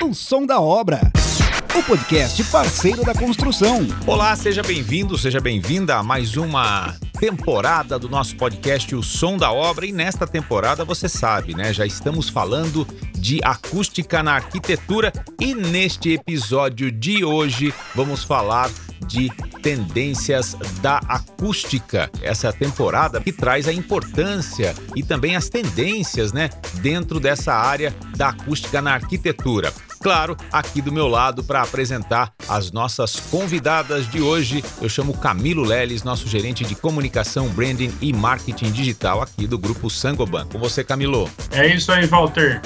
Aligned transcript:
O 0.00 0.14
som 0.14 0.46
da 0.46 0.60
obra. 0.60 1.00
O 1.76 1.82
podcast 1.82 2.44
parceiro 2.44 3.04
da 3.04 3.12
construção. 3.12 3.80
Olá, 4.06 4.34
seja 4.36 4.62
bem-vindo, 4.62 5.18
seja 5.18 5.40
bem-vinda 5.40 5.96
a 5.96 6.04
mais 6.04 6.36
uma 6.36 6.94
temporada 7.18 7.98
do 7.98 8.08
nosso 8.08 8.36
podcast 8.36 8.94
O 8.94 9.02
Som 9.02 9.36
da 9.36 9.50
Obra. 9.50 9.86
E 9.86 9.92
nesta 9.92 10.24
temporada, 10.24 10.84
você 10.84 11.08
sabe, 11.08 11.52
né? 11.52 11.72
Já 11.72 11.84
estamos 11.84 12.28
falando 12.28 12.86
de 13.12 13.40
acústica 13.42 14.22
na 14.22 14.34
arquitetura 14.34 15.12
e 15.40 15.52
neste 15.52 16.12
episódio 16.12 16.92
de 16.92 17.24
hoje 17.24 17.74
vamos 17.92 18.22
falar 18.22 18.70
de 19.06 19.30
tendências 19.62 20.56
da 20.80 20.98
acústica. 21.08 22.10
Essa 22.22 22.52
temporada 22.52 23.20
que 23.20 23.32
traz 23.32 23.68
a 23.68 23.72
importância 23.72 24.74
e 24.94 25.02
também 25.02 25.36
as 25.36 25.48
tendências, 25.48 26.32
né, 26.32 26.50
dentro 26.74 27.20
dessa 27.20 27.52
área 27.54 27.94
da 28.16 28.28
acústica 28.28 28.80
na 28.80 28.94
arquitetura. 28.94 29.72
Claro, 30.00 30.36
aqui 30.52 30.80
do 30.80 30.92
meu 30.92 31.08
lado 31.08 31.42
para 31.42 31.60
apresentar 31.62 32.32
as 32.48 32.70
nossas 32.70 33.16
convidadas 33.16 34.08
de 34.08 34.20
hoje, 34.20 34.62
eu 34.80 34.88
chamo 34.88 35.16
Camilo 35.16 35.64
Leles, 35.64 36.04
nosso 36.04 36.28
gerente 36.28 36.64
de 36.64 36.74
comunicação, 36.74 37.48
branding 37.48 37.92
e 38.00 38.12
marketing 38.12 38.70
digital 38.70 39.20
aqui 39.20 39.46
do 39.46 39.58
grupo 39.58 39.90
Sangoban. 39.90 40.46
Com 40.46 40.58
você, 40.58 40.84
Camilo. 40.84 41.28
É 41.50 41.66
isso 41.66 41.90
aí, 41.90 42.06
Walter. 42.06 42.62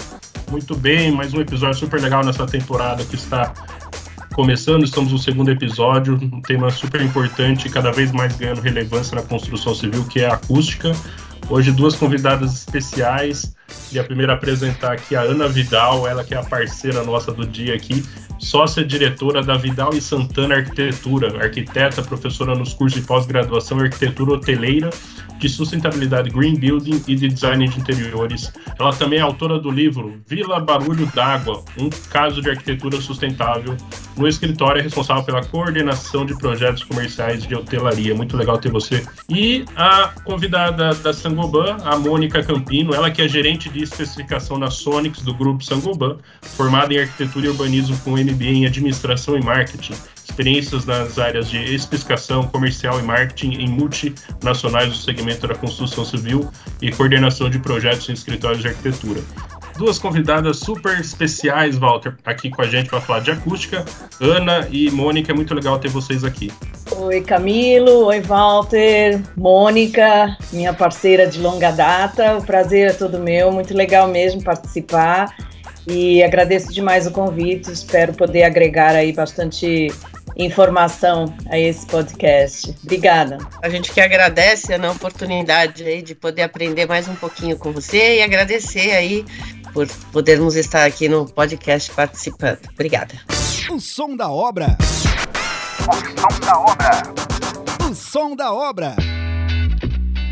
Muito 0.50 0.76
bem, 0.76 1.10
mais 1.10 1.32
um 1.32 1.40
episódio 1.40 1.78
super 1.78 2.00
legal 2.00 2.22
nessa 2.22 2.46
temporada 2.46 3.02
que 3.04 3.14
está 3.14 3.54
começando, 4.32 4.82
estamos 4.84 5.12
no 5.12 5.18
segundo 5.18 5.50
episódio, 5.50 6.14
um 6.14 6.40
tema 6.40 6.70
super 6.70 7.02
importante, 7.02 7.68
cada 7.68 7.92
vez 7.92 8.10
mais 8.12 8.34
ganhando 8.34 8.60
relevância 8.60 9.14
na 9.14 9.22
construção 9.22 9.74
civil, 9.74 10.04
que 10.06 10.20
é 10.20 10.26
a 10.26 10.34
acústica. 10.34 10.92
Hoje 11.50 11.70
duas 11.70 11.94
convidadas 11.94 12.54
especiais, 12.54 13.54
e 13.92 13.98
a 13.98 14.04
primeira 14.04 14.32
a 14.32 14.36
apresentar 14.36 14.92
aqui 14.92 15.14
a 15.14 15.20
Ana 15.20 15.48
Vidal, 15.48 16.06
ela 16.08 16.24
que 16.24 16.34
é 16.34 16.38
a 16.38 16.42
parceira 16.42 17.04
nossa 17.04 17.30
do 17.30 17.46
dia 17.46 17.74
aqui, 17.74 18.02
sócia 18.38 18.82
diretora 18.84 19.42
da 19.42 19.56
Vidal 19.56 19.90
e 19.92 20.00
Santana 20.00 20.56
Arquitetura, 20.56 21.42
arquiteta, 21.42 22.02
professora 22.02 22.54
nos 22.54 22.72
cursos 22.72 23.00
de 23.00 23.06
pós-graduação 23.06 23.78
em 23.80 23.82
arquitetura 23.82 24.32
hoteleira 24.32 24.90
de 25.42 25.48
sustentabilidade 25.48 26.30
green 26.30 26.54
building 26.54 27.02
e 27.08 27.16
de 27.16 27.28
design 27.28 27.66
de 27.66 27.80
interiores. 27.80 28.52
Ela 28.78 28.92
também 28.92 29.18
é 29.18 29.22
autora 29.22 29.58
do 29.58 29.72
livro 29.72 30.22
Vila 30.24 30.60
Barulho 30.60 31.04
d'Água, 31.06 31.64
um 31.76 31.90
caso 32.10 32.40
de 32.40 32.48
arquitetura 32.48 33.00
sustentável. 33.00 33.76
No 34.16 34.28
escritório 34.28 34.78
é 34.78 34.82
responsável 34.82 35.24
pela 35.24 35.44
coordenação 35.44 36.24
de 36.24 36.38
projetos 36.38 36.84
comerciais 36.84 37.44
de 37.44 37.56
hotelaria. 37.56 38.14
Muito 38.14 38.36
legal 38.36 38.56
ter 38.58 38.70
você. 38.70 39.04
E 39.28 39.64
a 39.74 40.12
convidada 40.24 40.94
da 40.94 41.12
Sangoban, 41.12 41.76
a 41.84 41.98
Mônica 41.98 42.40
Campino, 42.44 42.94
ela 42.94 43.10
que 43.10 43.20
é 43.20 43.26
gerente 43.26 43.68
de 43.68 43.82
especificação 43.82 44.58
na 44.58 44.70
Sonics 44.70 45.22
do 45.22 45.34
grupo 45.34 45.64
Sangoban, 45.64 46.18
formada 46.40 46.94
em 46.94 47.00
arquitetura 47.00 47.46
e 47.46 47.48
urbanismo 47.48 47.98
com 48.04 48.12
MBA 48.12 48.44
em 48.44 48.66
administração 48.66 49.36
e 49.36 49.42
marketing 49.42 49.94
experiências 50.24 50.84
nas 50.86 51.18
áreas 51.18 51.48
de 51.48 51.58
especificação 51.74 52.46
comercial 52.48 52.98
e 52.98 53.02
marketing 53.02 53.52
em 53.60 53.68
multinacionais 53.68 54.88
do 54.88 54.96
segmento 54.96 55.46
da 55.46 55.54
construção 55.54 56.04
civil 56.04 56.50
e 56.80 56.90
coordenação 56.90 57.50
de 57.50 57.58
projetos 57.58 58.08
em 58.08 58.12
escritórios 58.12 58.62
de 58.62 58.68
arquitetura. 58.68 59.20
Duas 59.76 59.98
convidadas 59.98 60.58
super 60.58 61.00
especiais, 61.00 61.78
Walter, 61.78 62.14
aqui 62.24 62.50
com 62.50 62.62
a 62.62 62.66
gente 62.66 62.90
para 62.90 63.00
falar 63.00 63.20
de 63.20 63.30
acústica. 63.30 63.84
Ana 64.20 64.68
e 64.70 64.90
Mônica, 64.90 65.32
é 65.32 65.34
muito 65.34 65.54
legal 65.54 65.78
ter 65.78 65.88
vocês 65.88 66.24
aqui. 66.24 66.52
Oi, 66.96 67.22
Camilo. 67.22 68.06
Oi, 68.06 68.20
Walter. 68.20 69.20
Mônica, 69.34 70.36
minha 70.52 70.74
parceira 70.74 71.26
de 71.26 71.40
longa 71.40 71.70
data. 71.70 72.36
O 72.36 72.44
prazer 72.44 72.90
é 72.90 72.92
todo 72.92 73.18
meu. 73.18 73.50
Muito 73.50 73.74
legal 73.74 74.08
mesmo 74.08 74.42
participar. 74.42 75.34
E 75.86 76.22
agradeço 76.22 76.72
demais 76.72 77.06
o 77.06 77.10
convite. 77.10 77.70
Espero 77.70 78.12
poder 78.14 78.44
agregar 78.44 78.94
aí 78.94 79.12
bastante 79.12 79.88
informação 80.36 81.34
a 81.50 81.58
esse 81.58 81.86
podcast. 81.86 82.74
Obrigada. 82.82 83.38
A 83.62 83.68
gente 83.68 83.92
que 83.92 84.00
agradece 84.00 84.72
a 84.72 84.90
oportunidade 84.90 85.84
aí 85.84 86.02
de 86.02 86.14
poder 86.14 86.42
aprender 86.42 86.86
mais 86.86 87.08
um 87.08 87.14
pouquinho 87.14 87.58
com 87.58 87.72
você 87.72 88.16
e 88.16 88.22
agradecer 88.22 88.92
aí 88.92 89.24
por 89.72 89.86
podermos 90.12 90.54
estar 90.56 90.84
aqui 90.84 91.08
no 91.08 91.26
podcast 91.26 91.90
participando. 91.92 92.60
Obrigada. 92.72 93.14
O 93.70 93.80
som 93.80 94.16
da 94.16 94.30
obra. 94.30 94.76
O 95.80 95.94
som 95.94 96.40
da 96.40 96.58
obra. 96.58 97.02
O 97.90 97.94
som 97.94 98.36
da 98.36 98.52
obra. 98.52 99.11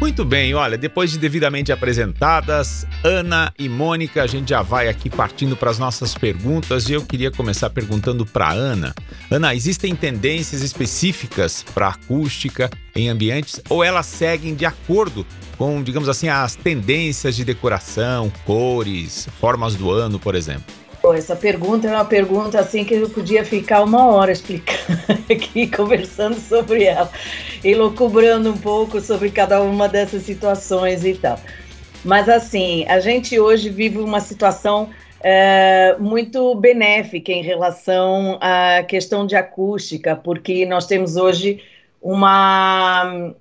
Muito 0.01 0.25
bem, 0.25 0.55
olha, 0.55 0.79
depois 0.79 1.11
de 1.11 1.19
devidamente 1.19 1.71
apresentadas, 1.71 2.87
Ana 3.05 3.53
e 3.59 3.69
Mônica, 3.69 4.23
a 4.23 4.27
gente 4.27 4.49
já 4.49 4.63
vai 4.63 4.89
aqui 4.89 5.11
partindo 5.11 5.55
para 5.55 5.71
as 5.71 5.79
nossas 5.79 6.15
perguntas 6.15 6.89
e 6.89 6.95
eu 6.95 7.05
queria 7.05 7.31
começar 7.31 7.69
perguntando 7.69 8.25
para 8.25 8.51
Ana. 8.51 8.95
Ana, 9.31 9.55
existem 9.55 9.95
tendências 9.95 10.63
específicas 10.63 11.63
para 11.75 11.89
acústica 11.89 12.71
em 12.97 13.11
ambientes 13.11 13.61
ou 13.69 13.85
elas 13.85 14.07
seguem 14.07 14.55
de 14.55 14.65
acordo 14.65 15.27
com, 15.59 15.83
digamos 15.83 16.09
assim, 16.09 16.31
as 16.31 16.57
tendências 16.57 17.37
de 17.37 17.45
decoração, 17.45 18.33
cores, 18.47 19.29
formas 19.39 19.75
do 19.75 19.91
ano, 19.91 20.19
por 20.19 20.35
exemplo? 20.35 20.80
Essa 21.15 21.35
pergunta 21.35 21.89
é 21.89 21.91
uma 21.91 22.05
pergunta 22.05 22.61
assim 22.61 22.85
que 22.85 22.95
eu 22.95 23.09
podia 23.09 23.45
ficar 23.45 23.83
uma 23.83 24.07
hora 24.07 24.33
explicando 24.33 25.01
aqui, 25.33 25.67
conversando 25.67 26.39
sobre 26.39 26.85
ela 26.85 27.11
e 27.65 27.75
locubrando 27.75 28.51
um 28.51 28.57
pouco 28.57 29.01
sobre 29.01 29.31
cada 29.31 29.63
uma 29.63 29.89
dessas 29.89 30.23
situações 30.23 31.05
e 31.05 31.15
tal. 31.15 31.41
Mas 32.05 32.29
assim, 32.29 32.87
a 32.87 33.01
gente 33.01 33.39
hoje 33.41 33.71
vive 33.71 33.99
uma 33.99 34.21
situação 34.21 34.91
é, 35.23 35.97
muito 35.99 36.55
benéfica 36.55 37.33
em 37.33 37.43
relação 37.43 38.39
à 38.41 38.83
questão 38.83 39.27
de 39.27 39.37
acústica, 39.37 40.15
porque 40.15 40.65
nós 40.67 40.87
temos 40.87 41.17
hoje 41.17 41.63
uma, 42.01 43.33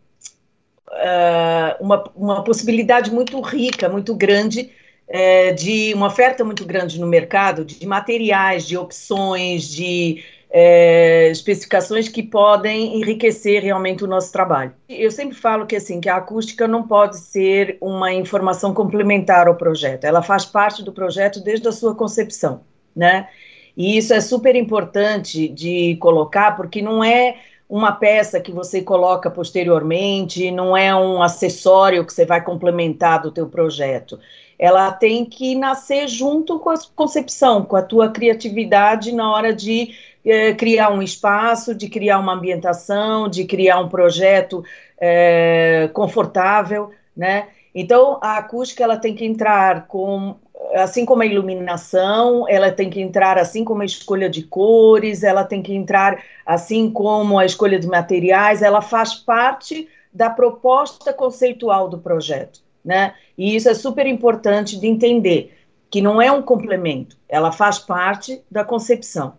uh, 0.89 1.83
uma, 1.83 2.03
uma 2.15 2.43
possibilidade 2.43 3.11
muito 3.11 3.39
rica, 3.41 3.87
muito 3.87 4.13
grande 4.15 4.71
é, 5.09 5.51
de 5.51 5.91
uma 5.95 6.05
oferta 6.07 6.45
muito 6.45 6.63
grande 6.63 6.99
no 6.99 7.07
mercado 7.07 7.65
de 7.65 7.85
materiais, 7.85 8.67
de 8.67 8.77
opções, 8.77 9.67
de 9.67 10.23
é, 10.51 11.29
especificações 11.31 12.07
que 12.07 12.21
podem 12.21 12.97
enriquecer 12.97 13.63
realmente 13.63 14.03
o 14.03 14.07
nosso 14.07 14.31
trabalho. 14.31 14.71
Eu 14.87 15.09
sempre 15.09 15.35
falo 15.35 15.65
que 15.65 15.75
assim 15.75 15.99
que 15.99 16.07
a 16.07 16.17
acústica 16.17 16.67
não 16.67 16.87
pode 16.87 17.17
ser 17.17 17.77
uma 17.81 18.13
informação 18.13 18.71
complementar 18.71 19.47
ao 19.47 19.55
projeto. 19.55 20.05
Ela 20.05 20.21
faz 20.21 20.45
parte 20.45 20.83
do 20.83 20.93
projeto 20.93 21.43
desde 21.43 21.67
a 21.67 21.71
sua 21.71 21.95
concepção, 21.95 22.61
né? 22.95 23.27
E 23.75 23.97
isso 23.97 24.13
é 24.13 24.21
super 24.21 24.55
importante 24.55 25.47
de 25.47 25.95
colocar 25.97 26.55
porque 26.55 26.81
não 26.81 27.03
é 27.03 27.37
uma 27.67 27.91
peça 27.91 28.39
que 28.39 28.51
você 28.51 28.81
coloca 28.81 29.29
posteriormente, 29.29 30.49
não 30.49 30.75
é 30.75 30.93
um 30.95 31.21
acessório 31.21 32.03
que 32.03 32.11
você 32.11 32.25
vai 32.25 32.43
complementar 32.43 33.21
do 33.21 33.31
teu 33.31 33.47
projeto 33.47 34.19
ela 34.59 34.91
tem 34.91 35.23
que 35.23 35.55
nascer 35.55 36.05
junto 36.09 36.59
com 36.59 36.69
a 36.69 36.75
concepção, 36.93 37.63
com 37.63 37.77
a 37.77 37.81
tua 37.81 38.09
criatividade 38.11 39.13
na 39.13 39.31
hora 39.31 39.53
de 39.53 39.95
é, 40.25 40.53
criar 40.53 40.91
um 40.91 41.01
espaço, 41.01 41.73
de 41.73 41.87
criar 41.87 42.19
uma 42.19 42.33
ambientação, 42.33 43.29
de 43.29 43.45
criar 43.45 43.79
um 43.79 43.87
projeto 43.87 44.61
é, 44.99 45.89
confortável, 45.93 46.91
né? 47.15 47.47
Então, 47.73 48.19
a 48.21 48.37
acústica 48.37 48.83
ela 48.83 48.97
tem 48.97 49.15
que 49.15 49.23
entrar 49.23 49.87
com, 49.87 50.35
assim 50.73 51.05
como 51.05 51.21
a 51.21 51.25
iluminação, 51.25 52.45
ela 52.49 52.69
tem 52.69 52.89
que 52.89 52.99
entrar 52.99 53.37
assim 53.37 53.63
como 53.63 53.81
a 53.81 53.85
escolha 53.85 54.29
de 54.29 54.43
cores, 54.43 55.23
ela 55.23 55.45
tem 55.45 55.61
que 55.61 55.73
entrar 55.73 56.21
assim 56.45 56.91
como 56.91 57.39
a 57.39 57.45
escolha 57.45 57.79
de 57.79 57.87
materiais, 57.87 58.61
ela 58.61 58.81
faz 58.81 59.13
parte 59.15 59.87
da 60.13 60.29
proposta 60.29 61.13
conceitual 61.13 61.87
do 61.87 61.99
projeto 61.99 62.59
né? 62.83 63.13
E 63.37 63.55
isso 63.55 63.69
é 63.69 63.73
super 63.73 64.05
importante 64.05 64.79
de 64.79 64.87
entender, 64.87 65.57
que 65.89 66.01
não 66.01 66.21
é 66.21 66.31
um 66.31 66.41
complemento, 66.41 67.17
ela 67.27 67.51
faz 67.51 67.79
parte 67.79 68.41
da 68.49 68.63
concepção. 68.63 69.37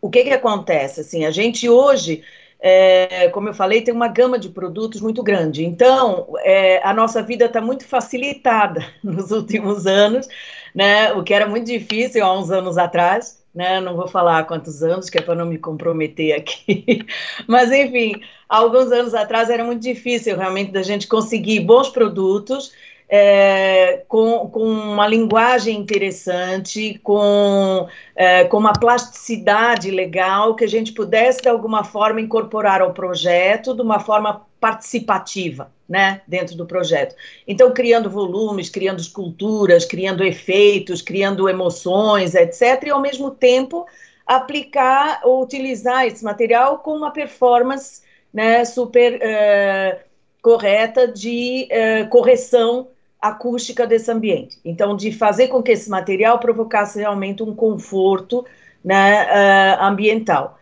O 0.00 0.10
que 0.10 0.24
que 0.24 0.30
acontece? 0.30 1.00
Assim, 1.00 1.24
a 1.24 1.30
gente 1.30 1.68
hoje, 1.68 2.22
é, 2.60 3.28
como 3.30 3.48
eu 3.48 3.54
falei, 3.54 3.82
tem 3.82 3.92
uma 3.92 4.08
gama 4.08 4.38
de 4.38 4.48
produtos 4.48 5.00
muito 5.00 5.22
grande. 5.22 5.64
Então, 5.64 6.28
é, 6.40 6.80
a 6.86 6.92
nossa 6.94 7.22
vida 7.22 7.46
está 7.46 7.60
muito 7.60 7.84
facilitada 7.86 8.84
nos 9.02 9.30
últimos 9.30 9.86
anos, 9.86 10.28
né? 10.74 11.12
O 11.14 11.24
que 11.24 11.34
era 11.34 11.46
muito 11.46 11.66
difícil 11.66 12.24
há 12.24 12.38
uns 12.38 12.50
anos 12.50 12.78
atrás 12.78 13.38
né? 13.58 13.80
Não 13.80 13.96
vou 13.96 14.06
falar 14.06 14.38
há 14.38 14.44
quantos 14.44 14.84
anos, 14.84 15.10
que 15.10 15.18
é 15.18 15.20
para 15.20 15.34
não 15.34 15.44
me 15.44 15.58
comprometer 15.58 16.32
aqui. 16.32 17.04
Mas, 17.44 17.72
enfim, 17.72 18.12
alguns 18.48 18.92
anos 18.92 19.14
atrás 19.14 19.50
era 19.50 19.64
muito 19.64 19.82
difícil 19.82 20.36
realmente 20.36 20.70
da 20.70 20.80
gente 20.80 21.08
conseguir 21.08 21.58
bons 21.58 21.88
produtos 21.88 22.72
é, 23.08 24.04
com, 24.06 24.48
com, 24.50 24.64
uma 24.64 25.08
linguagem 25.08 25.78
interessante, 25.78 27.00
com, 27.02 27.88
é, 28.14 28.44
com 28.44 28.58
uma 28.58 28.74
plasticidade 28.74 29.90
legal, 29.90 30.54
que 30.54 30.64
a 30.64 30.68
gente 30.68 30.92
pudesse, 30.92 31.40
de 31.40 31.48
alguma 31.48 31.82
forma, 31.82 32.20
incorporar 32.20 32.82
ao 32.82 32.92
projeto 32.92 33.74
de 33.74 33.80
uma 33.80 33.98
forma 33.98 34.46
participativa, 34.60 35.72
né, 35.88 36.20
dentro 36.28 36.54
do 36.56 36.66
projeto. 36.66 37.14
Então, 37.46 37.72
criando 37.72 38.10
volumes, 38.10 38.68
criando 38.68 39.00
esculturas, 39.00 39.86
criando 39.86 40.22
efeitos, 40.22 41.00
criando 41.00 41.48
emoções, 41.48 42.34
etc., 42.34 42.84
e 42.84 42.90
ao 42.90 43.00
mesmo 43.00 43.30
tempo 43.30 43.86
aplicar 44.26 45.20
ou 45.24 45.42
utilizar 45.42 46.06
esse 46.06 46.22
material 46.22 46.80
com 46.80 46.94
uma 46.94 47.10
performance 47.10 48.02
né, 48.34 48.62
super 48.66 49.14
uh, 49.14 49.98
correta 50.42 51.08
de 51.08 51.66
uh, 51.72 52.08
correção 52.10 52.88
acústica 53.20 53.86
desse 53.86 54.10
ambiente. 54.10 54.58
Então, 54.64 54.96
de 54.96 55.12
fazer 55.12 55.48
com 55.48 55.62
que 55.62 55.72
esse 55.72 55.90
material 55.90 56.38
provocasse 56.38 56.98
realmente 56.98 57.42
um 57.42 57.54
conforto 57.54 58.44
né, 58.84 59.24
uh, 59.24 59.84
ambiental. 59.84 60.58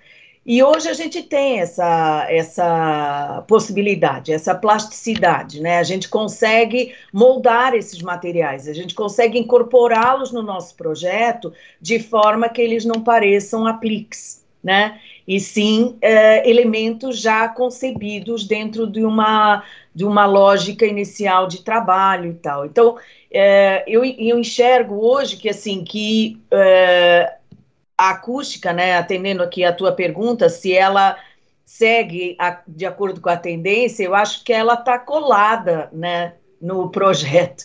E 0.48 0.62
hoje 0.62 0.88
a 0.88 0.94
gente 0.94 1.24
tem 1.24 1.58
essa, 1.58 2.24
essa 2.30 3.44
possibilidade, 3.48 4.32
essa 4.32 4.54
plasticidade, 4.54 5.60
né? 5.60 5.78
A 5.78 5.82
gente 5.82 6.08
consegue 6.08 6.94
moldar 7.12 7.74
esses 7.74 8.00
materiais, 8.00 8.68
a 8.68 8.72
gente 8.72 8.94
consegue 8.94 9.40
incorporá-los 9.40 10.30
no 10.30 10.42
nosso 10.42 10.76
projeto 10.76 11.52
de 11.80 11.98
forma 11.98 12.48
que 12.48 12.62
eles 12.62 12.84
não 12.84 13.02
pareçam 13.02 13.66
apliques, 13.66 14.44
né? 14.62 15.00
E 15.26 15.40
sim 15.40 15.99
é, 16.00 16.49
elementos 16.49 17.20
já 17.20 17.49
concebidos 17.49 18.44
dentro 18.44 18.87
de 18.87 19.05
uma, 19.05 19.64
de 19.94 20.05
uma 20.05 20.25
lógica 20.25 20.87
inicial 20.87 21.49
de 21.49 21.62
trabalho 21.62 22.31
e 22.31 22.34
tal. 22.34 22.64
Então, 22.64 22.96
é, 23.31 23.84
eu, 23.87 24.05
eu 24.05 24.38
enxergo 24.38 24.94
hoje 25.05 25.37
que, 25.37 25.49
assim, 25.49 25.82
que 25.82 26.40
é, 26.50 27.34
a 27.99 28.11
acústica, 28.11 28.73
né, 28.73 28.96
atendendo 28.96 29.43
aqui 29.43 29.64
a 29.64 29.73
tua 29.73 29.93
pergunta, 29.93 30.49
se 30.49 30.73
ela 30.73 31.17
segue 31.64 32.37
a, 32.38 32.62
de 32.67 32.87
acordo 32.87 33.20
com 33.20 33.28
a 33.28 33.37
tendência, 33.37 34.05
eu 34.05 34.14
acho 34.14 34.44
que 34.44 34.52
ela 34.52 34.75
está 34.75 34.99
colada, 34.99 35.88
né, 35.93 36.34
no 36.61 36.90
projeto. 36.90 37.64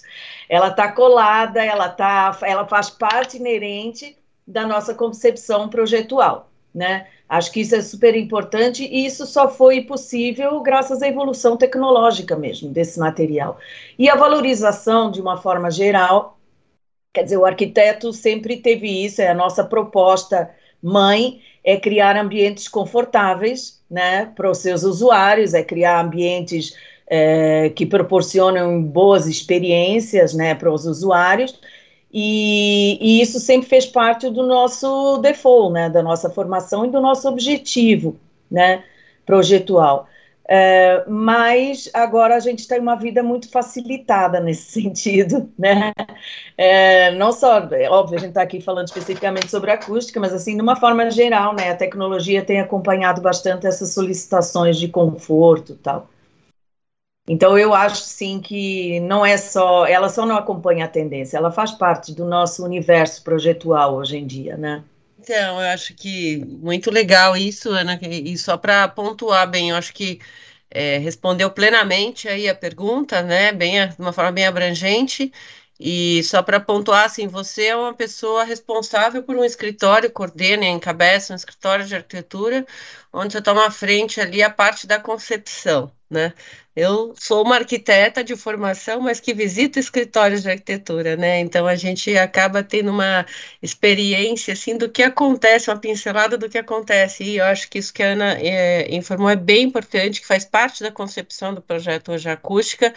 Ela 0.50 0.68
está 0.68 0.92
colada, 0.92 1.64
ela 1.64 1.88
tá, 1.90 2.38
ela 2.44 2.68
faz 2.68 2.90
parte 2.90 3.38
inerente 3.38 4.18
da 4.46 4.68
nossa 4.68 4.94
concepção 4.94 5.70
projetual, 5.70 6.51
né? 6.74 7.08
Acho 7.28 7.52
que 7.52 7.62
isso 7.62 7.76
é 7.76 7.82
super 7.82 8.16
importante 8.16 8.84
e 8.84 9.06
isso 9.06 9.26
só 9.26 9.50
foi 9.50 9.82
possível 9.82 10.62
graças 10.62 11.02
à 11.02 11.08
evolução 11.08 11.58
tecnológica 11.58 12.36
mesmo 12.36 12.70
desse 12.70 13.00
material. 13.00 13.60
E 13.98 14.10
a 14.10 14.16
valorização, 14.16 15.12
de 15.12 15.22
uma 15.22 15.38
forma 15.38 15.72
geral, 15.72 16.38
Quer 17.14 17.24
dizer, 17.24 17.38
o 17.38 17.46
arquiteto 17.46 18.14
sempre 18.14 18.58
teve 18.58 18.88
isso, 19.06 19.22
é 19.22 19.28
a 19.28 19.34
nossa 19.34 19.64
proposta 19.66 20.50
mãe, 20.82 21.42
é 21.64 21.78
criar 21.78 22.18
ambientes 22.18 22.68
confortáveis 22.68 23.82
né, 23.90 24.26
para 24.36 24.50
os 24.50 24.60
seus 24.60 24.84
usuários, 24.84 25.54
é 25.54 25.62
criar 25.62 26.04
ambientes 26.04 26.74
é, 27.08 27.70
que 27.70 27.86
proporcionam 27.86 28.82
boas 28.82 29.28
experiências 29.28 30.34
né, 30.34 30.56
para 30.56 30.72
os 30.72 30.86
usuários, 30.86 31.60
e, 32.14 32.98
e, 33.02 33.22
isso 33.22 33.40
sempre 33.40 33.70
fez 33.70 33.86
parte 33.86 34.30
do 34.30 34.46
nosso 34.46 35.18
default, 35.20 35.74
né, 35.74 35.90
da 35.90 36.04
nossa 36.04 36.30
formação 36.30 36.86
e 36.86 36.90
do 36.90 37.00
nosso 37.00 37.28
objetivo 37.28 38.18
né, 38.50 38.84
projetual. 39.26 40.08
É, 40.54 41.06
mas 41.08 41.90
agora 41.94 42.36
a 42.36 42.40
gente 42.42 42.68
tem 42.68 42.78
uma 42.78 42.96
vida 42.96 43.24
muito 43.24 43.50
facilitada 43.50 44.42
nesse 44.42 44.70
sentido, 44.82 45.50
né? 45.58 45.94
É, 46.58 47.12
não 47.12 47.32
só, 47.32 47.60
é 47.72 47.90
óbvio, 47.90 48.18
a 48.18 48.20
gente 48.20 48.32
está 48.32 48.42
aqui 48.42 48.60
falando 48.60 48.88
especificamente 48.88 49.50
sobre 49.50 49.72
acústica, 49.72 50.20
mas 50.20 50.34
assim, 50.34 50.58
de 50.58 50.62
uma 50.62 50.76
forma 50.76 51.10
geral, 51.10 51.56
né? 51.56 51.70
A 51.72 51.76
tecnologia 51.76 52.44
tem 52.44 52.60
acompanhado 52.60 53.22
bastante 53.22 53.66
essas 53.66 53.94
solicitações 53.94 54.78
de 54.78 54.90
conforto 54.90 55.76
tal. 55.82 56.10
Então 57.28 57.58
eu 57.58 57.74
acho 57.74 58.02
sim 58.04 58.42
que 58.42 59.00
não 59.02 59.26
é 59.26 59.38
só, 59.38 59.86
ela 59.86 60.10
só 60.10 60.26
não 60.26 60.36
acompanha 60.38 60.86
a 60.86 60.88
tendência, 60.88 61.38
ela 61.38 61.52
faz 61.52 61.72
parte 61.72 62.14
do 62.14 62.26
nosso 62.26 62.64
universo 62.64 63.24
projetual 63.24 63.96
hoje 63.96 64.18
em 64.18 64.26
dia, 64.26 64.58
né? 64.58 64.84
Então, 65.20 65.62
eu 65.62 65.70
acho 65.70 65.94
que 65.94 66.44
muito 66.44 66.90
legal 66.90 67.38
isso, 67.38 67.70
Ana, 67.70 68.00
e 68.02 68.36
só 68.40 68.58
para 68.58 68.88
pontuar 68.88 69.48
bem, 69.50 69.70
eu 69.70 69.76
acho 69.76 69.94
que 69.94 70.20
é, 70.70 70.98
respondeu 70.98 71.52
plenamente 71.52 72.28
aí 72.28 72.50
a 72.50 72.56
pergunta, 72.56 73.22
né, 73.22 73.52
bem, 73.52 73.88
de 73.88 73.96
uma 74.00 74.12
forma 74.14 74.32
bem 74.32 74.48
abrangente, 74.48 75.32
e 75.80 76.24
só 76.24 76.42
para 76.42 76.60
pontuar, 76.60 77.06
assim, 77.06 77.28
você 77.28 77.66
é 77.68 77.76
uma 77.76 77.94
pessoa 77.94 78.44
responsável 78.44 79.24
por 79.24 79.36
um 79.36 79.44
escritório, 79.44 80.12
coordena 80.12 80.66
encabeça 80.66 81.34
um 81.34 81.36
escritório 81.36 81.86
de 81.86 81.96
arquitetura, 81.96 82.66
onde 83.14 83.34
você 83.34 83.42
toma 83.42 83.68
à 83.68 83.72
frente 83.72 84.20
ali 84.22 84.42
a 84.42 84.50
parte 84.50 84.88
da 84.88 85.00
concepção, 85.00 85.92
né? 86.10 86.34
Eu 86.74 87.14
sou 87.20 87.44
uma 87.44 87.58
arquiteta 87.58 88.24
de 88.24 88.36
formação, 88.36 89.02
mas 89.02 89.20
que 89.20 89.34
visita 89.34 89.78
escritórios 89.78 90.42
de 90.44 90.50
arquitetura, 90.50 91.18
né? 91.18 91.40
Então 91.40 91.68
a 91.68 91.76
gente 91.76 92.18
acaba 92.18 92.64
tendo 92.64 92.92
uma 92.92 93.26
experiência 93.62 94.54
assim 94.54 94.78
do 94.78 94.90
que 94.90 95.04
acontece, 95.04 95.70
uma 95.70 95.78
pincelada 95.78 96.38
do 96.38 96.50
que 96.50 96.58
acontece. 96.58 97.24
E 97.26 97.38
eu 97.38 97.46
acho 97.46 97.70
que 97.70 97.78
isso 97.80 97.94
que 97.94 98.02
a 98.02 98.12
Ana 98.14 98.38
é, 98.40 98.88
informou 98.96 99.30
é 99.30 99.36
bem 99.36 99.64
importante, 99.64 100.22
que 100.22 100.28
faz 100.28 100.46
parte 100.46 100.82
da 100.82 100.92
concepção 100.92 101.54
do 101.54 101.62
projeto 101.62 102.14
Hoje 102.14 102.30
Acústica 102.30 102.94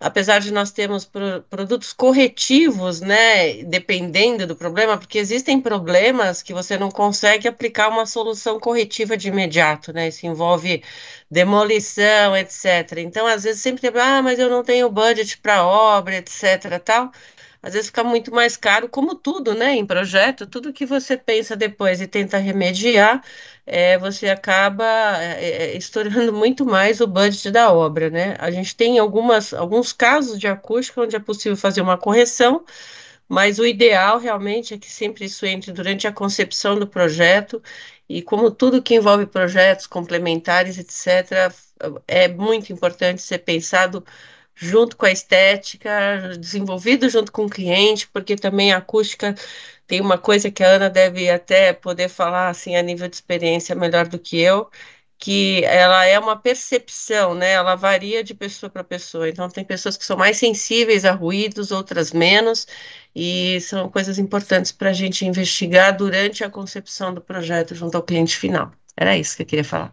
apesar 0.00 0.40
de 0.40 0.52
nós 0.52 0.70
termos 0.70 1.04
pro, 1.04 1.42
produtos 1.48 1.92
corretivos, 1.92 3.00
né, 3.00 3.62
dependendo 3.64 4.46
do 4.46 4.56
problema, 4.56 4.96
porque 4.98 5.18
existem 5.18 5.60
problemas 5.60 6.42
que 6.42 6.52
você 6.52 6.78
não 6.78 6.90
consegue 6.90 7.48
aplicar 7.48 7.88
uma 7.88 8.06
solução 8.06 8.60
corretiva 8.60 9.16
de 9.16 9.28
imediato, 9.28 9.92
né, 9.92 10.08
isso 10.08 10.26
envolve 10.26 10.82
demolição, 11.30 12.36
etc. 12.36 12.98
Então, 12.98 13.26
às 13.26 13.42
vezes 13.44 13.62
sempre 13.62 13.80
tem, 13.80 14.00
ah, 14.00 14.22
mas 14.22 14.38
eu 14.38 14.48
não 14.48 14.62
tenho 14.62 14.90
budget 14.90 15.38
para 15.38 15.66
obra, 15.66 16.16
etc, 16.16 16.80
tal, 16.84 17.10
às 17.66 17.72
vezes 17.72 17.88
fica 17.88 18.04
muito 18.04 18.32
mais 18.32 18.56
caro, 18.56 18.88
como 18.88 19.16
tudo, 19.16 19.52
né, 19.52 19.74
em 19.74 19.84
projeto, 19.84 20.46
tudo 20.46 20.72
que 20.72 20.86
você 20.86 21.16
pensa 21.16 21.56
depois 21.56 22.00
e 22.00 22.06
tenta 22.06 22.38
remediar, 22.38 23.20
é, 23.66 23.98
você 23.98 24.28
acaba 24.28 24.84
é, 25.20 25.72
é, 25.72 25.76
estourando 25.76 26.30
muito 26.32 26.64
mais 26.64 27.00
o 27.00 27.08
budget 27.08 27.50
da 27.50 27.72
obra, 27.72 28.08
né? 28.08 28.36
A 28.38 28.52
gente 28.52 28.76
tem 28.76 29.00
algumas, 29.00 29.52
alguns 29.52 29.92
casos 29.92 30.38
de 30.38 30.46
acústica 30.46 31.00
onde 31.00 31.16
é 31.16 31.18
possível 31.18 31.56
fazer 31.56 31.80
uma 31.80 31.98
correção, 31.98 32.64
mas 33.28 33.58
o 33.58 33.66
ideal 33.66 34.20
realmente 34.20 34.74
é 34.74 34.78
que 34.78 34.88
sempre 34.88 35.24
isso 35.24 35.44
entre 35.44 35.72
durante 35.72 36.06
a 36.06 36.12
concepção 36.12 36.78
do 36.78 36.86
projeto 36.86 37.60
e 38.08 38.22
como 38.22 38.48
tudo 38.48 38.80
que 38.80 38.94
envolve 38.94 39.26
projetos 39.26 39.88
complementares, 39.88 40.78
etc., 40.78 41.52
é 42.06 42.28
muito 42.28 42.72
importante 42.72 43.20
ser 43.22 43.38
pensado 43.38 44.04
junto 44.56 44.96
com 44.96 45.06
a 45.06 45.12
estética, 45.12 46.32
desenvolvido 46.40 47.08
junto 47.10 47.30
com 47.30 47.44
o 47.44 47.50
cliente, 47.50 48.08
porque 48.08 48.36
também 48.36 48.72
a 48.72 48.78
acústica 48.78 49.34
tem 49.86 50.00
uma 50.00 50.18
coisa 50.18 50.50
que 50.50 50.64
a 50.64 50.68
Ana 50.68 50.90
deve 50.90 51.30
até 51.30 51.72
poder 51.72 52.08
falar 52.08 52.48
assim 52.48 52.74
a 52.74 52.82
nível 52.82 53.08
de 53.08 53.16
experiência 53.16 53.74
melhor 53.74 54.08
do 54.08 54.18
que 54.18 54.40
eu, 54.40 54.68
que 55.18 55.64
ela 55.64 56.04
é 56.06 56.18
uma 56.18 56.36
percepção, 56.36 57.34
né? 57.34 57.52
Ela 57.52 57.74
varia 57.74 58.22
de 58.24 58.34
pessoa 58.34 58.68
para 58.70 58.84
pessoa. 58.84 59.28
Então 59.28 59.48
tem 59.48 59.64
pessoas 59.64 59.96
que 59.96 60.04
são 60.04 60.16
mais 60.16 60.38
sensíveis 60.38 61.04
a 61.04 61.12
ruídos, 61.12 61.70
outras 61.70 62.12
menos, 62.12 62.66
e 63.14 63.60
são 63.60 63.88
coisas 63.88 64.18
importantes 64.18 64.72
para 64.72 64.90
a 64.90 64.92
gente 64.92 65.24
investigar 65.24 65.96
durante 65.96 66.44
a 66.44 66.50
concepção 66.50 67.14
do 67.14 67.20
projeto 67.20 67.74
junto 67.74 67.96
ao 67.96 68.02
cliente 68.02 68.36
final. 68.36 68.72
Era 68.96 69.16
isso 69.16 69.36
que 69.36 69.42
eu 69.42 69.46
queria 69.46 69.64
falar. 69.64 69.92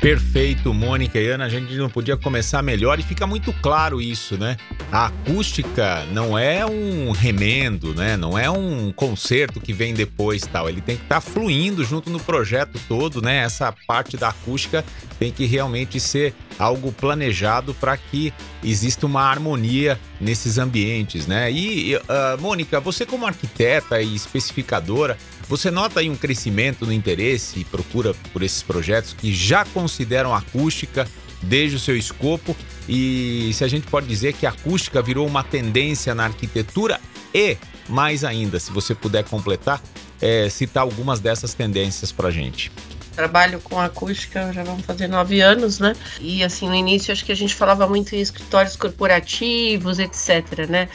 Perfeito, 0.00 0.74
Mônica 0.74 1.18
e 1.18 1.28
Ana, 1.28 1.46
a 1.46 1.48
gente 1.48 1.74
não 1.74 1.88
podia 1.88 2.16
começar 2.16 2.62
melhor 2.62 2.98
e 3.00 3.02
fica 3.02 3.26
muito 3.26 3.52
claro 3.54 4.00
isso, 4.00 4.36
né? 4.36 4.56
A 4.92 5.06
acústica 5.06 6.04
não 6.12 6.38
é 6.38 6.64
um 6.66 7.10
remendo, 7.10 7.94
né? 7.94 8.16
Não 8.16 8.38
é 8.38 8.48
um 8.48 8.92
concerto 8.92 9.60
que 9.60 9.72
vem 9.72 9.94
depois 9.94 10.42
tal. 10.42 10.68
Ele 10.68 10.80
tem 10.80 10.96
que 10.96 11.02
estar 11.02 11.16
tá 11.16 11.20
fluindo 11.20 11.82
junto 11.82 12.10
no 12.10 12.20
projeto 12.20 12.78
todo, 12.86 13.22
né? 13.22 13.38
Essa 13.38 13.74
parte 13.86 14.16
da 14.16 14.28
acústica 14.28 14.84
tem 15.18 15.32
que 15.32 15.46
realmente 15.46 15.98
ser 15.98 16.34
algo 16.58 16.92
planejado 16.92 17.74
para 17.74 17.96
que 17.96 18.32
exista 18.62 19.06
uma 19.06 19.22
harmonia 19.22 19.98
nesses 20.20 20.58
ambientes, 20.58 21.26
né? 21.26 21.50
E, 21.50 21.96
uh, 21.96 22.00
Mônica, 22.40 22.80
você 22.80 23.04
como 23.04 23.26
arquiteta 23.26 24.00
e 24.00 24.14
especificadora, 24.14 25.18
você 25.48 25.70
nota 25.70 26.00
aí 26.00 26.10
um 26.10 26.16
crescimento 26.16 26.86
no 26.86 26.92
interesse 26.92 27.60
e 27.60 27.64
procura 27.64 28.14
por 28.32 28.42
esses 28.42 28.62
projetos 28.62 29.12
que 29.12 29.32
já 29.32 29.64
consideram 29.66 30.34
acústica 30.34 31.06
desde 31.42 31.76
o 31.76 31.80
seu 31.80 31.96
escopo 31.96 32.56
e 32.88 33.50
se 33.52 33.62
a 33.64 33.68
gente 33.68 33.86
pode 33.86 34.06
dizer 34.06 34.32
que 34.32 34.46
a 34.46 34.50
acústica 34.50 35.02
virou 35.02 35.26
uma 35.26 35.44
tendência 35.44 36.14
na 36.14 36.24
arquitetura 36.24 37.00
e, 37.34 37.56
mais 37.88 38.24
ainda, 38.24 38.58
se 38.58 38.72
você 38.72 38.94
puder 38.94 39.24
completar, 39.24 39.80
é, 40.20 40.48
citar 40.48 40.82
algumas 40.82 41.20
dessas 41.20 41.54
tendências 41.54 42.10
para 42.10 42.30
gente. 42.30 42.72
Trabalho 43.16 43.60
com 43.60 43.80
acústica 43.80 44.52
já 44.52 44.62
vão 44.62 44.78
fazer 44.78 45.08
nove 45.08 45.40
anos, 45.40 45.78
né? 45.80 45.94
E 46.20 46.44
assim, 46.44 46.68
no 46.68 46.74
início 46.74 47.12
acho 47.12 47.24
que 47.24 47.32
a 47.32 47.36
gente 47.36 47.54
falava 47.54 47.88
muito 47.88 48.14
em 48.14 48.20
escritórios 48.20 48.76
corporativos, 48.76 49.98
etc, 49.98 50.68
né? 50.68 50.88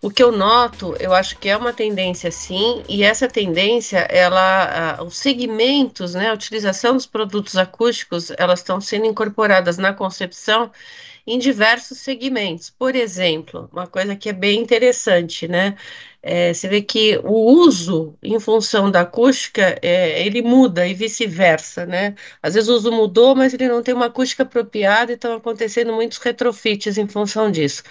O 0.00 0.10
que 0.10 0.22
eu 0.22 0.30
noto, 0.30 0.94
eu 1.00 1.14
acho 1.14 1.38
que 1.38 1.48
é 1.48 1.56
uma 1.56 1.72
tendência 1.72 2.30
sim, 2.30 2.82
e 2.86 3.02
essa 3.02 3.26
tendência, 3.26 4.00
ela, 4.10 5.02
os 5.02 5.16
segmentos, 5.16 6.12
né, 6.12 6.28
a 6.28 6.34
utilização 6.34 6.92
dos 6.92 7.06
produtos 7.06 7.56
acústicos, 7.56 8.30
elas 8.36 8.58
estão 8.58 8.82
sendo 8.82 9.06
incorporadas 9.06 9.78
na 9.78 9.94
concepção 9.94 10.70
em 11.26 11.38
diversos 11.38 11.98
segmentos. 11.98 12.68
Por 12.68 12.94
exemplo, 12.94 13.68
uma 13.72 13.86
coisa 13.86 14.14
que 14.14 14.28
é 14.28 14.32
bem 14.34 14.60
interessante, 14.60 15.48
né? 15.48 15.74
É, 16.26 16.54
você 16.54 16.68
vê 16.68 16.80
que 16.80 17.18
o 17.22 17.32
uso 17.52 18.16
em 18.22 18.40
função 18.40 18.90
da 18.90 19.02
acústica 19.02 19.78
é, 19.82 20.24
ele 20.26 20.40
muda 20.40 20.86
e 20.86 20.94
vice-versa, 20.94 21.84
né? 21.84 22.14
Às 22.42 22.54
vezes 22.54 22.70
o 22.70 22.74
uso 22.74 22.90
mudou, 22.90 23.36
mas 23.36 23.52
ele 23.52 23.68
não 23.68 23.82
tem 23.82 23.94
uma 23.94 24.06
acústica 24.06 24.42
apropriada 24.42 25.12
e 25.12 25.16
estão 25.16 25.34
acontecendo 25.36 25.92
muitos 25.92 26.16
retrofits 26.18 26.96
em 26.96 27.06
função 27.06 27.50
disso. 27.50 27.82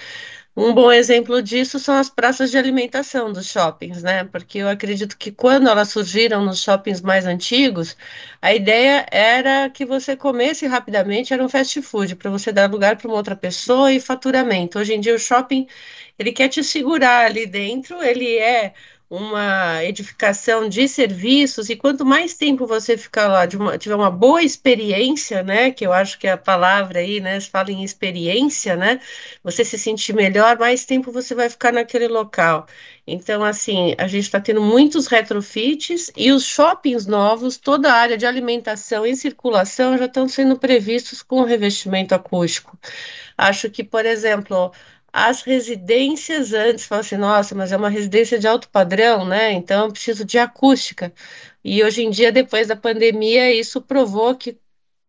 Um 0.55 0.71
bom 0.73 0.91
exemplo 0.91 1.41
disso 1.41 1.79
são 1.79 1.95
as 1.95 2.09
praças 2.09 2.51
de 2.51 2.57
alimentação 2.57 3.31
dos 3.33 3.47
shoppings, 3.47 4.03
né? 4.03 4.23
Porque 4.23 4.59
eu 4.59 4.69
acredito 4.69 5.17
que 5.17 5.31
quando 5.31 5.67
elas 5.67 5.89
surgiram 5.89 6.45
nos 6.45 6.61
shoppings 6.61 7.01
mais 7.01 7.25
antigos, 7.25 7.97
a 8.41 8.53
ideia 8.53 9.03
era 9.11 9.69
que 9.69 9.83
você 9.83 10.15
comesse 10.15 10.67
rapidamente, 10.67 11.33
era 11.33 11.43
um 11.43 11.49
fast 11.49 11.81
food, 11.81 12.15
para 12.15 12.29
você 12.29 12.51
dar 12.51 12.69
lugar 12.69 12.97
para 12.97 13.07
uma 13.07 13.17
outra 13.17 13.35
pessoa 13.35 13.91
e 13.91 13.99
faturamento. 13.99 14.77
Hoje 14.77 14.93
em 14.93 14.99
dia 14.99 15.15
o 15.15 15.19
shopping, 15.19 15.67
ele 16.17 16.31
quer 16.31 16.49
te 16.49 16.63
segurar 16.63 17.25
ali 17.25 17.45
dentro, 17.45 18.01
ele 18.03 18.37
é 18.37 18.73
uma 19.15 19.83
edificação 19.83 20.67
de 20.67 20.87
serviços 20.87 21.69
e 21.69 21.75
quanto 21.75 22.03
mais 22.03 22.33
tempo 22.33 22.65
você 22.65 22.97
ficar 22.97 23.27
lá, 23.27 23.47
uma, 23.53 23.77
tiver 23.77 23.93
uma 23.93 24.09
boa 24.09 24.41
experiência, 24.41 25.43
né, 25.43 25.69
que 25.69 25.85
eu 25.85 25.93
acho 25.93 26.17
que 26.17 26.25
é 26.25 26.31
a 26.31 26.37
palavra 26.37 26.99
aí, 26.99 27.19
né, 27.19 27.39
fala 27.39 27.71
em 27.71 27.83
experiência, 27.83 28.75
né, 28.75 28.99
você 29.43 29.63
se 29.63 29.77
sentir 29.77 30.13
melhor, 30.13 30.57
mais 30.57 30.83
tempo 30.85 31.11
você 31.11 31.35
vai 31.35 31.47
ficar 31.47 31.71
naquele 31.71 32.07
local. 32.07 32.65
Então, 33.05 33.43
assim, 33.43 33.93
a 33.99 34.07
gente 34.07 34.23
está 34.23 34.39
tendo 34.39 34.61
muitos 34.61 35.05
retrofits 35.05 36.11
e 36.17 36.31
os 36.31 36.43
shoppings 36.43 37.05
novos, 37.05 37.57
toda 37.57 37.91
a 37.91 37.95
área 37.95 38.17
de 38.17 38.25
alimentação 38.25 39.05
e 39.05 39.15
circulação 39.15 39.95
já 39.95 40.05
estão 40.05 40.27
sendo 40.27 40.57
previstos 40.57 41.21
com 41.21 41.43
revestimento 41.43 42.15
acústico. 42.15 42.79
Acho 43.37 43.69
que, 43.69 43.83
por 43.83 44.05
exemplo, 44.05 44.71
as 45.13 45.43
residências 45.43 46.53
antes, 46.53 46.85
falam 46.85 47.01
assim, 47.01 47.17
nossa, 47.17 47.55
mas 47.55 47.71
é 47.71 47.77
uma 47.77 47.89
residência 47.89 48.39
de 48.39 48.47
alto 48.47 48.69
padrão, 48.69 49.25
né? 49.25 49.51
Então 49.53 49.85
eu 49.85 49.91
preciso 49.91 50.25
de 50.25 50.39
acústica. 50.39 51.13
E 51.63 51.83
hoje 51.83 52.03
em 52.03 52.09
dia, 52.09 52.31
depois 52.31 52.67
da 52.67 52.75
pandemia, 52.75 53.53
isso 53.53 53.81
provou 53.81 54.35
que 54.35 54.59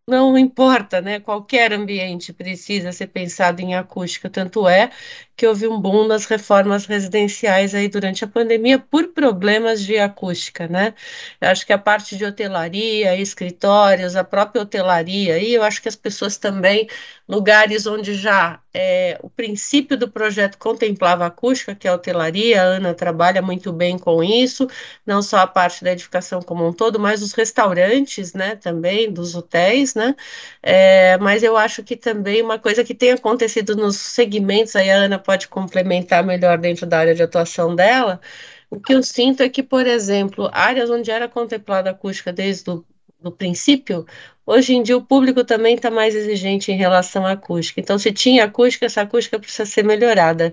não 0.07 0.37
importa, 0.39 1.01
né? 1.01 1.21
Qualquer 1.21 1.73
ambiente 1.73 2.33
precisa 2.33 2.93
ser 2.93 3.09
pensado 3.09 3.61
em 3.63 3.75
acústica. 3.75 4.29
Tanto 4.31 4.69
é 4.69 4.91
que 5.37 5.47
houve 5.47 5.67
um 5.67 5.81
boom 5.81 6.07
nas 6.07 6.27
reformas 6.27 6.87
residenciais 6.87 7.75
aí 7.75 7.89
durante 7.89 8.25
a 8.25 8.29
pandemia 8.29 8.79
por 8.79 9.09
problemas 9.09 9.83
de 9.83 9.99
acústica, 9.99 10.69
né? 10.69 10.95
Eu 11.41 11.49
acho 11.49 11.67
que 11.67 11.73
a 11.73 11.79
parte 11.79 12.17
de 12.17 12.25
hotelaria, 12.25 13.17
escritórios, 13.17 14.17
a 14.17 14.25
própria 14.25 14.63
hotelaria, 14.63 15.39
e 15.39 15.55
eu 15.55 15.63
acho 15.63 15.83
que 15.83 15.89
as 15.89 15.97
pessoas 15.97 16.37
também, 16.37 16.89
lugares 17.29 17.87
onde 17.87 18.15
já 18.15 18.61
é, 18.75 19.19
o 19.23 19.31
princípio 19.31 19.97
do 19.97 20.11
projeto 20.11 20.59
contemplava 20.59 21.25
acústica, 21.25 21.75
que 21.75 21.87
é 21.87 21.91
a 21.91 21.95
hotelaria, 21.95 22.61
a 22.61 22.65
Ana 22.65 22.93
trabalha 22.93 23.41
muito 23.41 23.73
bem 23.73 23.97
com 23.97 24.23
isso, 24.23 24.67
não 25.07 25.23
só 25.23 25.39
a 25.39 25.47
parte 25.47 25.85
da 25.85 25.93
edificação 25.93 26.43
como 26.43 26.67
um 26.67 26.73
todo, 26.73 26.99
mas 26.99 27.23
os 27.23 27.33
restaurantes, 27.33 28.35
né, 28.35 28.57
também, 28.57 29.13
dos 29.13 29.35
hotéis, 29.37 29.95
né, 29.95 30.15
é, 30.61 31.17
mas 31.19 31.43
eu 31.45 31.57
acho 31.57 31.85
que 31.85 31.97
também 31.97 32.43
uma 32.43 32.59
coisa 32.59 32.83
que 32.83 32.95
tem 32.95 33.13
acontecido 33.13 33.77
nos 33.77 33.97
segmentos, 33.97 34.75
aí 34.75 34.91
a 34.91 34.97
Ana 34.97 35.19
pode 35.25 35.49
complementar 35.49 36.25
melhor 36.25 36.59
dentro 36.59 36.87
da 36.87 36.99
área 36.99 37.15
de 37.15 37.23
atuação 37.23 37.75
dela, 37.75 38.21
o 38.71 38.81
que 38.81 38.95
eu 38.95 39.03
sinto 39.03 39.43
é 39.43 39.49
que, 39.49 39.63
por 39.63 39.87
exemplo, 39.87 40.51
áreas 40.53 40.91
onde 40.91 41.11
era 41.11 41.29
contemplada 41.29 41.91
acústica 41.91 42.33
desde 42.33 42.71
o 42.71 43.31
princípio, 43.31 44.07
hoje 44.47 44.75
em 44.75 44.83
dia 44.83 44.97
o 44.97 45.05
público 45.05 45.45
também 45.45 45.75
está 45.77 45.91
mais 45.91 46.15
exigente 46.15 46.71
em 46.73 46.77
relação 46.77 47.27
à 47.27 47.33
acústica. 47.33 47.81
Então, 47.81 47.99
se 47.99 48.13
tinha 48.13 48.45
acústica, 48.45 48.87
essa 48.87 49.03
acústica 49.03 49.39
precisa 49.39 49.67
ser 49.67 49.85
melhorada, 49.85 50.53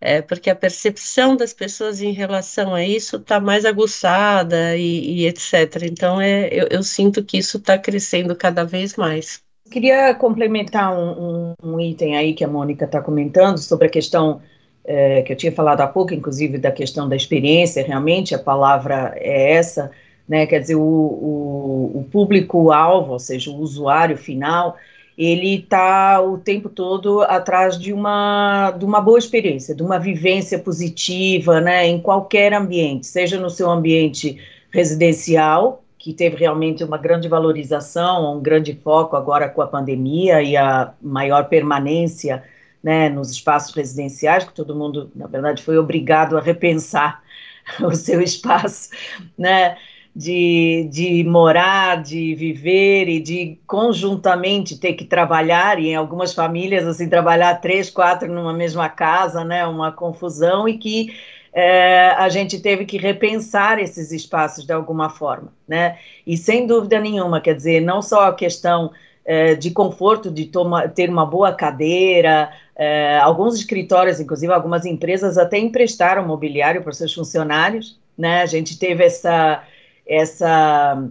é, 0.00 0.20
porque 0.22 0.50
a 0.50 0.56
percepção 0.56 1.36
das 1.36 1.52
pessoas 1.54 2.00
em 2.00 2.12
relação 2.12 2.74
a 2.74 2.84
isso 2.84 3.16
está 3.16 3.40
mais 3.40 3.64
aguçada 3.64 4.76
e, 4.76 5.22
e, 5.22 5.26
etc. 5.26 5.84
Então, 5.84 6.20
é, 6.20 6.48
eu, 6.52 6.68
eu 6.70 6.82
sinto 6.82 7.24
que 7.24 7.38
isso 7.38 7.58
está 7.58 7.78
crescendo 7.78 8.34
cada 8.36 8.64
vez 8.64 8.96
mais. 8.96 9.42
Queria 9.70 10.14
complementar 10.14 10.92
um, 10.92 11.54
um, 11.62 11.74
um 11.74 11.80
item 11.80 12.16
aí 12.16 12.34
que 12.34 12.42
a 12.42 12.48
Mônica 12.48 12.84
está 12.84 13.00
comentando 13.00 13.58
sobre 13.58 13.86
a 13.86 13.90
questão 13.90 14.40
é, 14.84 15.22
que 15.22 15.32
eu 15.32 15.36
tinha 15.36 15.52
falado 15.52 15.80
há 15.80 15.86
pouco, 15.86 16.12
inclusive 16.12 16.58
da 16.58 16.72
questão 16.72 17.08
da 17.08 17.14
experiência, 17.14 17.84
realmente 17.84 18.34
a 18.34 18.38
palavra 18.38 19.12
é 19.16 19.52
essa, 19.52 19.90
né? 20.28 20.46
Quer 20.46 20.60
dizer, 20.60 20.74
o, 20.74 20.80
o, 20.80 22.00
o 22.00 22.08
público-alvo, 22.10 23.12
ou 23.12 23.18
seja, 23.18 23.50
o 23.50 23.58
usuário 23.58 24.16
final, 24.16 24.76
ele 25.16 25.56
está 25.56 26.20
o 26.20 26.38
tempo 26.38 26.68
todo 26.68 27.22
atrás 27.22 27.78
de 27.78 27.92
uma, 27.92 28.70
de 28.72 28.84
uma 28.84 29.00
boa 29.00 29.18
experiência, 29.18 29.74
de 29.74 29.82
uma 29.82 29.98
vivência 29.98 30.58
positiva, 30.58 31.60
né, 31.60 31.86
em 31.86 32.00
qualquer 32.00 32.54
ambiente, 32.54 33.06
seja 33.06 33.38
no 33.38 33.50
seu 33.50 33.70
ambiente 33.70 34.38
residencial, 34.72 35.84
que 36.00 36.14
teve 36.14 36.36
realmente 36.36 36.82
uma 36.82 36.96
grande 36.96 37.28
valorização, 37.28 38.38
um 38.38 38.40
grande 38.40 38.74
foco 38.74 39.16
agora 39.16 39.50
com 39.50 39.60
a 39.60 39.66
pandemia 39.66 40.42
e 40.42 40.56
a 40.56 40.94
maior 41.00 41.50
permanência, 41.50 42.42
né, 42.82 43.10
nos 43.10 43.30
espaços 43.30 43.74
residenciais, 43.74 44.44
que 44.44 44.54
todo 44.54 44.74
mundo, 44.74 45.12
na 45.14 45.26
verdade, 45.26 45.62
foi 45.62 45.76
obrigado 45.76 46.38
a 46.38 46.40
repensar 46.40 47.22
o 47.84 47.94
seu 47.94 48.22
espaço, 48.22 48.88
né, 49.36 49.76
de, 50.16 50.88
de 50.90 51.22
morar, 51.22 52.02
de 52.02 52.34
viver 52.34 53.06
e 53.06 53.20
de 53.20 53.58
conjuntamente 53.66 54.78
ter 54.78 54.94
que 54.94 55.04
trabalhar, 55.04 55.78
e 55.78 55.88
em 55.88 55.96
algumas 55.96 56.32
famílias, 56.32 56.86
assim, 56.86 57.10
trabalhar 57.10 57.56
três, 57.56 57.90
quatro 57.90 58.26
numa 58.26 58.54
mesma 58.54 58.88
casa, 58.88 59.44
né, 59.44 59.66
uma 59.66 59.92
confusão, 59.92 60.66
e 60.66 60.78
que 60.78 61.14
é, 61.52 62.10
a 62.10 62.28
gente 62.28 62.60
teve 62.60 62.84
que 62.84 62.96
repensar 62.96 63.78
esses 63.78 64.12
espaços 64.12 64.64
de 64.64 64.72
alguma 64.72 65.10
forma, 65.10 65.52
né, 65.66 65.98
e 66.26 66.36
sem 66.36 66.66
dúvida 66.66 67.00
nenhuma, 67.00 67.40
quer 67.40 67.54
dizer, 67.54 67.80
não 67.80 68.00
só 68.00 68.28
a 68.28 68.34
questão 68.34 68.92
é, 69.24 69.54
de 69.54 69.70
conforto, 69.70 70.30
de 70.30 70.46
toma, 70.46 70.88
ter 70.88 71.10
uma 71.10 71.26
boa 71.26 71.52
cadeira, 71.52 72.50
é, 72.76 73.18
alguns 73.18 73.54
escritórios, 73.56 74.20
inclusive 74.20 74.52
algumas 74.52 74.84
empresas 74.86 75.36
até 75.36 75.58
emprestaram 75.58 76.26
mobiliário 76.26 76.82
para 76.82 76.92
seus 76.92 77.12
funcionários, 77.14 77.98
né, 78.16 78.42
a 78.42 78.46
gente 78.46 78.78
teve 78.78 79.04
essa 79.04 79.64
essa 80.06 81.10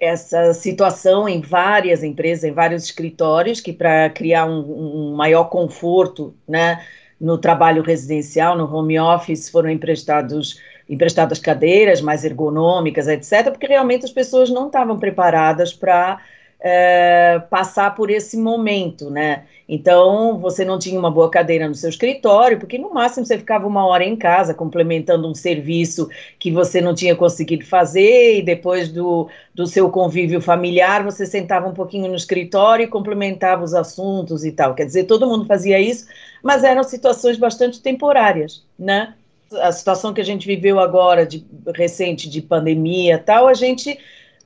essa 0.00 0.54
situação 0.54 1.28
em 1.28 1.40
várias 1.40 2.04
empresas, 2.04 2.44
em 2.44 2.52
vários 2.52 2.84
escritórios, 2.84 3.60
que 3.60 3.72
para 3.72 4.08
criar 4.10 4.46
um, 4.46 5.10
um, 5.10 5.16
maior 5.16 5.44
conforto, 5.44 6.34
né, 6.46 6.84
no 7.20 7.38
trabalho 7.38 7.82
residencial, 7.82 8.56
no 8.56 8.72
home 8.72 8.98
office, 8.98 9.48
foram 9.48 9.70
emprestados 9.70 10.60
emprestadas 10.88 11.38
cadeiras 11.38 12.00
mais 12.00 12.24
ergonômicas, 12.24 13.06
etc., 13.08 13.50
porque 13.50 13.66
realmente 13.66 14.06
as 14.06 14.10
pessoas 14.10 14.48
não 14.48 14.68
estavam 14.68 14.98
preparadas 14.98 15.70
para 15.70 16.18
é, 16.60 17.40
passar 17.50 17.94
por 17.94 18.10
esse 18.10 18.36
momento, 18.36 19.10
né? 19.10 19.44
Então, 19.68 20.38
você 20.38 20.64
não 20.64 20.78
tinha 20.78 20.98
uma 20.98 21.10
boa 21.10 21.30
cadeira 21.30 21.68
no 21.68 21.74
seu 21.74 21.90
escritório, 21.90 22.58
porque 22.58 22.78
no 22.78 22.92
máximo 22.92 23.24
você 23.24 23.38
ficava 23.38 23.66
uma 23.66 23.86
hora 23.86 24.02
em 24.02 24.16
casa 24.16 24.54
complementando 24.54 25.28
um 25.28 25.34
serviço 25.34 26.08
que 26.38 26.50
você 26.50 26.80
não 26.80 26.94
tinha 26.94 27.14
conseguido 27.14 27.64
fazer, 27.64 28.38
e 28.38 28.42
depois 28.42 28.88
do, 28.88 29.28
do 29.54 29.66
seu 29.66 29.90
convívio 29.90 30.40
familiar, 30.40 31.04
você 31.04 31.26
sentava 31.26 31.68
um 31.68 31.74
pouquinho 31.74 32.08
no 32.08 32.16
escritório 32.16 32.84
e 32.84 32.88
complementava 32.88 33.62
os 33.62 33.74
assuntos 33.74 34.44
e 34.44 34.50
tal. 34.50 34.74
Quer 34.74 34.86
dizer, 34.86 35.04
todo 35.04 35.28
mundo 35.28 35.44
fazia 35.46 35.78
isso, 35.78 36.06
mas 36.42 36.64
eram 36.64 36.82
situações 36.82 37.36
bastante 37.36 37.80
temporárias, 37.80 38.64
né? 38.78 39.14
A 39.60 39.72
situação 39.72 40.12
que 40.12 40.20
a 40.20 40.24
gente 40.24 40.46
viveu 40.46 40.78
agora, 40.78 41.24
de, 41.24 41.44
recente, 41.74 42.28
de 42.28 42.42
pandemia 42.42 43.16
tal, 43.18 43.46
a 43.46 43.54
gente 43.54 43.98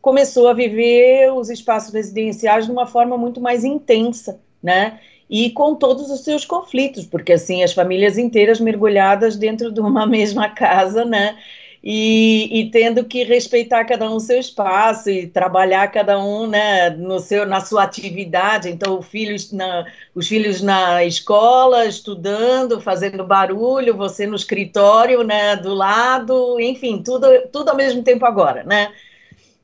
começou 0.02 0.48
a 0.48 0.52
viver 0.52 1.32
os 1.32 1.48
espaços 1.48 1.94
residenciais 1.94 2.66
de 2.66 2.72
uma 2.72 2.86
forma 2.86 3.16
muito 3.16 3.40
mais 3.40 3.64
intensa, 3.64 4.40
né? 4.60 4.98
E 5.30 5.50
com 5.50 5.76
todos 5.76 6.10
os 6.10 6.20
seus 6.20 6.44
conflitos, 6.44 7.06
porque 7.06 7.32
assim 7.32 7.62
as 7.62 7.72
famílias 7.72 8.18
inteiras 8.18 8.60
mergulhadas 8.60 9.36
dentro 9.36 9.72
de 9.72 9.80
uma 9.80 10.04
mesma 10.06 10.50
casa, 10.50 11.04
né? 11.04 11.38
E, 11.84 12.60
e, 12.60 12.70
tendo 12.70 13.04
que 13.04 13.24
respeitar 13.24 13.84
cada 13.84 14.08
um 14.08 14.20
seu 14.20 14.38
espaço 14.38 15.10
e 15.10 15.26
trabalhar 15.26 15.90
cada 15.90 16.16
um 16.16 16.46
né, 16.46 16.90
no 16.90 17.18
seu, 17.18 17.44
na 17.44 17.60
sua 17.60 17.82
atividade. 17.82 18.68
Então, 18.68 19.02
filhos 19.02 19.50
na, 19.50 19.84
os 20.14 20.28
filhos 20.28 20.62
na 20.62 21.04
escola, 21.04 21.84
estudando, 21.84 22.80
fazendo 22.80 23.24
barulho, 23.24 23.96
você 23.96 24.28
no 24.28 24.36
escritório 24.36 25.24
né, 25.24 25.56
do 25.56 25.74
lado, 25.74 26.60
enfim, 26.60 27.02
tudo, 27.02 27.26
tudo 27.52 27.70
ao 27.70 27.76
mesmo 27.76 28.00
tempo 28.04 28.24
agora, 28.24 28.62
né? 28.62 28.92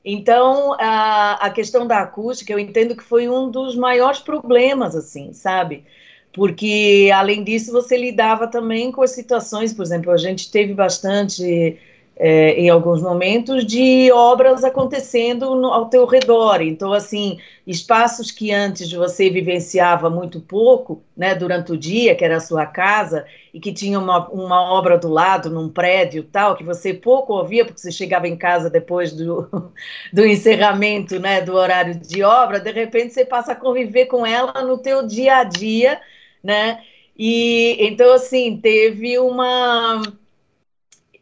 Então, 0.04 0.74
a, 0.78 1.46
a 1.46 1.50
questão 1.50 1.86
da 1.86 2.00
acústica, 2.00 2.52
eu 2.52 2.58
entendo 2.58 2.96
que 2.96 3.02
foi 3.02 3.28
um 3.28 3.50
dos 3.50 3.76
maiores 3.76 4.20
problemas, 4.20 4.94
assim, 4.94 5.32
sabe? 5.32 5.84
Porque, 6.32 7.10
além 7.14 7.42
disso, 7.42 7.72
você 7.72 7.96
lidava 7.96 8.46
também 8.46 8.92
com 8.92 9.02
as 9.02 9.10
situações, 9.10 9.72
por 9.72 9.82
exemplo, 9.82 10.12
a 10.12 10.16
gente 10.16 10.50
teve 10.50 10.72
bastante 10.72 11.78
é, 12.18 12.52
em 12.54 12.68
alguns 12.68 13.00
momentos, 13.00 13.64
de 13.64 14.10
obras 14.12 14.64
acontecendo 14.64 15.54
no, 15.54 15.68
ao 15.68 15.86
teu 15.86 16.04
redor. 16.04 16.60
Então, 16.60 16.92
assim, 16.92 17.38
espaços 17.68 18.30
que 18.30 18.50
antes 18.50 18.90
você 18.90 19.28
vivenciava 19.28 20.08
muito 20.08 20.40
pouco, 20.40 21.04
né, 21.14 21.34
durante 21.34 21.70
o 21.70 21.76
dia, 21.76 22.14
que 22.16 22.24
era 22.24 22.38
a 22.38 22.40
sua 22.40 22.64
casa, 22.64 23.26
e 23.52 23.60
que 23.60 23.74
tinha 23.74 23.98
uma, 23.98 24.26
uma 24.30 24.72
obra 24.72 24.96
do 24.96 25.06
lado, 25.10 25.50
num 25.50 25.68
prédio 25.68 26.24
tal, 26.24 26.56
que 26.56 26.64
você 26.64 26.94
pouco 26.94 27.34
ouvia, 27.34 27.66
porque 27.66 27.78
você 27.78 27.92
chegava 27.92 28.26
em 28.26 28.38
casa 28.38 28.70
depois 28.70 29.12
do, 29.12 29.70
do 30.10 30.24
encerramento, 30.26 31.20
né, 31.20 31.42
do 31.42 31.54
horário 31.54 31.94
de 31.94 32.22
obra, 32.22 32.58
de 32.58 32.72
repente 32.72 33.12
você 33.12 33.22
passa 33.22 33.52
a 33.52 33.56
conviver 33.56 34.06
com 34.06 34.24
ela 34.24 34.62
no 34.62 34.78
teu 34.78 35.06
dia 35.06 35.36
a 35.36 35.44
dia, 35.44 36.00
né, 36.42 36.82
e 37.18 37.76
então, 37.80 38.14
assim, 38.14 38.56
teve 38.56 39.18
uma 39.18 40.00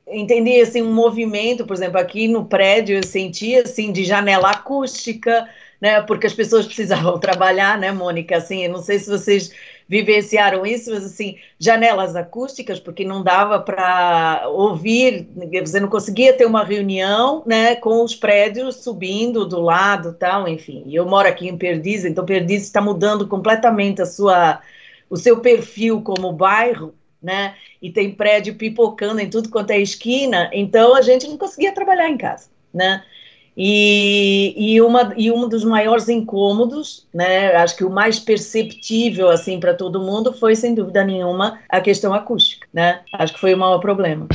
entendi 0.08 0.60
assim 0.60 0.82
um 0.82 0.94
movimento, 0.94 1.66
por 1.66 1.74
exemplo, 1.74 1.98
aqui 1.98 2.28
no 2.28 2.44
prédio 2.44 2.96
eu 2.96 3.02
senti 3.02 3.56
assim 3.56 3.90
de 3.90 4.04
janela 4.04 4.50
acústica, 4.50 5.48
né? 5.80 6.00
Porque 6.02 6.26
as 6.26 6.32
pessoas 6.32 6.66
precisavam 6.66 7.18
trabalhar, 7.20 7.78
né, 7.78 7.92
Mônica? 7.92 8.36
Assim, 8.36 8.66
não 8.68 8.80
sei 8.82 8.98
se 8.98 9.08
vocês 9.10 9.52
vivenciaram 9.88 10.66
isso, 10.66 10.90
mas 10.90 11.04
assim, 11.04 11.36
janelas 11.58 12.16
acústicas, 12.16 12.80
porque 12.80 13.04
não 13.04 13.22
dava 13.22 13.60
para 13.60 14.42
ouvir, 14.48 15.28
você 15.64 15.78
não 15.78 15.88
conseguia 15.88 16.32
ter 16.32 16.44
uma 16.44 16.64
reunião, 16.64 17.42
né, 17.46 17.76
com 17.76 18.02
os 18.02 18.14
prédios 18.14 18.76
subindo 18.76 19.46
do 19.46 19.60
lado, 19.60 20.12
tal, 20.14 20.48
enfim. 20.48 20.84
Eu 20.90 21.06
moro 21.06 21.28
aqui 21.28 21.48
em 21.48 21.56
Perdiz, 21.56 22.04
então 22.04 22.24
Perdiz 22.24 22.64
está 22.64 22.80
mudando 22.80 23.28
completamente 23.28 24.02
a 24.02 24.06
sua 24.06 24.60
o 25.08 25.16
seu 25.16 25.40
perfil 25.40 26.02
como 26.02 26.32
bairro, 26.32 26.92
né? 27.22 27.54
E 27.80 27.92
tem 27.92 28.12
prédio 28.12 28.56
pipocando 28.56 29.20
em 29.20 29.30
tudo 29.30 29.48
quanto 29.48 29.70
é 29.70 29.78
esquina, 29.80 30.50
então 30.52 30.96
a 30.96 31.00
gente 31.00 31.28
não 31.28 31.38
conseguia 31.38 31.72
trabalhar 31.72 32.08
em 32.08 32.16
casa, 32.18 32.48
né? 32.74 33.04
E, 33.56 34.54
e, 34.56 34.80
uma, 34.82 35.14
e 35.16 35.32
um 35.32 35.48
dos 35.48 35.64
maiores 35.64 36.08
incômodos, 36.08 37.06
né, 37.12 37.56
acho 37.56 37.76
que 37.76 37.84
o 37.84 37.90
mais 37.90 38.18
perceptível 38.18 39.30
assim 39.30 39.58
para 39.58 39.72
todo 39.72 40.02
mundo 40.02 40.32
foi 40.32 40.54
sem 40.54 40.74
dúvida 40.74 41.02
nenhuma 41.02 41.58
a 41.68 41.80
questão 41.80 42.12
acústica, 42.12 42.68
né? 42.72 43.00
Acho 43.14 43.32
que 43.32 43.40
foi 43.40 43.54
o 43.54 43.58
maior 43.58 43.78
problema. 43.78 44.28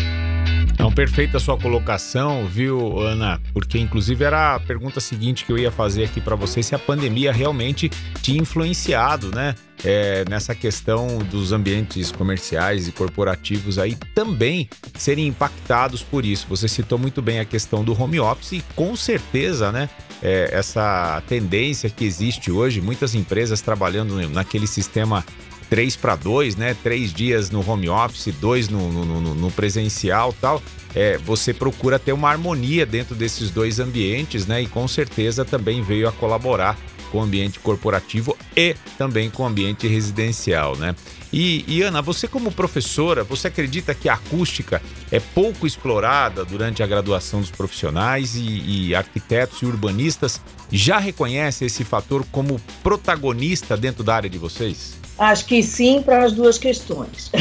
Não, 0.81 0.91
perfeita 0.91 1.37
sua 1.37 1.55
colocação, 1.59 2.47
viu, 2.47 2.97
Ana? 2.97 3.39
Porque 3.53 3.77
inclusive 3.77 4.23
era 4.23 4.55
a 4.55 4.59
pergunta 4.59 4.99
seguinte 4.99 5.45
que 5.45 5.51
eu 5.51 5.57
ia 5.59 5.69
fazer 5.69 6.05
aqui 6.05 6.19
para 6.19 6.35
você 6.35 6.63
se 6.63 6.73
a 6.73 6.79
pandemia 6.79 7.31
realmente 7.31 7.87
tinha 8.19 8.41
influenciado, 8.41 9.29
né? 9.29 9.53
É, 9.85 10.25
nessa 10.27 10.55
questão 10.55 11.19
dos 11.19 11.51
ambientes 11.51 12.11
comerciais 12.11 12.87
e 12.87 12.91
corporativos 12.91 13.77
aí 13.77 13.95
também 14.15 14.67
serem 14.97 15.27
impactados 15.27 16.01
por 16.01 16.25
isso. 16.25 16.47
Você 16.49 16.67
citou 16.67 16.97
muito 16.97 17.21
bem 17.21 17.39
a 17.39 17.45
questão 17.45 17.83
do 17.83 17.99
home 17.99 18.19
office 18.19 18.53
e 18.53 18.63
com 18.75 18.95
certeza, 18.95 19.71
né? 19.71 19.87
É, 20.19 20.49
essa 20.51 21.21
tendência 21.27 21.91
que 21.91 22.03
existe 22.03 22.51
hoje, 22.51 22.81
muitas 22.81 23.13
empresas 23.13 23.61
trabalhando 23.61 24.15
naquele 24.29 24.65
sistema 24.65 25.23
3 25.71 25.95
para 25.95 26.17
2, 26.17 26.57
né? 26.57 26.75
Três 26.83 27.13
dias 27.13 27.49
no 27.49 27.65
home 27.65 27.87
office, 27.87 28.35
dois 28.41 28.67
no, 28.67 28.91
no, 28.91 29.05
no, 29.05 29.33
no 29.33 29.51
presencial 29.51 30.33
tal. 30.33 30.61
É, 30.93 31.17
você 31.17 31.53
procura 31.53 31.97
ter 31.97 32.11
uma 32.11 32.29
harmonia 32.29 32.85
dentro 32.85 33.15
desses 33.15 33.49
dois 33.49 33.79
ambientes, 33.79 34.45
né? 34.45 34.61
E 34.61 34.67
com 34.67 34.85
certeza 34.85 35.45
também 35.45 35.81
veio 35.81 36.09
a 36.09 36.11
colaborar 36.11 36.77
com 37.09 37.19
o 37.19 37.21
ambiente 37.21 37.57
corporativo 37.57 38.37
e 38.53 38.75
também 38.97 39.29
com 39.29 39.43
o 39.43 39.45
ambiente 39.45 39.87
residencial, 39.87 40.75
né? 40.75 40.93
E, 41.31 41.63
e, 41.65 41.81
Ana, 41.81 42.01
você 42.01 42.27
como 42.27 42.51
professora, 42.51 43.23
você 43.23 43.47
acredita 43.47 43.95
que 43.95 44.09
a 44.09 44.15
acústica 44.15 44.81
é 45.09 45.21
pouco 45.21 45.65
explorada 45.65 46.43
durante 46.43 46.83
a 46.83 46.87
graduação 46.87 47.39
dos 47.39 47.49
profissionais 47.49 48.35
e, 48.35 48.89
e 48.89 48.95
arquitetos 48.95 49.61
e 49.61 49.65
urbanistas 49.65 50.41
já 50.69 50.97
reconhecem 50.97 51.65
esse 51.65 51.85
fator 51.85 52.25
como 52.29 52.59
protagonista 52.83 53.77
dentro 53.77 54.03
da 54.03 54.15
área 54.15 54.29
de 54.29 54.37
vocês? 54.37 55.00
Acho 55.21 55.45
que 55.45 55.61
sim 55.61 56.01
para 56.01 56.23
as 56.23 56.33
duas 56.33 56.57
questões. 56.57 57.31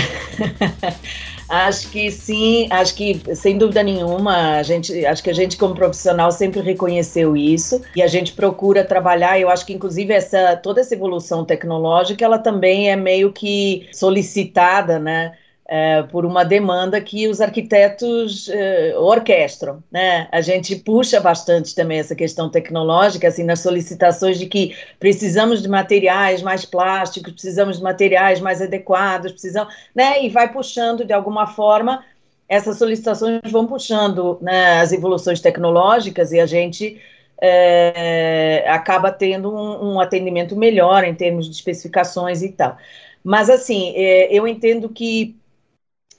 acho 1.49 1.89
que 1.91 2.11
sim, 2.11 2.69
acho 2.71 2.95
que 2.95 3.23
sem 3.35 3.57
dúvida 3.57 3.83
nenhuma, 3.83 4.59
a 4.59 4.63
gente, 4.63 5.07
acho 5.07 5.23
que 5.23 5.31
a 5.31 5.33
gente 5.33 5.57
como 5.57 5.75
profissional 5.75 6.31
sempre 6.31 6.61
reconheceu 6.61 7.35
isso 7.35 7.81
e 7.97 8.03
a 8.03 8.07
gente 8.07 8.35
procura 8.35 8.85
trabalhar. 8.85 9.41
Eu 9.41 9.49
acho 9.49 9.65
que 9.65 9.73
inclusive 9.73 10.13
essa 10.13 10.57
toda 10.57 10.83
essa 10.83 10.95
evolução 10.95 11.43
tecnológica, 11.43 12.23
ela 12.23 12.39
também 12.39 12.91
é 12.91 12.97
meio 12.97 13.33
que 13.33 13.89
solicitada, 13.95 14.99
né? 14.99 15.33
É, 15.73 16.03
por 16.03 16.27
uma 16.27 16.45
demanda 16.45 17.01
que 17.01 17.29
os 17.29 17.41
arquitetos 17.41 18.49
é, 18.49 18.93
orquestram, 18.99 19.81
né? 19.89 20.27
A 20.33 20.41
gente 20.41 20.75
puxa 20.75 21.21
bastante 21.21 21.77
também 21.77 22.01
essa 22.01 22.17
questão 22.17 22.51
tecnológica, 22.51 23.29
assim, 23.29 23.45
nas 23.45 23.61
solicitações 23.61 24.37
de 24.37 24.47
que 24.47 24.77
precisamos 24.99 25.63
de 25.63 25.69
materiais 25.69 26.43
mais 26.43 26.65
plásticos, 26.65 27.33
precisamos 27.35 27.77
de 27.77 27.85
materiais 27.85 28.41
mais 28.41 28.61
adequados, 28.61 29.31
precisamos, 29.31 29.73
né? 29.95 30.25
E 30.25 30.29
vai 30.29 30.53
puxando 30.53 31.05
de 31.05 31.13
alguma 31.13 31.47
forma 31.47 32.05
essas 32.49 32.77
solicitações 32.77 33.41
vão 33.45 33.65
puxando 33.65 34.39
né, 34.43 34.81
as 34.81 34.91
evoluções 34.91 35.41
tecnológicas 35.41 36.33
e 36.33 36.41
a 36.41 36.47
gente 36.47 37.01
é, 37.41 38.65
acaba 38.67 39.13
tendo 39.13 39.55
um, 39.55 39.93
um, 39.93 40.01
atendimento 40.01 40.57
melhor 40.57 41.05
em 41.05 41.15
termos 41.15 41.49
de 41.49 41.55
especificações 41.55 42.43
e 42.43 42.49
tal. 42.49 42.77
Mas, 43.23 43.49
assim, 43.49 43.93
eu 44.31 44.49
entendo 44.49 44.89
que 44.89 45.39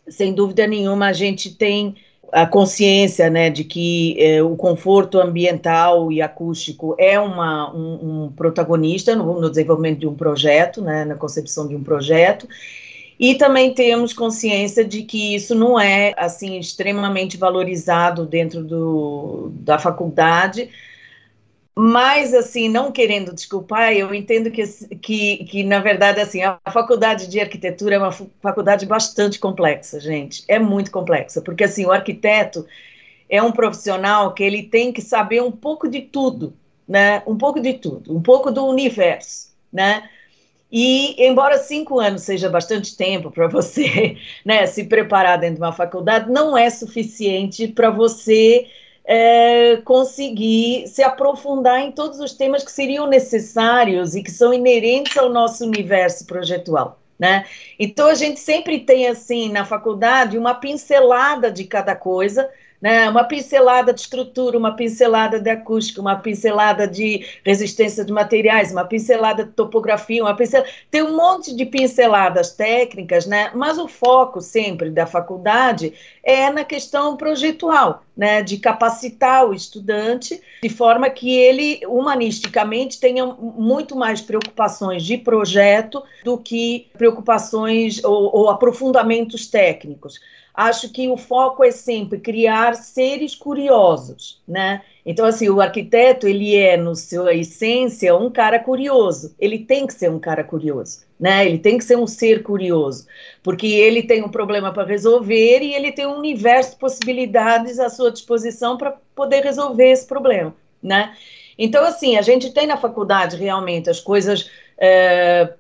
sem 0.08 0.34
dúvida 0.34 0.68
nenhuma, 0.68 1.08
a 1.08 1.14
gente 1.14 1.56
tem 1.56 1.96
a 2.32 2.46
consciência 2.46 3.30
né, 3.30 3.50
de 3.50 3.64
que 3.64 4.16
eh, 4.18 4.42
o 4.42 4.56
conforto 4.56 5.20
ambiental 5.20 6.12
e 6.12 6.22
acústico 6.22 6.96
é 6.98 7.20
uma, 7.20 7.74
um, 7.76 8.24
um 8.24 8.32
protagonista 8.32 9.16
no, 9.16 9.40
no, 9.40 9.50
desenvolvimento 9.50 10.00
de 10.00 10.08
um 10.08 10.16
projeto, 10.16 10.82
né, 10.82 11.04
na 11.04 11.16
concepção 11.16 11.68
de 11.68 11.76
um 11.76 11.84
projeto, 11.84 12.48
e 13.20 13.36
também 13.36 13.74
temos 13.74 14.14
consciência 14.14 14.84
de 14.86 15.04
que 15.04 15.36
isso 15.36 15.54
não 15.54 15.80
é 15.80 16.14
assim 16.18 16.58
extremamente 16.58 17.38
valorizado 17.38 18.26
dentro 18.26 18.64
do, 18.64 19.52
da 19.56 19.78
faculdade, 19.78 20.70
mas, 21.76 22.34
assim, 22.34 22.68
não 22.68 22.92
querendo 22.92 23.34
desculpar, 23.34 23.94
eu 23.94 24.14
entendo 24.14 24.52
que, 24.52 24.64
que, 24.98 25.46
que, 25.46 25.64
na 25.64 25.80
verdade, 25.80 26.20
assim, 26.20 26.44
a 26.44 26.60
faculdade 26.72 27.28
de 27.28 27.40
arquitetura 27.40 27.96
é 27.96 27.98
uma 27.98 28.12
faculdade 28.12 28.86
bastante 28.86 29.40
complexa, 29.40 30.00
gente. 30.00 30.44
É 30.48 30.60
muito 30.60 30.92
complexa, 30.92 31.42
porque, 31.42 31.64
assim, 31.64 31.86
o 31.86 31.92
arquiteto 31.92 32.66
é 33.30 33.42
um 33.42 33.52
profissional 33.52 34.34
que 34.34 34.44
ele 34.44 34.64
tem 34.64 34.92
que 34.92 35.02
saber 35.02 35.42
um 35.42 35.52
pouco 35.52 35.88
de 35.88 36.02
tudo, 36.02 36.54
né? 36.88 37.24
Um 37.26 37.38
pouco 37.38 37.62
de 37.62 37.74
tudo, 37.74 38.16
um 38.16 38.22
pouco 38.22 38.52
do 38.52 38.66
universo, 38.66 39.54
né? 39.72 40.10
E, 40.72 41.16
embora 41.26 41.58
cinco 41.58 42.00
anos 42.00 42.24
seja 42.24 42.50
bastante 42.50 42.96
tempo 42.96 43.30
para 43.30 43.48
você 43.48 44.18
né, 44.46 44.66
se 44.68 44.86
preparar 44.86 45.38
dentro 45.38 45.56
de 45.56 45.62
uma 45.62 45.74
faculdade, 45.74 46.32
não 46.32 46.58
é 46.58 46.70
suficiente 46.70 47.68
para 47.68 47.90
você 47.90 48.68
é, 49.06 49.78
conseguir 49.84 50.88
se 50.88 51.04
aprofundar 51.04 51.80
em 51.80 51.92
todos 51.92 52.20
os 52.20 52.34
temas 52.34 52.64
que 52.64 52.72
seriam 52.72 53.08
necessários 53.08 54.16
e 54.16 54.24
que 54.24 54.32
são 54.32 54.54
inerentes 54.54 55.18
ao 55.18 55.30
nosso 55.30 55.66
universo 55.66 56.26
projetual. 56.26 57.00
Né? 57.18 57.46
Então 57.78 58.08
a 58.08 58.16
gente 58.16 58.40
sempre 58.40 58.80
tem 58.80 59.08
assim 59.08 59.52
na 59.52 59.64
faculdade 59.64 60.38
uma 60.38 60.56
pincelada 60.56 61.52
de 61.52 61.66
cada 61.66 61.96
coisa 61.96 62.50
né? 62.82 63.08
Uma 63.10 63.24
pincelada 63.24 63.94
de 63.94 64.02
estrutura, 64.02 64.58
uma 64.58 64.76
pincelada 64.76 65.40
de 65.40 65.50
acústica, 65.50 66.02
uma 66.02 66.16
pincelada 66.16 66.88
de 66.88 67.26
resistência 67.46 68.04
de 68.04 68.12
materiais, 68.12 68.72
uma 68.72 68.86
pincelada 68.86 69.46
de 69.46 69.52
topografia, 69.52 70.24
uma 70.24 70.36
tem 70.90 71.04
um 71.04 71.16
monte 71.16 71.56
de 71.56 71.66
pinceladas 71.66 72.52
técnicas, 72.52 73.28
né? 73.28 73.52
Mas 73.54 73.78
o 73.78 73.88
foco 73.88 74.42
sempre 74.42 74.90
da 74.90 75.06
faculdade 75.06 75.94
é 76.24 76.50
na 76.50 76.64
questão 76.64 77.16
projetual, 77.16 78.04
né? 78.18 78.42
De 78.42 78.58
capacitar 78.58 79.46
o 79.46 79.54
estudante 79.54 80.42
de 80.64 80.70
forma 80.70 81.10
que 81.10 81.32
ele 81.32 81.82
humanisticamente 81.86 83.00
tenha 83.00 83.26
muito 83.26 83.96
mais 83.96 84.22
preocupações 84.22 85.04
de 85.04 85.18
projeto 85.18 86.02
do 86.24 86.38
que 86.38 86.88
preocupações 86.98 88.04
ou, 88.04 88.36
ou 88.36 88.50
aprofundamentos 88.50 89.46
técnicos 89.48 90.20
acho 90.54 90.90
que 90.92 91.08
o 91.08 91.18
foco 91.18 91.64
é 91.64 91.72
sempre 91.72 92.20
criar 92.20 92.76
seres 92.76 93.36
curiosos, 93.36 94.42
né? 94.48 94.82
Então, 95.06 95.26
assim, 95.26 95.50
o 95.50 95.60
arquiteto, 95.60 96.28
ele 96.28 96.56
é, 96.56 96.78
no 96.78 96.96
sua 96.96 97.34
essência, 97.34 98.16
um 98.16 98.30
cara 98.30 98.60
curioso. 98.60 99.34
Ele 99.40 99.60
tem 99.60 99.88
que 99.88 99.94
ser 99.94 100.12
um 100.12 100.20
cara 100.20 100.44
curioso, 100.44 101.06
né? 101.20 101.46
Ele 101.46 101.58
tem 101.58 101.78
que 101.78 101.84
ser 101.84 101.98
um 101.98 102.06
ser 102.06 102.44
curioso, 102.44 103.08
porque 103.42 103.68
ele 103.68 104.04
tem 104.04 104.24
um 104.24 104.30
problema 104.30 104.72
para 104.72 104.86
resolver 104.86 105.62
e 105.62 105.74
ele 105.74 105.92
tem 105.92 106.06
um 106.06 106.18
universo 106.18 106.72
de 106.72 106.78
possibilidades 106.78 107.80
à 107.80 107.90
sua 107.90 108.12
disposição 108.12 108.78
para 108.78 108.96
poder 109.16 109.44
resolver 109.44 109.90
esse 109.90 110.06
problema, 110.06 110.54
né? 110.84 111.16
Então, 111.58 111.84
assim, 111.84 112.18
a 112.18 112.22
gente 112.22 112.52
tem 112.52 112.68
na 112.68 112.78
faculdade 112.78 113.38
realmente 113.38 113.90
as 113.90 114.00
coisas 114.00 114.50
é, 114.78 115.54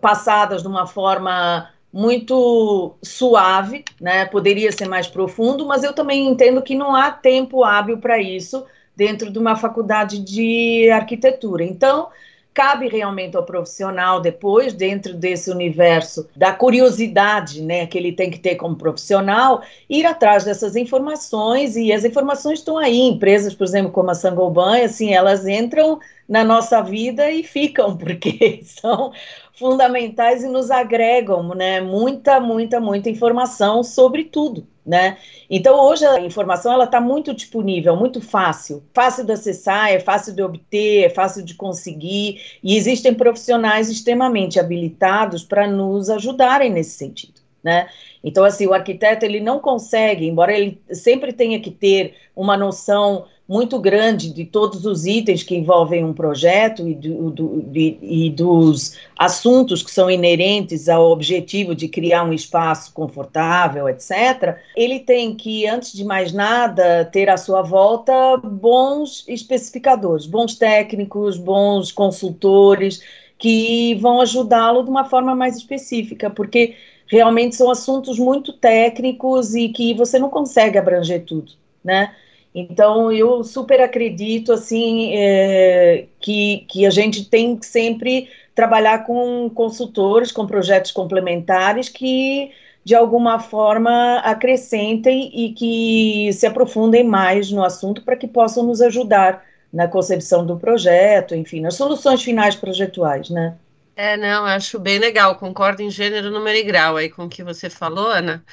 passadas 0.00 0.62
de 0.62 0.68
uma 0.68 0.86
forma 0.86 1.68
muito 1.98 2.96
suave, 3.02 3.84
né? 4.00 4.24
Poderia 4.24 4.70
ser 4.70 4.86
mais 4.86 5.08
profundo, 5.08 5.66
mas 5.66 5.82
eu 5.82 5.92
também 5.92 6.28
entendo 6.28 6.62
que 6.62 6.76
não 6.76 6.94
há 6.94 7.10
tempo 7.10 7.64
hábil 7.64 7.98
para 7.98 8.22
isso 8.22 8.64
dentro 8.94 9.32
de 9.32 9.36
uma 9.36 9.56
faculdade 9.56 10.20
de 10.20 10.88
arquitetura. 10.92 11.64
Então, 11.64 12.08
cabe 12.52 12.88
realmente 12.88 13.36
ao 13.36 13.44
profissional 13.44 14.20
depois 14.20 14.72
dentro 14.72 15.14
desse 15.14 15.50
universo 15.50 16.28
da 16.34 16.52
curiosidade, 16.52 17.62
né, 17.62 17.86
que 17.86 17.96
ele 17.96 18.12
tem 18.12 18.30
que 18.30 18.38
ter 18.38 18.56
como 18.56 18.76
profissional, 18.76 19.62
ir 19.88 20.04
atrás 20.04 20.44
dessas 20.44 20.74
informações 20.74 21.76
e 21.76 21.92
as 21.92 22.04
informações 22.04 22.58
estão 22.58 22.76
aí, 22.76 23.00
empresas, 23.00 23.54
por 23.54 23.64
exemplo, 23.64 23.92
como 23.92 24.10
a 24.10 24.14
Sangoban, 24.14 24.84
assim, 24.84 25.14
elas 25.14 25.46
entram 25.46 26.00
na 26.28 26.44
nossa 26.44 26.82
vida 26.82 27.30
e 27.30 27.42
ficam 27.42 27.94
porque 27.98 28.60
são 28.64 29.12
fundamentais 29.54 30.42
e 30.42 30.48
nos 30.48 30.70
agregam, 30.70 31.54
né, 31.54 31.80
muita, 31.80 32.40
muita, 32.40 32.80
muita 32.80 33.08
informação 33.08 33.82
sobre 33.84 34.24
tudo 34.24 34.66
né? 34.88 35.18
Então 35.50 35.78
hoje 35.78 36.06
a 36.06 36.18
informação 36.18 36.72
ela 36.72 36.84
está 36.84 36.98
muito 36.98 37.34
disponível, 37.34 37.94
muito 37.94 38.22
fácil, 38.22 38.82
fácil 38.94 39.22
de 39.22 39.32
acessar, 39.32 39.92
é 39.92 40.00
fácil 40.00 40.34
de 40.34 40.42
obter, 40.42 41.04
é 41.04 41.08
fácil 41.10 41.44
de 41.44 41.52
conseguir 41.52 42.40
e 42.64 42.74
existem 42.74 43.12
profissionais 43.12 43.90
extremamente 43.90 44.58
habilitados 44.58 45.44
para 45.44 45.66
nos 45.66 46.08
ajudarem 46.08 46.72
nesse 46.72 46.96
sentido, 46.96 47.38
né? 47.62 47.90
Então 48.24 48.44
assim 48.44 48.66
o 48.66 48.72
arquiteto 48.72 49.26
ele 49.26 49.40
não 49.40 49.60
consegue, 49.60 50.26
embora 50.26 50.56
ele 50.56 50.80
sempre 50.90 51.34
tenha 51.34 51.60
que 51.60 51.70
ter 51.70 52.14
uma 52.34 52.56
noção 52.56 53.26
muito 53.48 53.78
grande 53.78 54.30
de 54.30 54.44
todos 54.44 54.84
os 54.84 55.06
itens 55.06 55.42
que 55.42 55.56
envolvem 55.56 56.04
um 56.04 56.12
projeto 56.12 56.86
e, 56.86 56.94
do, 56.94 57.30
do, 57.30 57.62
de, 57.62 57.96
e, 58.02 58.28
dos 58.28 58.98
assuntos 59.18 59.82
que 59.82 59.90
são 59.90 60.10
inerentes 60.10 60.86
ao 60.86 61.10
objetivo 61.10 61.74
de 61.74 61.88
criar 61.88 62.24
um 62.24 62.32
espaço 62.34 62.92
confortável, 62.92 63.88
etc., 63.88 64.58
ele 64.76 65.00
tem 65.00 65.34
que, 65.34 65.66
antes 65.66 65.94
de 65.94 66.04
mais 66.04 66.30
nada, 66.30 67.06
ter 67.06 67.30
à 67.30 67.38
sua 67.38 67.62
volta 67.62 68.36
bons 68.36 69.24
especificadores, 69.26 70.26
bons 70.26 70.54
técnicos, 70.56 71.38
bons 71.38 71.90
consultores 71.90 73.02
que 73.38 73.94
vão 73.94 74.20
ajudá-lo 74.20 74.82
de 74.82 74.90
uma 74.90 75.04
forma 75.04 75.34
mais 75.34 75.56
específica, 75.56 76.28
porque 76.28 76.74
realmente 77.06 77.56
são 77.56 77.70
assuntos 77.70 78.18
muito 78.18 78.52
técnicos 78.52 79.54
e 79.54 79.70
que 79.70 79.94
você 79.94 80.18
não 80.18 80.28
consegue 80.28 80.76
abranger 80.76 81.24
tudo, 81.24 81.52
né? 81.82 82.14
Então, 82.60 83.12
eu 83.12 83.44
super 83.44 83.80
acredito, 83.80 84.52
assim, 84.52 85.12
é, 85.14 86.06
que, 86.18 86.66
que 86.68 86.84
a 86.84 86.90
gente 86.90 87.24
tem 87.24 87.56
que 87.56 87.64
sempre 87.64 88.28
trabalhar 88.52 89.06
com 89.06 89.48
consultores, 89.48 90.32
com 90.32 90.44
projetos 90.44 90.90
complementares 90.90 91.88
que, 91.88 92.50
de 92.84 92.96
alguma 92.96 93.38
forma, 93.38 94.18
acrescentem 94.24 95.30
e 95.32 95.52
que 95.52 96.32
se 96.32 96.46
aprofundem 96.46 97.04
mais 97.04 97.52
no 97.52 97.62
assunto 97.62 98.02
para 98.02 98.16
que 98.16 98.26
possam 98.26 98.64
nos 98.64 98.82
ajudar 98.82 99.44
na 99.72 99.86
concepção 99.86 100.44
do 100.44 100.58
projeto, 100.58 101.36
enfim, 101.36 101.60
nas 101.60 101.76
soluções 101.76 102.22
finais 102.22 102.56
projetuais, 102.56 103.30
né? 103.30 103.56
É, 104.00 104.16
não, 104.16 104.44
acho 104.46 104.78
bem 104.78 104.98
legal, 105.00 105.34
concordo 105.36 105.82
em 105.82 105.90
gênero, 105.90 106.30
número 106.30 106.56
e 106.56 106.62
grau 106.62 106.96
aí 106.96 107.10
com 107.10 107.24
o 107.24 107.28
que 107.28 107.42
você 107.42 107.68
falou, 107.68 108.06
Ana. 108.06 108.44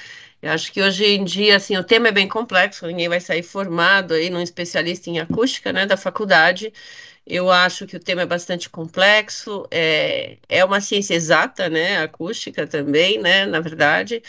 Eu 0.42 0.50
acho 0.50 0.72
que 0.72 0.82
hoje 0.82 1.04
em 1.04 1.24
dia, 1.24 1.56
assim, 1.56 1.76
o 1.76 1.84
tema 1.84 2.08
é 2.08 2.12
bem 2.12 2.26
complexo, 2.28 2.84
ninguém 2.86 3.08
vai 3.08 3.20
sair 3.20 3.44
formado 3.44 4.12
aí 4.14 4.28
num 4.28 4.40
especialista 4.42 5.08
em 5.08 5.20
acústica, 5.20 5.72
né, 5.72 5.86
da 5.86 5.96
faculdade. 5.96 6.72
Eu 7.26 7.50
acho 7.50 7.86
que 7.86 7.96
o 7.96 8.00
tema 8.00 8.22
é 8.22 8.26
bastante 8.26 8.70
complexo, 8.70 9.66
é, 9.70 10.38
é 10.48 10.64
uma 10.64 10.80
ciência 10.80 11.14
exata, 11.14 11.68
né, 11.68 11.98
acústica 11.98 12.66
também, 12.66 13.18
né, 13.20 13.46
na 13.46 13.60
verdade, 13.60 14.22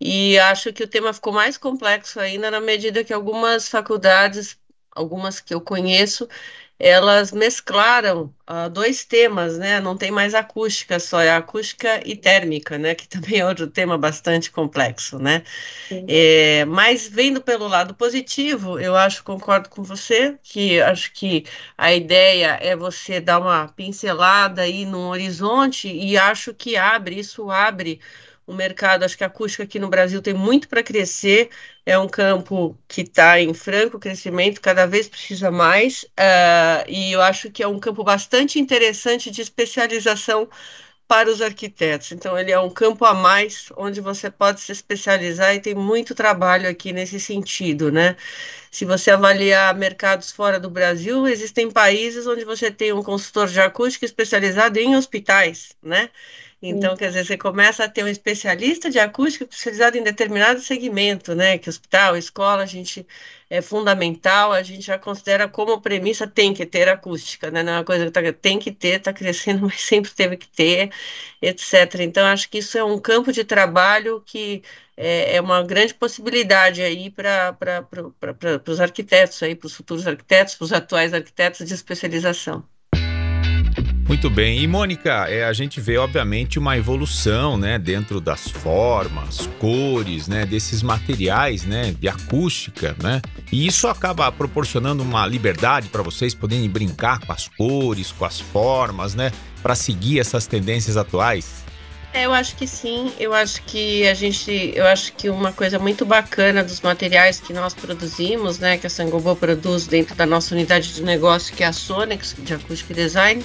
e 0.00 0.38
acho 0.38 0.72
que 0.72 0.82
o 0.84 0.88
tema 0.88 1.12
ficou 1.12 1.32
mais 1.32 1.56
complexo 1.58 2.20
ainda 2.20 2.50
na 2.50 2.60
medida 2.60 3.04
que 3.04 3.12
algumas 3.12 3.68
faculdades, 3.68 4.58
algumas 4.92 5.40
que 5.40 5.54
eu 5.54 5.60
conheço, 5.60 6.28
elas 6.78 7.32
mesclaram 7.32 8.34
uh, 8.48 8.68
dois 8.68 9.04
temas, 9.04 9.58
né? 9.58 9.80
Não 9.80 9.96
tem 9.96 10.10
mais 10.10 10.34
acústica 10.34 10.98
só, 10.98 11.20
é 11.20 11.34
acústica 11.34 12.00
e 12.04 12.16
térmica, 12.16 12.76
né? 12.78 12.94
Que 12.94 13.06
também 13.08 13.38
é 13.40 13.46
outro 13.46 13.66
tema 13.68 13.96
bastante 13.96 14.50
complexo, 14.50 15.18
né? 15.18 15.42
É, 16.08 16.64
mas 16.66 17.06
vendo 17.06 17.40
pelo 17.40 17.68
lado 17.68 17.94
positivo, 17.94 18.78
eu 18.78 18.96
acho, 18.96 19.22
concordo 19.24 19.68
com 19.68 19.82
você, 19.82 20.38
que 20.42 20.80
acho 20.80 21.12
que 21.12 21.44
a 21.76 21.92
ideia 21.94 22.58
é 22.60 22.76
você 22.76 23.20
dar 23.20 23.38
uma 23.40 23.68
pincelada 23.68 24.62
aí 24.62 24.84
no 24.84 25.08
horizonte 25.08 25.88
e 25.88 26.16
acho 26.16 26.52
que 26.54 26.76
abre, 26.76 27.18
isso 27.18 27.50
abre 27.50 28.00
o 28.46 28.52
mercado, 28.52 29.04
acho 29.04 29.16
que 29.16 29.24
a 29.24 29.26
acústica 29.26 29.62
aqui 29.64 29.78
no 29.78 29.88
Brasil 29.88 30.20
tem 30.20 30.34
muito 30.34 30.68
para 30.68 30.82
crescer, 30.82 31.50
é 31.86 31.98
um 31.98 32.08
campo 32.08 32.78
que 32.86 33.02
está 33.02 33.40
em 33.40 33.54
franco 33.54 33.98
crescimento, 33.98 34.60
cada 34.60 34.86
vez 34.86 35.08
precisa 35.08 35.50
mais, 35.50 36.04
uh, 36.04 36.84
e 36.88 37.12
eu 37.12 37.22
acho 37.22 37.50
que 37.50 37.62
é 37.62 37.68
um 37.68 37.78
campo 37.78 38.04
bastante 38.04 38.58
interessante 38.58 39.30
de 39.30 39.40
especialização 39.40 40.48
para 41.06 41.30
os 41.30 41.42
arquitetos. 41.42 42.12
Então, 42.12 42.38
ele 42.38 42.50
é 42.50 42.58
um 42.58 42.70
campo 42.70 43.04
a 43.04 43.14
mais 43.14 43.68
onde 43.76 44.00
você 44.00 44.30
pode 44.30 44.60
se 44.60 44.72
especializar 44.72 45.54
e 45.54 45.60
tem 45.60 45.74
muito 45.74 46.14
trabalho 46.14 46.68
aqui 46.68 46.92
nesse 46.92 47.20
sentido, 47.20 47.92
né? 47.92 48.16
Se 48.70 48.84
você 48.84 49.10
avaliar 49.10 49.74
mercados 49.76 50.32
fora 50.32 50.58
do 50.58 50.70
Brasil, 50.70 51.28
existem 51.28 51.70
países 51.70 52.26
onde 52.26 52.44
você 52.44 52.70
tem 52.70 52.92
um 52.92 53.02
consultor 53.02 53.48
de 53.48 53.60
acústica 53.60 54.04
especializado 54.04 54.78
em 54.78 54.96
hospitais, 54.96 55.76
né? 55.82 56.10
Então, 56.66 56.96
quer 56.96 57.08
dizer, 57.08 57.26
você 57.26 57.36
começa 57.36 57.84
a 57.84 57.88
ter 57.90 58.02
um 58.02 58.08
especialista 58.08 58.90
de 58.90 58.98
acústica 58.98 59.44
especializado 59.44 59.98
em 59.98 60.02
determinado 60.02 60.60
segmento, 60.60 61.34
né? 61.34 61.58
Que 61.58 61.68
hospital, 61.68 62.16
escola, 62.16 62.62
a 62.62 62.66
gente 62.66 63.06
é 63.50 63.60
fundamental, 63.60 64.50
a 64.50 64.62
gente 64.62 64.80
já 64.80 64.98
considera 64.98 65.46
como 65.46 65.80
premissa 65.82 66.26
tem 66.26 66.54
que 66.54 66.64
ter 66.64 66.88
acústica, 66.88 67.50
né? 67.50 67.62
Não 67.62 67.72
é 67.74 67.76
uma 67.76 67.84
coisa 67.84 68.06
que 68.06 68.10
tá, 68.10 68.20
tem 68.32 68.58
que 68.58 68.72
ter, 68.72 68.98
está 68.98 69.12
crescendo, 69.12 69.60
mas 69.68 69.82
sempre 69.82 70.10
teve 70.10 70.38
que 70.38 70.48
ter, 70.48 70.90
etc. 71.42 72.00
Então, 72.00 72.24
acho 72.26 72.48
que 72.48 72.58
isso 72.58 72.78
é 72.78 72.84
um 72.84 72.98
campo 72.98 73.30
de 73.30 73.44
trabalho 73.44 74.22
que 74.24 74.62
é, 74.96 75.36
é 75.36 75.40
uma 75.42 75.62
grande 75.62 75.92
possibilidade 75.94 76.82
aí 76.82 77.10
para 77.10 77.54
os 78.66 78.80
arquitetos, 78.80 79.38
para 79.38 79.66
os 79.66 79.74
futuros 79.74 80.06
arquitetos, 80.06 80.54
para 80.54 80.64
os 80.64 80.72
atuais 80.72 81.12
arquitetos 81.12 81.66
de 81.66 81.74
especialização. 81.74 82.66
Muito 84.06 84.28
bem. 84.28 84.60
E 84.60 84.66
Mônica, 84.66 85.10
é, 85.28 85.44
a 85.44 85.52
gente 85.54 85.80
vê 85.80 85.96
obviamente 85.96 86.58
uma 86.58 86.76
evolução, 86.76 87.56
né, 87.56 87.78
dentro 87.78 88.20
das 88.20 88.50
formas, 88.50 89.48
cores, 89.58 90.28
né, 90.28 90.44
desses 90.44 90.82
materiais, 90.82 91.64
né, 91.64 91.94
de 91.98 92.06
acústica, 92.06 92.94
né? 93.02 93.22
E 93.50 93.66
isso 93.66 93.88
acaba 93.88 94.30
proporcionando 94.30 95.02
uma 95.02 95.26
liberdade 95.26 95.88
para 95.88 96.02
vocês 96.02 96.34
poderem 96.34 96.68
brincar 96.68 97.18
com 97.20 97.32
as 97.32 97.48
cores, 97.48 98.12
com 98.12 98.26
as 98.26 98.38
formas, 98.38 99.14
né, 99.14 99.32
para 99.62 99.74
seguir 99.74 100.20
essas 100.20 100.46
tendências 100.46 100.98
atuais. 100.98 101.64
É, 102.12 102.26
eu 102.26 102.32
acho 102.32 102.54
que 102.56 102.66
sim. 102.66 103.10
Eu 103.18 103.32
acho 103.32 103.62
que 103.62 104.06
a 104.06 104.14
gente, 104.14 104.72
eu 104.76 104.86
acho 104.86 105.14
que 105.14 105.30
uma 105.30 105.50
coisa 105.50 105.78
muito 105.78 106.04
bacana 106.04 106.62
dos 106.62 106.80
materiais 106.82 107.40
que 107.40 107.52
nós 107.54 107.72
produzimos, 107.72 108.58
né, 108.58 108.76
que 108.76 108.86
a 108.86 108.90
Sangobo 108.90 109.34
produz 109.34 109.86
dentro 109.86 110.14
da 110.14 110.26
nossa 110.26 110.54
unidade 110.54 110.94
de 110.94 111.02
negócio, 111.02 111.56
que 111.56 111.64
é 111.64 111.66
a 111.66 111.72
Sonex 111.72 112.36
de 112.38 112.52
acústica 112.52 112.92
design 112.92 113.42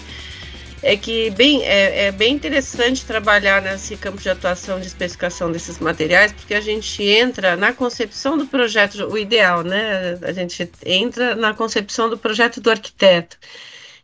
é 0.81 0.95
que 0.95 1.29
bem, 1.31 1.63
é, 1.63 2.07
é, 2.07 2.11
bem 2.11 2.33
interessante 2.33 3.05
trabalhar 3.05 3.61
nesse 3.61 3.97
campo 3.97 4.21
de 4.21 4.29
atuação 4.29 4.79
de 4.79 4.87
especificação 4.87 5.51
desses 5.51 5.79
materiais, 5.79 6.31
porque 6.31 6.53
a 6.53 6.61
gente 6.61 7.03
entra 7.03 7.55
na 7.55 7.73
concepção 7.73 8.37
do 8.37 8.47
projeto, 8.47 9.05
o 9.07 9.17
ideal, 9.17 9.63
né? 9.63 10.17
A 10.21 10.31
gente 10.31 10.69
entra 10.85 11.35
na 11.35 11.53
concepção 11.53 12.09
do 12.09 12.17
projeto 12.17 12.61
do 12.61 12.69
arquiteto. 12.71 13.37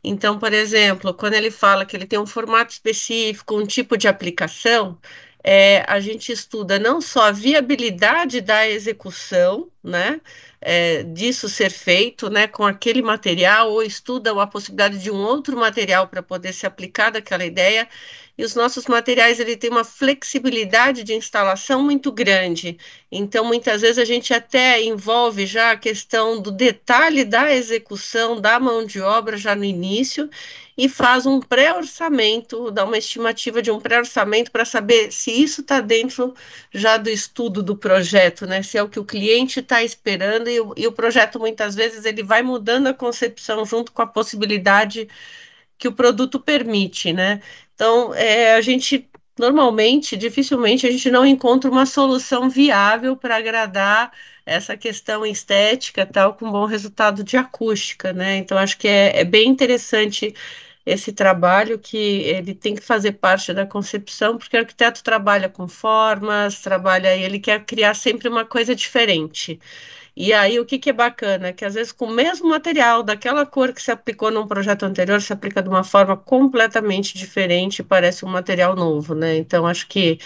Então, 0.03 0.37
por 0.37 0.53
exemplo, 0.53 1.13
quando 1.13 1.33
ele 1.33 1.49
fala 1.49 1.85
que 1.85 1.95
ele 1.95 2.05
tem 2.05 2.19
um 2.19 2.27
formato 2.27 2.73
específico, 2.73 3.57
um 3.57 3.65
tipo 3.65 3.97
de 3.97 4.07
aplicação, 4.07 4.99
é, 5.43 5.83
a 5.87 5.99
gente 5.99 6.31
estuda 6.31 6.77
não 6.79 6.99
só 7.01 7.25
a 7.27 7.31
viabilidade 7.31 8.41
da 8.41 8.67
execução, 8.67 9.69
né, 9.83 10.19
é, 10.67 11.03
disso 11.03 11.47
ser 11.47 11.69
feito, 11.69 12.27
né, 12.27 12.47
com 12.47 12.65
aquele 12.65 13.01
material, 13.03 13.71
ou 13.71 13.83
estuda 13.83 14.31
a 14.41 14.47
possibilidade 14.47 14.97
de 14.97 15.11
um 15.11 15.15
outro 15.15 15.55
material 15.55 16.07
para 16.07 16.23
poder 16.23 16.53
se 16.53 16.65
aplicar 16.65 17.11
daquela 17.11 17.45
ideia, 17.45 17.87
e 18.37 18.43
os 18.43 18.53
nossos 18.53 18.85
materiais 18.85 19.39
ele 19.39 19.55
tem 19.55 19.69
uma 19.69 19.83
flexibilidade 19.83 21.03
de 21.03 21.13
instalação 21.13 21.81
muito 21.81 22.11
grande. 22.11 22.77
Então, 23.11 23.45
muitas 23.45 23.81
vezes 23.81 23.97
a 23.97 24.05
gente 24.05 24.33
até 24.33 24.81
envolve 24.83 25.45
já 25.45 25.71
a 25.71 25.77
questão 25.77 26.41
do 26.41 26.51
detalhe 26.51 27.23
da 27.23 27.53
execução 27.53 28.39
da 28.41 28.59
mão 28.59 28.85
de 28.85 28.99
obra 28.99 29.37
já 29.37 29.55
no 29.55 29.63
início 29.63 30.29
e 30.77 30.89
faz 30.89 31.25
um 31.25 31.39
pré-orçamento, 31.39 32.69
dá 32.69 32.83
uma 32.83 32.97
estimativa 32.97 33.61
de 33.61 33.71
um 33.71 33.79
pré-orçamento 33.79 34.51
para 34.51 34.65
saber 34.65 35.11
se 35.11 35.31
isso 35.31 35.61
está 35.61 35.79
dentro 35.79 36.33
já 36.73 36.97
do 36.97 37.09
estudo 37.09 37.63
do 37.63 37.77
projeto, 37.77 38.45
né? 38.45 38.61
Se 38.61 38.77
é 38.77 38.83
o 38.83 38.89
que 38.89 38.99
o 38.99 39.05
cliente 39.05 39.61
está 39.61 39.81
esperando 39.83 40.49
e 40.49 40.59
o, 40.59 40.73
e 40.75 40.85
o 40.85 40.91
projeto 40.91 41.39
muitas 41.39 41.75
vezes 41.75 42.03
ele 42.03 42.21
vai 42.23 42.43
mudando 42.43 42.87
a 42.87 42.93
concepção 42.93 43.65
junto 43.65 43.93
com 43.93 44.01
a 44.01 44.07
possibilidade 44.07 45.07
que 45.77 45.87
o 45.87 45.93
produto 45.93 46.39
permite, 46.39 47.13
né? 47.13 47.41
Então, 47.75 48.13
é, 48.13 48.55
a 48.55 48.61
gente 48.61 49.09
normalmente, 49.37 50.15
dificilmente, 50.17 50.87
a 50.87 50.91
gente 50.91 51.11
não 51.11 51.25
encontra 51.25 51.69
uma 51.69 51.85
solução 51.85 52.49
viável 52.49 53.17
para 53.17 53.35
agradar 53.37 54.11
essa 54.45 54.77
questão 54.77 55.25
estética 55.25 56.05
tal 56.05 56.35
com 56.35 56.51
bom 56.51 56.65
resultado 56.65 57.23
de 57.23 57.35
acústica, 57.37 58.13
né? 58.13 58.37
Então 58.37 58.57
acho 58.57 58.77
que 58.77 58.87
é, 58.87 59.19
é 59.19 59.23
bem 59.25 59.49
interessante 59.49 60.33
esse 60.85 61.11
trabalho 61.11 61.79
que 61.79 61.97
ele 61.97 62.53
tem 62.53 62.75
que 62.75 62.81
fazer 62.81 63.13
parte 63.13 63.51
da 63.53 63.65
concepção, 63.65 64.37
porque 64.37 64.55
o 64.55 64.59
arquiteto 64.59 65.03
trabalha 65.03 65.49
com 65.49 65.67
formas, 65.67 66.61
trabalha 66.61 67.15
ele 67.15 67.39
quer 67.39 67.65
criar 67.65 67.95
sempre 67.95 68.27
uma 68.29 68.45
coisa 68.45 68.75
diferente. 68.75 69.59
E 70.17 70.31
aí, 70.31 70.59
o 70.59 70.65
que, 70.65 70.79
que 70.79 70.89
é 70.89 70.93
bacana? 70.93 71.51
Que 71.51 71.65
às 71.65 71.73
vezes, 71.73 71.91
com 71.91 72.05
o 72.05 72.11
mesmo 72.11 72.47
material, 72.47 73.03
daquela 73.03 73.45
cor 73.45 73.73
que 73.73 73.81
se 73.81 73.91
aplicou 73.91 74.31
num 74.31 74.47
projeto 74.47 74.83
anterior, 74.83 75.21
se 75.21 75.33
aplica 75.33 75.61
de 75.61 75.67
uma 75.67 75.83
forma 75.83 76.15
completamente 76.15 77.17
diferente, 77.17 77.83
parece 77.83 78.23
um 78.23 78.29
material 78.29 78.75
novo, 78.75 79.13
né? 79.13 79.35
Então, 79.35 79.67
acho 79.67 79.87
que 79.87 80.17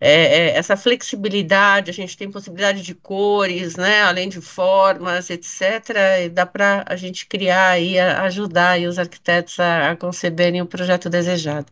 é, 0.00 0.50
é, 0.50 0.56
essa 0.56 0.76
flexibilidade, 0.76 1.90
a 1.90 1.94
gente 1.94 2.16
tem 2.16 2.30
possibilidade 2.30 2.82
de 2.82 2.94
cores, 2.94 3.74
né, 3.74 4.02
além 4.02 4.28
de 4.28 4.40
formas, 4.40 5.30
etc. 5.30 5.62
E 6.24 6.28
dá 6.28 6.44
para 6.44 6.84
a 6.86 6.94
gente 6.94 7.26
criar 7.26 7.80
e 7.80 7.98
ajudar 7.98 8.70
aí 8.70 8.86
os 8.86 8.98
arquitetos 8.98 9.58
a, 9.58 9.92
a 9.92 9.96
conceberem 9.96 10.60
o 10.60 10.66
projeto 10.66 11.08
desejado. 11.08 11.66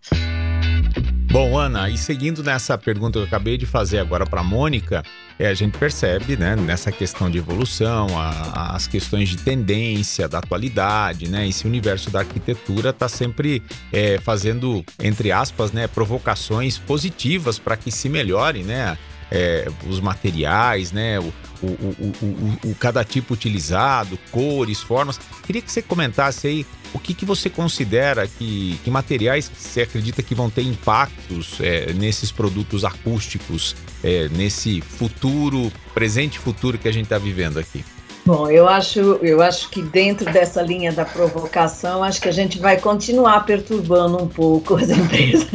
Bom, 1.31 1.59
Ana, 1.59 1.89
e 1.89 1.97
seguindo 1.97 2.43
nessa 2.43 2.77
pergunta 2.77 3.13
que 3.13 3.19
eu 3.21 3.27
acabei 3.27 3.57
de 3.57 3.67
fazer 3.67 3.99
agora 3.99 4.27
para 4.27 4.41
a 4.41 4.45
Mônica, 4.45 5.03
é, 5.39 5.49
a 5.49 5.55
gente 5.55 5.79
percebe, 5.79 6.37
né, 6.37 6.57
nessa 6.57 6.91
questão 6.93 7.31
de 7.31 7.39
evolução, 7.39 8.07
a, 8.19 8.75
as 8.75 8.87
questões 8.87 9.29
de 9.29 9.39
tendência, 9.39 10.29
da 10.29 10.39
atualidade, 10.39 11.29
né, 11.29 11.47
esse 11.49 11.67
universo 11.67 12.11
da 12.11 12.21
arquitetura 12.21 12.91
está 12.91 13.09
sempre 13.09 13.63
é, 13.93 14.19
fazendo, 14.19 14.85
entre 15.01 15.33
aspas, 15.33 15.73
né, 15.73 15.87
provocações 15.87 16.79
positivas 16.79 17.59
para 17.59 17.77
que 17.77 17.91
se 17.91 18.09
melhore, 18.09 18.63
né, 18.63 18.97
é, 19.33 19.67
os 19.89 19.99
materiais, 19.99 20.93
né, 20.93 21.19
o, 21.19 21.33
o, 21.63 21.67
o, 21.67 22.71
o, 22.71 22.75
cada 22.75 23.03
tipo 23.03 23.33
utilizado, 23.33 24.19
cores, 24.31 24.81
formas. 24.81 25.19
Queria 25.47 25.63
que 25.63 25.73
você 25.73 25.81
comentasse 25.81 26.47
aí 26.47 26.67
o 26.93 26.99
que, 26.99 27.15
que 27.15 27.25
você 27.25 27.49
considera 27.49 28.29
que, 28.29 28.79
que 28.85 28.91
materiais 28.91 29.51
você 29.57 29.81
acredita 29.81 30.23
que 30.23 30.35
vão 30.35 30.51
ter 30.51 30.63
impactos 30.63 31.59
é, 31.61 31.95
nesses 31.95 32.31
produtos 32.31 32.85
acústicos, 32.85 33.75
é, 34.05 34.29
nesse 34.29 34.83
futuro, 34.83 35.73
presente 35.95 36.39
futuro 36.39 36.77
que 36.77 36.87
a 36.87 36.93
gente 36.93 37.05
está 37.05 37.17
vivendo 37.17 37.59
aqui? 37.59 37.83
Bom, 38.25 38.49
eu 38.49 38.69
acho, 38.69 39.01
eu 39.23 39.43
acho 39.43 39.69
que 39.71 39.83
dentro 39.83 40.31
dessa 40.31 40.63
linha 40.63 40.93
da 40.93 41.05
provocação, 41.05 42.05
acho 42.05 42.21
que 42.21 42.29
a 42.29 42.33
gente 42.33 42.59
vai 42.59 42.79
continuar 42.79 43.41
perturbando 43.41 44.23
um 44.23 44.29
pouco 44.29 44.77
as 44.77 44.91
empresas. 44.91 45.49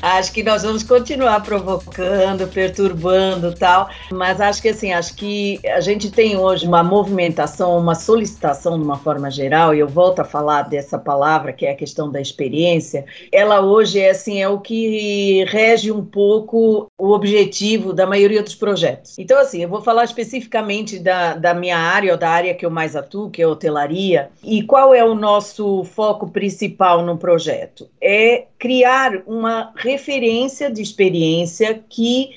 Acho 0.00 0.32
que 0.32 0.42
nós 0.42 0.62
vamos 0.62 0.82
continuar 0.82 1.42
provocando, 1.42 2.46
perturbando 2.48 3.54
tal, 3.54 3.88
mas 4.10 4.40
acho 4.40 4.62
que 4.62 4.68
assim, 4.68 4.92
acho 4.92 5.14
que 5.14 5.60
a 5.64 5.80
gente 5.80 6.10
tem 6.10 6.36
hoje 6.36 6.66
uma 6.66 6.82
movimentação, 6.82 7.78
uma 7.78 7.94
solicitação 7.94 8.78
de 8.78 8.84
uma 8.84 8.98
forma 8.98 9.30
geral, 9.30 9.74
e 9.74 9.78
eu 9.78 9.88
volto 9.88 10.20
a 10.20 10.24
falar 10.24 10.62
dessa 10.62 10.98
palavra 10.98 11.52
que 11.52 11.66
é 11.66 11.72
a 11.72 11.76
questão 11.76 12.10
da 12.10 12.20
experiência, 12.20 13.04
ela 13.32 13.60
hoje 13.60 14.00
é 14.00 14.10
assim, 14.10 14.40
é 14.40 14.48
o 14.48 14.60
que 14.60 15.44
rege 15.48 15.90
um 15.90 16.04
pouco 16.04 16.86
o 16.98 17.10
objetivo 17.12 17.92
da 17.92 18.06
maioria 18.06 18.42
dos 18.42 18.54
projetos. 18.54 19.18
Então 19.18 19.38
assim, 19.38 19.62
eu 19.62 19.68
vou 19.68 19.82
falar 19.82 20.04
especificamente 20.04 20.98
da, 20.98 21.34
da 21.34 21.54
minha 21.54 21.78
área, 21.78 22.12
ou 22.12 22.18
da 22.18 22.28
área 22.28 22.54
que 22.54 22.64
eu 22.64 22.70
mais 22.70 22.96
atuo, 22.96 23.30
que 23.30 23.42
é 23.42 23.44
a 23.44 23.48
hotelaria, 23.48 24.30
e 24.42 24.62
qual 24.62 24.94
é 24.94 25.04
o 25.04 25.14
nosso 25.14 25.84
foco 25.84 26.28
principal 26.28 27.02
no 27.02 27.16
projeto? 27.16 27.88
É 28.00 28.46
criar 28.58 29.22
uma 29.26 29.72
referência 29.86 30.70
de 30.70 30.82
experiência 30.82 31.82
que 31.88 32.30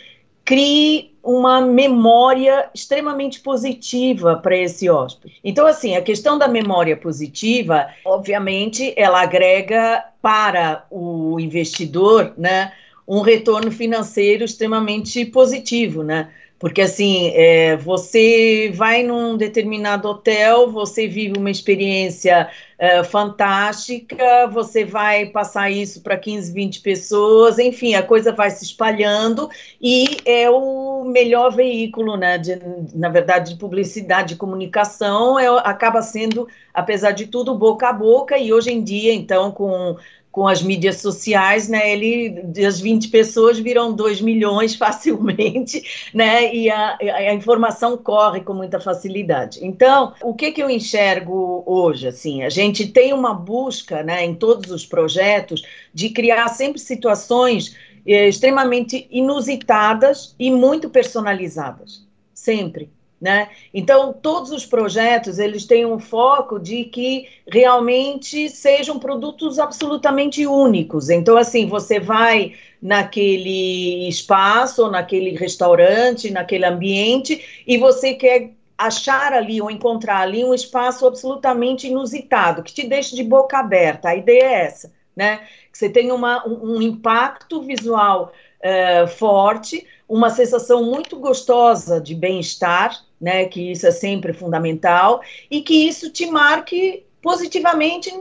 crie 0.45 1.13
uma 1.23 1.61
memória 1.61 2.69
extremamente 2.73 3.39
positiva 3.41 4.37
para 4.37 4.55
esse 4.57 4.89
hóspede. 4.89 5.35
Então, 5.43 5.67
assim, 5.67 5.95
a 5.95 6.01
questão 6.01 6.37
da 6.37 6.47
memória 6.47 6.95
positiva, 6.95 7.87
obviamente, 8.05 8.93
ela 8.95 9.21
agrega 9.21 10.03
para 10.21 10.85
o 10.89 11.39
investidor, 11.39 12.33
né, 12.37 12.71
um 13.07 13.21
retorno 13.21 13.71
financeiro 13.71 14.45
extremamente 14.45 15.25
positivo, 15.25 16.03
né? 16.03 16.29
Porque 16.59 16.81
assim, 16.81 17.31
é, 17.35 17.77
você 17.77 18.69
vai 18.75 19.01
num 19.01 19.37
determinado 19.37 20.09
hotel, 20.09 20.69
você 20.69 21.07
vive 21.07 21.39
uma 21.39 21.49
experiência 21.49 22.49
é, 22.77 23.01
fantástica, 23.01 24.45
você 24.47 24.83
vai 24.83 25.27
passar 25.27 25.71
isso 25.71 26.01
para 26.01 26.17
15, 26.17 26.51
20 26.51 26.81
pessoas, 26.81 27.59
enfim, 27.59 27.95
a 27.95 28.03
coisa 28.03 28.33
vai 28.33 28.49
se 28.51 28.65
espalhando 28.65 29.49
e 29.81 30.17
é 30.25 30.49
o 30.49 31.05
melhor 31.05 31.55
veículo, 31.55 32.17
né, 32.17 32.37
de, 32.37 32.59
na 32.93 33.07
verdade, 33.07 33.53
de 33.53 33.59
publicidade, 33.59 34.29
de 34.29 34.35
comunicação, 34.35 35.39
é, 35.39 35.47
acaba 35.63 36.01
sendo, 36.01 36.45
apesar 36.73 37.11
de 37.11 37.27
tudo, 37.27 37.55
boca 37.55 37.87
a 37.87 37.93
boca, 37.93 38.37
e 38.37 38.51
hoje 38.51 38.71
em 38.71 38.83
dia, 38.83 39.13
então, 39.13 39.49
com 39.51 39.95
com 40.31 40.47
as 40.47 40.61
mídias 40.61 40.97
sociais, 40.97 41.67
né, 41.67 41.91
ele, 41.91 42.41
das 42.43 42.79
20 42.79 43.09
pessoas 43.09 43.57
viram 43.57 43.93
2 43.93 44.21
milhões 44.21 44.75
facilmente, 44.77 45.83
né, 46.13 46.53
e 46.53 46.69
a, 46.69 46.97
a, 46.97 47.33
informação 47.33 47.97
corre 47.97 48.41
com 48.41 48.53
muita 48.53 48.79
facilidade. 48.79 49.59
Então, 49.61 50.13
o 50.21 50.33
que, 50.33 50.51
que 50.51 50.61
eu 50.61 50.69
enxergo 50.69 51.63
hoje, 51.65 52.07
assim, 52.07 52.43
a 52.43 52.49
gente 52.49 52.87
tem 52.87 53.11
uma 53.11 53.33
busca, 53.33 54.03
né, 54.03 54.23
em 54.23 54.35
todos 54.35 54.71
os 54.71 54.85
projetos, 54.85 55.63
de 55.93 56.09
criar 56.09 56.47
sempre 56.49 56.79
situações 56.79 57.75
eh, 58.05 58.29
extremamente 58.29 59.07
inusitadas 59.09 60.35
e 60.37 60.51
muito 60.51 60.89
personalizadas, 60.89 62.07
sempre. 62.33 62.89
Né? 63.21 63.49
Então, 63.73 64.13
todos 64.13 64.49
os 64.49 64.65
projetos, 64.65 65.39
eles 65.39 65.65
têm 65.65 65.85
um 65.85 65.99
foco 65.99 66.57
de 66.57 66.85
que 66.85 67.27
realmente 67.45 68.49
sejam 68.49 68.97
produtos 68.97 69.59
absolutamente 69.59 70.47
únicos. 70.47 71.09
Então, 71.09 71.35
assim, 71.35 71.67
você 71.67 71.99
vai 71.99 72.53
naquele 72.81 74.07
espaço, 74.07 74.89
naquele 74.89 75.31
restaurante, 75.31 76.31
naquele 76.31 76.65
ambiente, 76.65 77.63
e 77.67 77.77
você 77.77 78.13
quer 78.13 78.51
achar 78.77 79.33
ali 79.33 79.61
ou 79.61 79.69
encontrar 79.69 80.21
ali 80.21 80.45
um 80.45 80.53
espaço 80.53 81.05
absolutamente 81.05 81.87
inusitado, 81.87 82.63
que 82.63 82.73
te 82.73 82.87
deixe 82.87 83.13
de 83.13 83.23
boca 83.25 83.59
aberta. 83.59 84.07
A 84.07 84.15
ideia 84.15 84.43
é 84.43 84.65
essa, 84.65 84.93
né? 85.13 85.41
Que 85.69 85.77
você 85.77 85.89
tenha 85.89 86.15
uma, 86.15 86.47
um, 86.47 86.77
um 86.77 86.81
impacto 86.81 87.61
visual 87.61 88.31
uh, 88.63 89.07
forte, 89.09 89.85
uma 90.07 90.29
sensação 90.29 90.85
muito 90.85 91.19
gostosa 91.19 91.99
de 91.99 92.15
bem-estar, 92.15 93.03
né, 93.19 93.45
que 93.45 93.71
isso 93.71 93.85
é 93.87 93.91
sempre 93.91 94.33
fundamental, 94.33 95.21
e 95.49 95.61
que 95.61 95.87
isso 95.87 96.11
te 96.11 96.25
marque 96.25 97.05
positivamente 97.21 98.11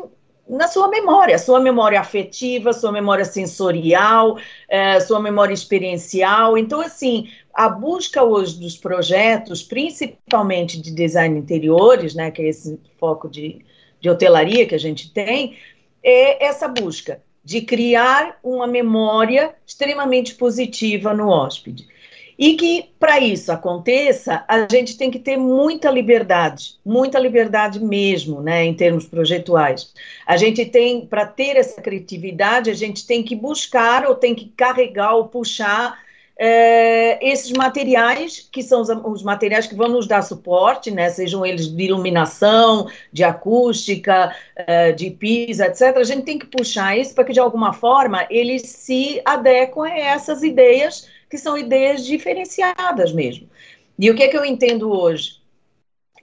na 0.49 0.67
sua 0.67 0.89
memória, 0.89 1.39
sua 1.39 1.61
memória 1.61 2.01
afetiva, 2.01 2.73
sua 2.73 2.91
memória 2.91 3.25
sensorial, 3.25 4.39
é, 4.69 4.99
sua 4.99 5.21
memória 5.21 5.53
experiencial. 5.53 6.57
Então, 6.57 6.81
assim, 6.81 7.29
a 7.53 7.69
busca 7.69 8.23
hoje 8.25 8.59
dos 8.59 8.77
projetos, 8.77 9.63
principalmente 9.63 10.81
de 10.81 10.91
design 10.91 11.39
interiores, 11.39 12.15
né, 12.15 12.31
que 12.31 12.43
é 12.43 12.49
esse 12.49 12.81
foco 12.99 13.29
de, 13.29 13.65
de 14.01 14.09
hotelaria 14.09 14.67
que 14.67 14.75
a 14.75 14.79
gente 14.79 15.13
tem, 15.13 15.57
é 16.03 16.47
essa 16.47 16.67
busca 16.67 17.21
de 17.45 17.61
criar 17.63 18.39
uma 18.43 18.67
memória 18.67 19.55
extremamente 19.67 20.35
positiva 20.35 21.13
no 21.13 21.29
hóspede. 21.29 21.87
E 22.39 22.55
que, 22.55 22.91
para 23.01 23.19
isso 23.19 23.51
aconteça, 23.51 24.45
a 24.47 24.69
gente 24.71 24.97
tem 24.97 25.11
que 25.11 25.19
ter 25.19 25.37
muita 25.37 25.91
liberdade, 25.91 26.77
muita 26.85 27.19
liberdade 27.19 27.83
mesmo, 27.83 28.41
né, 28.41 28.65
em 28.65 28.75
termos 28.75 29.07
projetuais. 29.07 29.93
A 30.25 30.37
gente 30.37 30.65
tem, 30.65 31.05
para 31.05 31.27
ter 31.27 31.57
essa 31.57 31.83
criatividade, 31.83 32.71
a 32.71 32.75
gente 32.75 33.05
tem 33.05 33.25
que 33.25 33.35
buscar 33.35 34.07
ou 34.07 34.15
tem 34.15 34.37
que 34.37 34.53
carregar 34.57 35.17
ou 35.17 35.27
puxar 35.27 35.99
é, 36.39 37.19
esses 37.29 37.51
materiais, 37.51 38.49
que 38.53 38.63
são 38.63 38.83
os, 38.83 38.89
os, 38.89 39.23
materiais 39.25 39.67
que 39.67 39.75
vão 39.75 39.89
nos 39.89 40.07
dar 40.07 40.23
suporte, 40.23 40.93
né, 40.93 41.11
sejam 41.11 41.45
eles 41.45 41.67
de 41.67 41.83
iluminação, 41.83 42.89
de 43.13 43.25
acústica, 43.25 44.33
é, 44.55 44.93
de 44.93 45.11
piso, 45.11 45.65
etc. 45.65 45.97
A 45.97 46.05
gente 46.05 46.23
tem 46.23 46.39
que 46.39 46.47
puxar 46.47 46.97
isso 46.97 47.13
para 47.17 47.25
que, 47.25 47.33
de 47.33 47.41
alguma 47.41 47.73
forma, 47.73 48.25
eles 48.31 48.63
se 48.63 49.21
adequem 49.25 49.83
a 49.83 50.13
essas 50.15 50.45
ideias 50.45 51.18
que 51.29 51.39
são 51.39 51.57
ideias 51.57 52.05
diferenciadas 52.05 53.13
mesmo. 53.13 53.49
E 53.99 54.11
o 54.11 54.15
que 54.15 54.23
é 54.23 54.29
que 54.29 54.37
eu 54.37 54.45
entendo 54.45 54.91
hoje? 54.91 55.39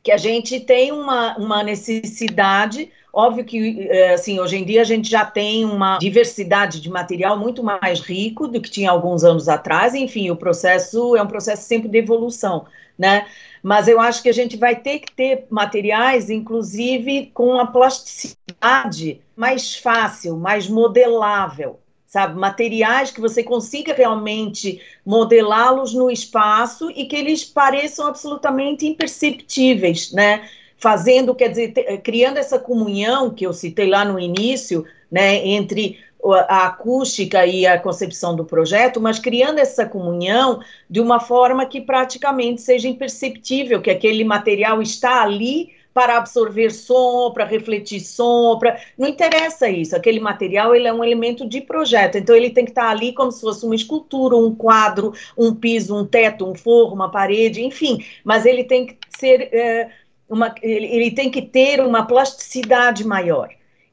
Que 0.03 0.11
a 0.11 0.17
gente 0.17 0.59
tem 0.59 0.91
uma, 0.91 1.37
uma 1.37 1.63
necessidade 1.63 2.91
Óbvio 3.17 3.45
que, 3.45 3.87
é, 3.89 4.13
assim, 4.13 4.41
hoje 4.41 4.57
em 4.57 4.65
dia 4.65 4.81
a 4.81 4.83
gente 4.83 5.09
já 5.09 5.23
tem 5.23 5.63
uma 5.63 5.97
diversidade 5.99 6.81
de 6.81 6.89
material 6.89 7.39
muito 7.39 7.63
mais 7.63 8.01
rico 8.01 8.45
do 8.45 8.59
que 8.59 8.69
tinha 8.69 8.91
alguns 8.91 9.23
anos 9.23 9.47
atrás. 9.47 9.95
Enfim, 9.95 10.29
o 10.29 10.35
processo 10.35 11.15
é 11.15 11.23
um 11.23 11.27
processo 11.27 11.63
sempre 11.63 11.87
de 11.87 11.97
evolução, 11.97 12.65
né? 12.99 13.25
Mas 13.63 13.87
eu 13.87 14.01
acho 14.01 14.21
que 14.21 14.27
a 14.27 14.33
gente 14.33 14.57
vai 14.57 14.75
ter 14.75 14.99
que 14.99 15.13
ter 15.13 15.47
materiais, 15.49 16.29
inclusive, 16.29 17.31
com 17.33 17.57
a 17.57 17.65
plasticidade 17.65 19.21
mais 19.33 19.77
fácil, 19.77 20.35
mais 20.35 20.67
modelável, 20.67 21.79
sabe? 22.15 22.39
Materiais 22.39 23.11
que 23.11 23.19
você 23.19 23.43
consiga 23.43 23.93
realmente 23.93 24.79
modelá-los 25.05 25.93
no 25.93 26.09
espaço 26.09 26.89
e 26.91 27.03
que 27.03 27.13
eles 27.13 27.43
pareçam 27.43 28.07
absolutamente 28.07 28.87
imperceptíveis, 28.87 30.13
né? 30.13 30.47
fazendo, 30.77 31.35
quer 31.35 31.49
dizer, 31.49 31.73
criando 32.03 32.37
essa 32.37 32.57
comunhão 32.57 33.29
que 33.31 33.45
eu 33.45 33.51
citei 33.51 33.89
lá 33.89 34.05
no 34.05 34.17
início, 34.17 34.85
né, 35.11 35.45
entre 35.47 35.99
a 36.47 36.67
acústica 36.67 37.45
e 37.45 37.65
a 37.65 37.79
concepção 37.79 38.35
do 38.35 38.45
projeto, 38.45 39.01
mas 39.01 39.17
criando 39.17 39.59
essa 39.59 39.85
comunhão 39.85 40.59
de 40.89 40.99
uma 40.99 41.19
forma 41.19 41.65
que 41.65 41.81
praticamente 41.81 42.61
seja 42.61 42.87
imperceptível, 42.87 43.81
que 43.81 43.89
aquele 43.89 44.23
material 44.23 44.81
está 44.81 45.21
ali 45.21 45.74
para 45.95 46.17
absorver 46.17 46.71
som, 46.71 47.31
para 47.31 47.45
refletir 47.45 48.01
som, 48.01 48.59
para... 48.59 48.77
não 48.97 49.07
interessa 49.07 49.69
isso, 49.69 49.95
aquele 49.95 50.19
material 50.19 50.75
ele 50.75 50.89
é 50.89 50.93
um 50.93 51.01
elemento 51.01 51.47
de 51.47 51.61
projeto, 51.61 52.17
então 52.17 52.35
ele 52.35 52.49
tem 52.49 52.65
que 52.65 52.71
estar 52.71 52.89
ali 52.89 53.13
como 53.13 53.31
se 53.31 53.39
fosse 53.39 53.65
uma 53.65 53.73
escultura, 53.73 54.35
um 54.35 54.53
quadro, 54.53 55.13
um 55.37 55.55
piso, 55.55 55.95
um 55.95 56.05
teto, 56.05 56.45
um 56.45 56.53
forro, 56.53 56.93
uma 56.93 57.09
parede, 57.09 57.63
enfim, 57.63 58.05
mas 58.25 58.45
ele 58.45 58.65
tem 58.65 58.87
que 58.87 58.97
ser... 59.17 59.49
É, 59.53 59.89
uma, 60.27 60.53
ele, 60.61 60.87
ele 60.87 61.11
tem 61.11 61.31
que 61.31 61.41
ter 61.41 61.79
uma 61.79 62.05
plasticidade 62.05 63.05
maior. 63.05 63.47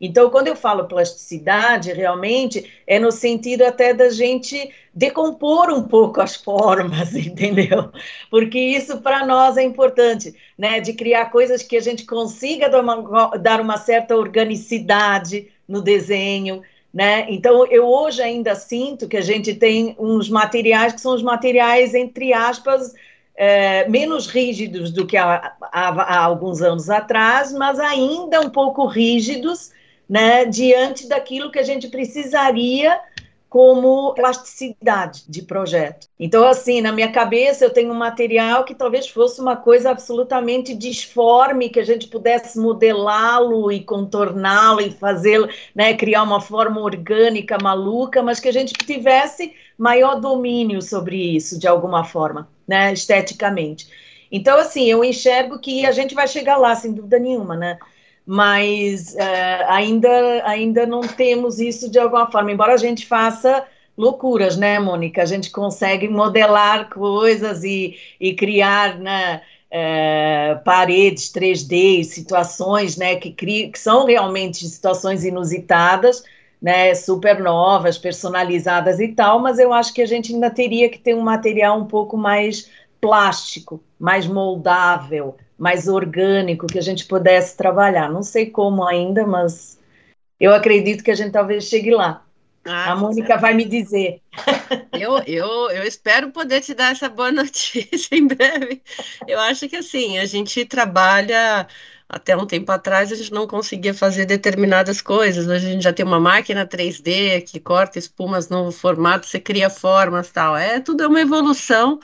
Então, 0.04 0.28
quando 0.30 0.48
eu 0.48 0.56
falo 0.56 0.88
plasticidade, 0.88 1.92
realmente 1.92 2.68
é 2.88 2.98
no 2.98 3.12
sentido 3.12 3.62
até 3.62 3.94
da 3.94 4.10
gente 4.10 4.68
decompor 4.92 5.70
um 5.70 5.84
pouco 5.84 6.20
as 6.20 6.34
formas, 6.34 7.14
entendeu? 7.16 7.92
Porque 8.28 8.58
isso 8.58 9.00
para 9.00 9.24
nós 9.24 9.56
é 9.56 9.62
importante, 9.62 10.34
né? 10.58 10.80
De 10.80 10.92
criar 10.92 11.26
coisas 11.26 11.62
que 11.62 11.76
a 11.76 11.80
gente 11.80 12.04
consiga 12.04 12.68
dar 12.68 12.80
uma, 12.80 13.28
dar 13.38 13.60
uma 13.60 13.76
certa 13.76 14.16
organicidade 14.16 15.46
no 15.68 15.80
desenho, 15.80 16.62
né? 16.92 17.26
Então, 17.28 17.64
eu 17.66 17.86
hoje 17.86 18.20
ainda 18.20 18.56
sinto 18.56 19.06
que 19.06 19.16
a 19.16 19.22
gente 19.22 19.54
tem 19.54 19.94
uns 20.00 20.28
materiais 20.28 20.94
que 20.94 21.00
são 21.00 21.14
os 21.14 21.22
materiais, 21.22 21.94
entre 21.94 22.32
aspas, 22.32 22.92
é, 23.36 23.88
menos 23.88 24.26
rígidos 24.26 24.90
do 24.90 25.06
que 25.06 25.16
há, 25.16 25.54
há, 25.60 25.88
há, 25.88 26.24
alguns 26.24 26.60
anos 26.60 26.90
atrás, 26.90 27.52
mas 27.52 27.78
ainda 27.78 28.40
um 28.40 28.50
pouco 28.50 28.84
rígidos, 28.84 29.70
né, 30.08 30.44
diante 30.44 31.08
daquilo 31.08 31.50
que 31.50 31.58
a 31.58 31.62
gente 31.62 31.88
precisaria 31.88 33.00
como 33.52 34.14
plasticidade 34.14 35.24
de 35.28 35.42
projeto. 35.42 36.06
Então, 36.18 36.46
assim, 36.46 36.80
na 36.80 36.90
minha 36.90 37.12
cabeça 37.12 37.62
eu 37.62 37.70
tenho 37.70 37.92
um 37.92 37.98
material 37.98 38.64
que 38.64 38.74
talvez 38.74 39.06
fosse 39.06 39.42
uma 39.42 39.56
coisa 39.56 39.90
absolutamente 39.90 40.72
disforme, 40.72 41.68
que 41.68 41.78
a 41.78 41.84
gente 41.84 42.08
pudesse 42.08 42.58
modelá-lo 42.58 43.70
e 43.70 43.84
contorná-lo 43.84 44.80
e 44.80 44.90
fazê-lo, 44.90 45.50
né, 45.74 45.92
criar 45.92 46.22
uma 46.22 46.40
forma 46.40 46.80
orgânica 46.80 47.58
maluca, 47.62 48.22
mas 48.22 48.40
que 48.40 48.48
a 48.48 48.52
gente 48.52 48.72
tivesse 48.72 49.52
maior 49.76 50.18
domínio 50.18 50.80
sobre 50.80 51.16
isso 51.16 51.58
de 51.58 51.68
alguma 51.68 52.04
forma, 52.04 52.48
né, 52.66 52.90
esteticamente. 52.90 53.86
Então, 54.32 54.58
assim, 54.58 54.86
eu 54.86 55.04
enxergo 55.04 55.58
que 55.58 55.84
a 55.84 55.92
gente 55.92 56.14
vai 56.14 56.26
chegar 56.26 56.56
lá, 56.56 56.74
sem 56.74 56.90
dúvida 56.94 57.18
nenhuma, 57.18 57.54
né? 57.54 57.78
Mas 58.26 59.14
uh, 59.14 59.64
ainda, 59.68 60.42
ainda 60.44 60.86
não 60.86 61.00
temos 61.00 61.58
isso 61.58 61.90
de 61.90 61.98
alguma 61.98 62.30
forma, 62.30 62.52
embora 62.52 62.74
a 62.74 62.78
gente 62.78 63.06
faça 63.06 63.66
loucuras, 63.96 64.56
né, 64.56 64.78
Mônica? 64.78 65.22
A 65.22 65.26
gente 65.26 65.50
consegue 65.50 66.08
modelar 66.08 66.88
coisas 66.88 67.64
e, 67.64 67.96
e 68.20 68.34
criar 68.34 68.98
né, 68.98 69.42
uh, 69.72 70.62
paredes 70.64 71.32
3D, 71.32 72.04
situações 72.04 72.96
né, 72.96 73.16
que, 73.16 73.32
cri, 73.32 73.68
que 73.70 73.78
são 73.78 74.06
realmente 74.06 74.66
situações 74.66 75.24
inusitadas, 75.24 76.22
né, 76.60 76.94
super 76.94 77.40
novas, 77.40 77.98
personalizadas 77.98 79.00
e 79.00 79.08
tal, 79.08 79.40
mas 79.40 79.58
eu 79.58 79.72
acho 79.72 79.92
que 79.92 80.00
a 80.00 80.06
gente 80.06 80.32
ainda 80.32 80.48
teria 80.48 80.88
que 80.88 80.98
ter 80.98 81.14
um 81.14 81.20
material 81.20 81.78
um 81.78 81.86
pouco 81.86 82.16
mais 82.16 82.70
plástico, 83.00 83.82
mais 83.98 84.28
moldável, 84.28 85.36
mais 85.62 85.86
orgânico 85.86 86.66
que 86.66 86.76
a 86.76 86.82
gente 86.82 87.04
pudesse 87.04 87.56
trabalhar. 87.56 88.10
Não 88.10 88.24
sei 88.24 88.46
como 88.46 88.84
ainda, 88.84 89.24
mas 89.24 89.78
eu 90.40 90.52
acredito 90.52 91.04
que 91.04 91.10
a 91.12 91.14
gente 91.14 91.30
talvez 91.30 91.66
chegue 91.66 91.92
lá. 91.92 92.24
Ah, 92.64 92.90
a 92.90 92.96
Mônica 92.96 93.36
vai 93.38 93.54
me 93.54 93.64
dizer. 93.64 94.20
Eu, 94.92 95.18
eu, 95.18 95.70
eu 95.70 95.84
espero 95.84 96.32
poder 96.32 96.62
te 96.62 96.74
dar 96.74 96.90
essa 96.90 97.08
boa 97.08 97.30
notícia 97.30 98.08
em 98.16 98.26
breve. 98.26 98.82
Eu 99.28 99.38
acho 99.38 99.68
que 99.68 99.76
assim, 99.76 100.18
a 100.18 100.26
gente 100.26 100.64
trabalha. 100.64 101.68
Até 102.08 102.36
um 102.36 102.44
tempo 102.44 102.70
atrás 102.72 103.12
a 103.12 103.14
gente 103.14 103.32
não 103.32 103.46
conseguia 103.46 103.94
fazer 103.94 104.26
determinadas 104.26 105.00
coisas. 105.00 105.46
Hoje 105.46 105.68
a 105.68 105.70
gente 105.70 105.84
já 105.84 105.92
tem 105.92 106.04
uma 106.04 106.18
máquina 106.18 106.66
3D 106.66 107.40
que 107.48 107.60
corta 107.60 108.00
espumas 108.00 108.48
no 108.48 108.72
formato, 108.72 109.26
você 109.28 109.38
cria 109.38 109.70
formas 109.70 110.28
tal. 110.28 110.56
É 110.56 110.80
tudo 110.80 111.04
é 111.04 111.06
uma 111.06 111.20
evolução 111.20 112.00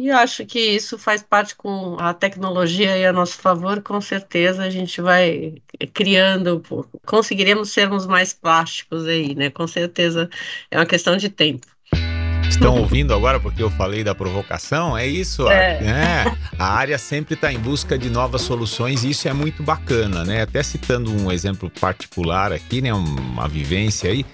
e 0.00 0.10
acho 0.10 0.46
que 0.46 0.58
isso 0.58 0.98
faz 0.98 1.22
parte 1.22 1.54
com 1.54 1.94
a 2.00 2.14
tecnologia 2.14 2.96
e 2.96 3.04
a 3.04 3.12
nosso 3.12 3.36
favor, 3.36 3.82
com 3.82 4.00
certeza 4.00 4.62
a 4.62 4.70
gente 4.70 4.98
vai 5.02 5.56
criando, 5.92 6.62
conseguiremos 7.04 7.70
sermos 7.70 8.06
mais 8.06 8.32
plásticos 8.32 9.06
aí, 9.06 9.34
né? 9.34 9.50
Com 9.50 9.66
certeza 9.66 10.30
é 10.70 10.78
uma 10.78 10.86
questão 10.86 11.18
de 11.18 11.28
tempo. 11.28 11.66
Estão 12.48 12.78
ouvindo 12.78 13.12
agora 13.12 13.38
porque 13.38 13.62
eu 13.62 13.70
falei 13.70 14.02
da 14.02 14.14
provocação? 14.14 14.96
É 14.96 15.06
isso, 15.06 15.46
é. 15.50 15.80
né? 15.82 16.36
A 16.58 16.72
área 16.72 16.96
sempre 16.96 17.34
está 17.34 17.52
em 17.52 17.58
busca 17.58 17.98
de 17.98 18.08
novas 18.08 18.40
soluções 18.40 19.04
e 19.04 19.10
isso 19.10 19.28
é 19.28 19.34
muito 19.34 19.62
bacana, 19.62 20.24
né? 20.24 20.40
Até 20.42 20.62
citando 20.62 21.12
um 21.12 21.30
exemplo 21.30 21.70
particular 21.78 22.52
aqui, 22.52 22.80
né? 22.80 22.92
Uma 22.92 23.46
vivência 23.46 24.10
aí. 24.10 24.24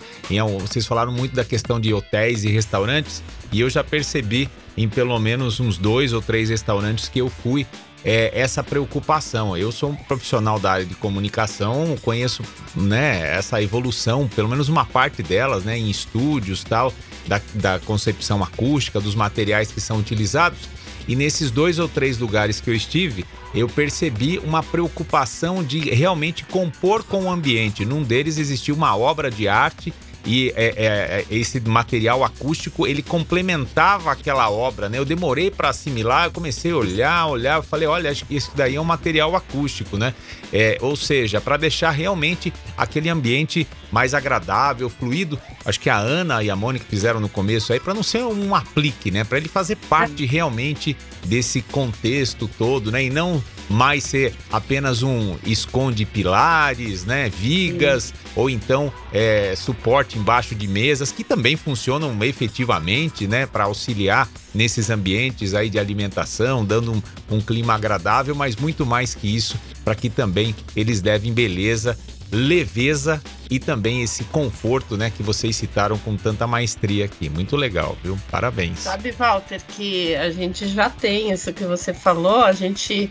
Vocês 0.61 0.87
falaram 0.87 1.11
muito 1.11 1.35
da 1.35 1.45
questão 1.45 1.81
de 1.81 1.93
hotéis 1.93 2.45
e 2.45 2.49
restaurantes 2.49 3.21
e 3.51 3.61
eu 3.61 3.69
já 3.69 3.83
percebi 3.83 4.49
em 4.77 4.89
pelo 4.89 5.19
menos 5.19 5.61
uns 5.61 5.79
dois 5.79 6.13
ou 6.13 6.21
três 6.21 6.51
restaurantes 6.51 7.09
que 7.09 7.21
eu 7.21 7.29
fui 7.29 7.67
é, 8.05 8.31
essa 8.39 8.63
preocupação. 8.63 9.57
Eu 9.57 9.73
sou 9.73 9.91
um 9.91 9.97
profissional 9.97 10.61
da 10.61 10.73
área 10.73 10.87
de 10.87 10.95
comunicação, 10.95 11.97
conheço 12.03 12.43
né, 12.75 13.37
essa 13.37 13.61
evolução, 13.61 14.29
pelo 14.29 14.49
menos 14.49 14.69
uma 14.69 14.85
parte 14.85 15.23
delas, 15.23 15.65
né, 15.65 15.77
em 15.77 15.91
estúdios 15.91 16.63
tal, 16.63 16.95
da, 17.27 17.41
da 17.55 17.79
concepção 17.81 18.43
acústica, 18.45 19.01
dos 19.01 19.15
materiais 19.15 19.73
que 19.73 19.81
são 19.81 19.99
utilizados. 19.99 20.61
E 21.09 21.15
nesses 21.15 21.51
dois 21.51 21.79
ou 21.79 21.89
três 21.89 22.19
lugares 22.19 22.61
que 22.61 22.69
eu 22.71 22.75
estive, 22.75 23.25
eu 23.55 23.69
percebi 23.69 24.39
uma 24.39 24.63
preocupação 24.63 25.63
de 25.63 25.79
realmente 25.79 26.45
compor 26.45 27.03
com 27.05 27.25
o 27.25 27.31
ambiente. 27.31 27.85
Num 27.85 28.03
deles 28.03 28.39
existia 28.39 28.75
uma 28.75 28.97
obra 28.97 29.31
de 29.31 29.49
arte 29.49 29.93
e 30.27 30.53
é, 30.57 30.65
é, 30.65 30.87
é, 30.87 31.25
esse 31.31 31.61
material 31.61 32.25
acústico 32.25 32.85
ele 32.87 33.01
complementava 33.01 34.11
aquela 34.11 34.51
obra, 34.51 34.89
né? 34.89 34.99
Eu 34.99 35.05
demorei 35.05 35.53
para 35.53 35.69
assimilar, 35.69 36.25
eu 36.25 36.33
comecei 36.33 36.73
a 36.73 36.77
olhar, 36.77 37.27
olhar, 37.27 37.57
eu 37.59 37.63
falei, 37.63 37.87
olha, 37.87 38.11
acho 38.11 38.27
que 38.27 38.35
isso 38.35 38.51
daí 38.57 38.75
é 38.75 38.81
um 38.81 38.85
material 38.85 39.37
acústico, 39.37 39.97
né? 39.97 40.13
É, 40.53 40.79
ou 40.81 40.97
seja, 40.97 41.41
para 41.41 41.57
deixar 41.57 41.93
realmente 41.93 42.53
aquele 42.77 43.09
ambiente 43.09 43.67
mais 43.93 44.15
agradável, 44.15 44.91
fluido. 44.91 45.39
Acho 45.65 45.79
que 45.79 45.89
a 45.89 45.97
Ana 45.97 46.43
e 46.43 46.51
a 46.51 46.57
Mônica 46.57 46.85
fizeram 46.89 47.21
no 47.21 47.29
começo 47.29 47.73
aí 47.73 47.79
para 47.79 47.95
não 47.95 48.03
ser 48.03 48.25
um 48.25 48.55
aplique, 48.55 49.13
né? 49.13 49.23
Para 49.23 49.39
ele 49.39 49.49
fazer 49.49 49.77
parte 49.89 50.27
realmente 50.27 50.97
desse 51.25 51.63
contexto 51.63 52.51
todo, 52.59 52.91
né? 52.91 53.05
E 53.05 53.11
não 53.11 53.43
mais 53.69 54.05
ser 54.05 54.35
apenas 54.51 55.03
um 55.03 55.37
esconde 55.45 56.05
pilares, 56.05 57.05
né, 57.05 57.29
vigas, 57.29 58.15
ou 58.35 58.49
então 58.49 58.93
é, 59.13 59.55
suporte 59.57 60.19
embaixo 60.19 60.55
de 60.55 60.69
mesas, 60.69 61.11
que 61.13 61.25
também 61.25 61.57
funcionam 61.57 62.17
efetivamente, 62.23 63.27
né, 63.27 63.47
para 63.47 63.65
auxiliar 63.65 64.29
nesses 64.55 64.91
ambientes 64.91 65.55
aí 65.55 65.69
de 65.69 65.79
alimentação, 65.79 66.65
dando 66.65 66.93
um, 66.93 67.03
um 67.37 67.41
clima 67.41 67.75
agradável, 67.75 68.35
mas 68.35 68.57
muito 68.57 68.87
mais 68.87 69.15
que 69.15 69.35
isso, 69.35 69.59
para 69.85 69.95
que 69.95 70.09
também 70.09 70.55
eles 70.75 71.03
levem 71.03 71.33
beleza, 71.33 71.99
leveza 72.31 73.23
e 73.49 73.59
também 73.59 74.03
esse 74.03 74.25
conforto, 74.25 74.97
né, 74.97 75.11
que 75.11 75.23
vocês 75.23 75.55
citaram 75.55 75.97
com 75.99 76.17
tanta 76.17 76.47
maestria 76.47 77.05
aqui. 77.05 77.29
Muito 77.29 77.57
legal, 77.57 77.97
viu? 78.03 78.19
Parabéns. 78.31 78.81
Sabe, 78.81 79.13
Walter, 79.13 79.61
que 79.69 80.15
a 80.17 80.31
gente 80.31 80.69
já 80.69 80.91
tem 80.91 81.31
isso 81.31 81.53
que 81.53 81.65
você 81.65 81.95
falou, 81.95 82.45
a 82.45 82.53
gente 82.53 83.09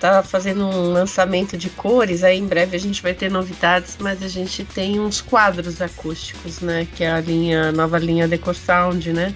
tá 0.00 0.22
fazendo 0.22 0.66
um 0.66 0.92
lançamento 0.92 1.56
de 1.56 1.68
cores, 1.70 2.22
aí 2.22 2.38
em 2.38 2.46
breve 2.46 2.76
a 2.76 2.80
gente 2.80 3.02
vai 3.02 3.14
ter 3.14 3.30
novidades, 3.30 3.96
mas 3.98 4.22
a 4.22 4.28
gente 4.28 4.64
tem 4.64 5.00
uns 5.00 5.20
quadros 5.20 5.82
acústicos, 5.82 6.60
né? 6.60 6.86
Que 6.94 7.04
é 7.04 7.10
a 7.10 7.20
linha, 7.20 7.72
nova 7.72 7.98
linha 7.98 8.28
Decor 8.28 8.54
Sound, 8.54 9.12
né? 9.12 9.34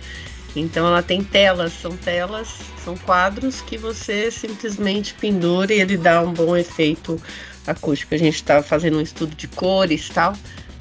Então 0.54 0.86
ela 0.86 1.02
tem 1.02 1.22
telas, 1.24 1.72
são 1.72 1.96
telas, 1.96 2.48
são 2.84 2.96
quadros 2.96 3.60
que 3.60 3.76
você 3.76 4.30
simplesmente 4.30 5.14
pendura 5.14 5.72
e 5.72 5.80
ele 5.80 5.96
dá 5.96 6.22
um 6.22 6.32
bom 6.32 6.56
efeito 6.56 7.20
acústico. 7.66 8.14
A 8.14 8.18
gente 8.18 8.34
está 8.34 8.62
fazendo 8.62 8.98
um 8.98 9.02
estudo 9.02 9.34
de 9.34 9.48
cores 9.48 10.08
e 10.08 10.12
tal 10.12 10.34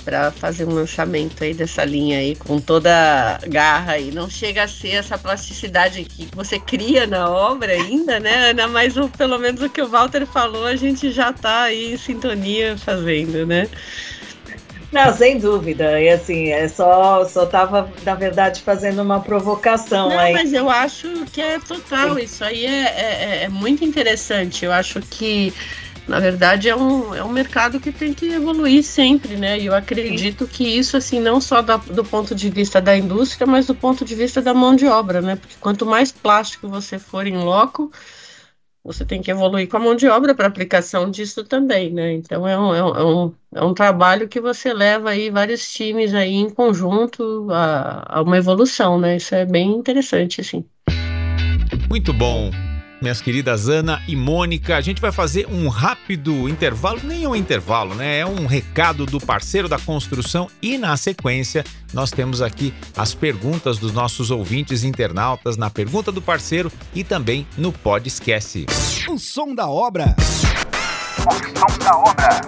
para 0.04 0.32
fazer 0.32 0.66
um 0.66 0.74
lançamento 0.74 1.44
aí 1.44 1.54
dessa 1.54 1.84
linha 1.84 2.20
aí 2.20 2.36
com 2.36 2.60
toda 2.60 3.40
garra 3.48 3.98
e 3.98 4.12
não 4.12 4.30
chega 4.30 4.64
a 4.64 4.68
ser 4.68 4.92
essa 4.92 5.18
plasticidade 5.18 6.04
que 6.04 6.28
você 6.36 6.60
cria 6.60 7.08
na 7.08 7.30
obra 7.30 7.72
ainda, 7.74 8.20
né, 8.20 8.50
Ana? 8.50 8.68
Mas 8.68 8.98
o, 8.98 9.08
pelo 9.10 9.38
menos 9.38 9.62
o 9.62 9.70
que 9.70 9.82
o 9.82 9.88
Walter 9.88 10.26
falou, 10.26 10.66
a 10.66 10.76
gente 10.76 11.12
já 11.12 11.30
está 11.30 11.64
aí 11.64 11.94
em 11.94 11.98
sintonia 11.98 12.78
fazendo, 12.78 13.46
né? 13.46 13.70
Não, 14.92 15.14
sem 15.16 15.40
dúvida. 15.40 16.02
E 16.02 16.10
assim, 16.10 16.50
é 16.50 16.68
só 16.68 17.24
só 17.26 17.46
tava, 17.46 17.90
na 18.04 18.14
verdade, 18.14 18.62
fazendo 18.62 19.02
uma 19.02 19.22
provocação 19.22 20.10
Não, 20.10 20.20
aí. 20.20 20.34
Mas 20.34 20.52
eu 20.52 20.70
acho 20.70 21.08
que 21.32 21.40
é 21.40 21.58
total. 21.60 22.16
Sim. 22.16 22.24
Isso 22.24 22.44
aí 22.44 22.66
é, 22.66 22.84
é, 22.84 23.44
é 23.44 23.50
muito 23.50 23.86
interessante. 23.86 24.66
Eu 24.66 24.72
acho 24.74 25.00
que 25.00 25.54
na 26.08 26.20
verdade 26.20 26.68
é 26.68 26.76
um, 26.76 27.14
é 27.14 27.24
um 27.24 27.32
mercado 27.32 27.80
que 27.80 27.92
tem 27.92 28.14
que 28.14 28.28
evoluir 28.28 28.84
sempre, 28.84 29.36
né? 29.38 29.60
E 29.60 29.68
eu 29.68 29.76
acredito 29.76 30.48
que 30.48 30.64
isso, 30.64 30.98
assim, 30.98 31.20
não 31.20 31.40
só 31.40 31.62
da, 31.62 31.78
do 31.78 32.04
ponto 32.04 32.34
de 32.36 32.50
vista 32.50 32.82
da 32.82 32.98
indústria, 32.98 33.46
mas 33.48 33.68
do 33.68 33.76
ponto 33.76 34.04
de 34.04 34.16
vista 34.16 34.42
da 34.42 34.54
mão 34.54 34.76
de 34.76 34.86
obra, 34.88 35.22
né? 35.22 35.36
Porque 35.36 35.56
quanto 35.60 35.86
mais 35.86 36.12
plástico 36.12 36.68
você 36.68 36.98
for 36.98 37.28
em 37.28 37.38
loco, 37.38 37.92
você 38.84 39.06
tem 39.06 39.22
que 39.22 39.30
evoluir 39.30 39.70
com 39.70 39.78
a 39.78 39.80
mão 39.80 39.96
de 39.96 40.08
obra 40.08 40.34
para 40.34 40.48
aplicação 40.48 41.10
disso 41.10 41.44
também, 41.44 41.92
né? 41.92 42.14
Então 42.14 42.48
é 42.48 42.58
um, 42.58 42.76
é 42.76 43.04
um, 43.06 43.34
é 43.56 43.64
um 43.64 43.74
trabalho 43.74 44.28
que 44.28 44.42
você 44.42 44.74
leva 44.74 45.12
aí 45.12 45.30
vários 45.30 45.72
times 45.72 46.14
aí 46.14 46.34
em 46.34 46.50
conjunto 46.50 47.48
a, 47.52 48.18
a 48.18 48.22
uma 48.22 48.38
evolução, 48.38 49.00
né? 49.00 49.18
Isso 49.18 49.36
é 49.36 49.46
bem 49.46 49.72
interessante, 49.72 50.42
assim. 50.42 50.66
Muito 51.90 52.12
bom 52.12 52.50
minhas 53.02 53.22
queridas 53.22 53.68
Ana 53.68 54.02
e 54.08 54.16
Mônica. 54.16 54.78
A 54.78 54.82
gente 54.82 55.02
vai 55.02 55.12
fazer 55.12 55.48
um 55.48 55.68
rápido 55.68 56.48
intervalo, 56.48 57.00
nem 57.04 57.26
um 57.26 57.36
intervalo, 57.36 57.96
né? 57.96 58.20
É 58.20 58.26
um 58.26 58.46
recado 58.46 59.06
do 59.06 59.20
parceiro 59.20 59.68
da 59.68 59.80
construção 59.80 60.48
e 60.62 60.78
na 60.78 60.96
sequência 60.96 61.64
nós 61.94 62.12
temos 62.12 62.42
aqui 62.42 62.74
as 62.96 63.14
perguntas 63.14 63.78
dos 63.78 63.92
nossos 63.92 64.32
ouvintes 64.32 64.84
internautas 64.84 65.58
na 65.58 65.70
pergunta 65.70 66.12
do 66.12 66.22
parceiro 66.22 66.72
e 66.94 67.04
também 67.04 67.48
no 67.58 67.72
Pod 67.72 68.08
Esquece. 68.08 68.66
O 69.10 69.18
som 69.18 69.54
da 69.54 69.68
obra. 69.68 70.16
O 71.18 71.34
som 71.34 71.78
da 71.80 71.98
obra. 71.98 72.42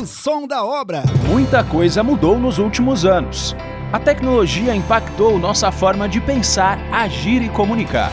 O 0.00 0.06
som 0.06 0.46
da 0.46 0.64
obra. 0.64 1.02
Muita 1.28 1.64
coisa 1.64 2.02
mudou 2.02 2.38
nos 2.38 2.58
últimos 2.58 3.04
anos. 3.04 3.54
A 3.92 3.98
tecnologia 3.98 4.74
impactou 4.74 5.38
nossa 5.38 5.70
forma 5.70 6.08
de 6.08 6.20
pensar, 6.20 6.78
agir 6.92 7.42
e 7.42 7.48
comunicar. 7.48 8.10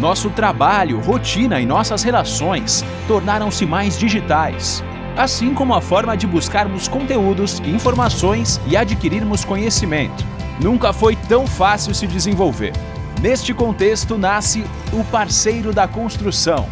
Nosso 0.00 0.30
trabalho, 0.30 0.98
rotina 0.98 1.60
e 1.60 1.66
nossas 1.66 2.02
relações 2.02 2.82
tornaram-se 3.06 3.66
mais 3.66 3.98
digitais, 3.98 4.82
assim 5.14 5.52
como 5.52 5.74
a 5.74 5.80
forma 5.82 6.16
de 6.16 6.26
buscarmos 6.26 6.88
conteúdos, 6.88 7.60
informações 7.60 8.58
e 8.66 8.78
adquirirmos 8.78 9.44
conhecimento. 9.44 10.24
Nunca 10.58 10.94
foi 10.94 11.16
tão 11.16 11.46
fácil 11.46 11.94
se 11.94 12.06
desenvolver. 12.06 12.72
Neste 13.20 13.52
contexto 13.52 14.16
nasce 14.16 14.64
o 14.90 15.04
parceiro 15.04 15.70
da 15.70 15.86
construção, 15.86 16.66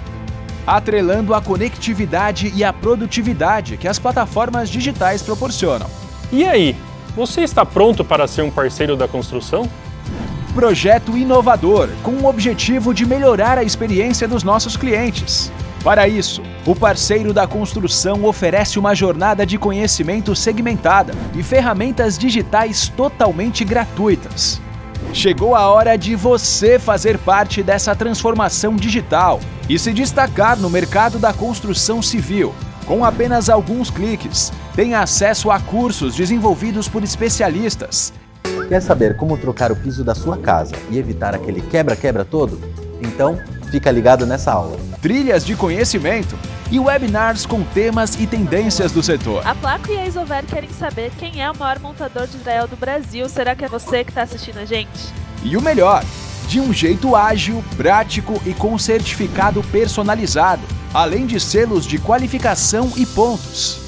atrelando 0.66 1.34
a 1.34 1.42
conectividade 1.42 2.50
e 2.56 2.64
a 2.64 2.72
produtividade 2.72 3.76
que 3.76 3.86
as 3.86 3.98
plataformas 3.98 4.70
digitais 4.70 5.20
proporcionam. 5.20 5.86
E 6.32 6.46
aí, 6.46 6.74
você 7.14 7.42
está 7.42 7.66
pronto 7.66 8.02
para 8.02 8.26
ser 8.26 8.40
um 8.40 8.50
parceiro 8.50 8.96
da 8.96 9.06
construção? 9.06 9.68
Projeto 10.48 11.16
inovador 11.16 11.88
com 12.02 12.12
o 12.12 12.26
objetivo 12.26 12.92
de 12.92 13.06
melhorar 13.06 13.58
a 13.58 13.62
experiência 13.62 14.26
dos 14.26 14.42
nossos 14.42 14.76
clientes. 14.76 15.52
Para 15.84 16.08
isso, 16.08 16.42
o 16.66 16.74
parceiro 16.74 17.32
da 17.32 17.46
construção 17.46 18.24
oferece 18.24 18.78
uma 18.78 18.94
jornada 18.94 19.46
de 19.46 19.56
conhecimento 19.56 20.34
segmentada 20.34 21.14
e 21.34 21.42
ferramentas 21.42 22.18
digitais 22.18 22.88
totalmente 22.88 23.64
gratuitas. 23.64 24.60
Chegou 25.12 25.54
a 25.54 25.68
hora 25.68 25.96
de 25.96 26.16
você 26.16 26.78
fazer 26.78 27.18
parte 27.18 27.62
dessa 27.62 27.94
transformação 27.94 28.76
digital 28.76 29.40
e 29.68 29.78
se 29.78 29.92
destacar 29.92 30.58
no 30.58 30.68
mercado 30.68 31.18
da 31.18 31.32
construção 31.32 32.02
civil. 32.02 32.54
Com 32.84 33.04
apenas 33.04 33.48
alguns 33.48 33.90
cliques, 33.90 34.52
tem 34.74 34.94
acesso 34.94 35.50
a 35.50 35.60
cursos 35.60 36.14
desenvolvidos 36.14 36.88
por 36.88 37.04
especialistas 37.04 38.12
Quer 38.68 38.82
saber 38.82 39.16
como 39.16 39.38
trocar 39.38 39.72
o 39.72 39.76
piso 39.76 40.04
da 40.04 40.14
sua 40.14 40.36
casa 40.36 40.74
e 40.90 40.98
evitar 40.98 41.34
aquele 41.34 41.62
quebra-quebra 41.62 42.22
todo? 42.22 42.60
Então, 43.00 43.40
fica 43.70 43.90
ligado 43.90 44.26
nessa 44.26 44.52
aula. 44.52 44.78
Trilhas 45.00 45.42
de 45.42 45.56
conhecimento 45.56 46.38
e 46.70 46.78
webinars 46.78 47.46
com 47.46 47.62
temas 47.62 48.14
e 48.20 48.26
tendências 48.26 48.92
do 48.92 49.02
setor. 49.02 49.46
A 49.46 49.54
Placo 49.54 49.90
e 49.90 49.96
a 49.96 50.06
Isover 50.06 50.44
querem 50.44 50.68
saber 50.68 51.10
quem 51.18 51.42
é 51.42 51.50
o 51.50 51.56
maior 51.56 51.78
montador 51.78 52.26
de 52.26 52.36
Israel 52.36 52.68
do 52.68 52.76
Brasil. 52.76 53.26
Será 53.30 53.56
que 53.56 53.64
é 53.64 53.68
você 53.68 54.04
que 54.04 54.10
está 54.10 54.22
assistindo 54.22 54.58
a 54.58 54.66
gente? 54.66 55.14
E 55.42 55.56
o 55.56 55.62
melhor, 55.62 56.04
de 56.46 56.60
um 56.60 56.70
jeito 56.70 57.16
ágil, 57.16 57.64
prático 57.74 58.38
e 58.44 58.52
com 58.52 58.76
certificado 58.76 59.62
personalizado, 59.72 60.62
além 60.92 61.26
de 61.26 61.40
selos 61.40 61.86
de 61.86 61.98
qualificação 61.98 62.92
e 62.96 63.06
pontos. 63.06 63.87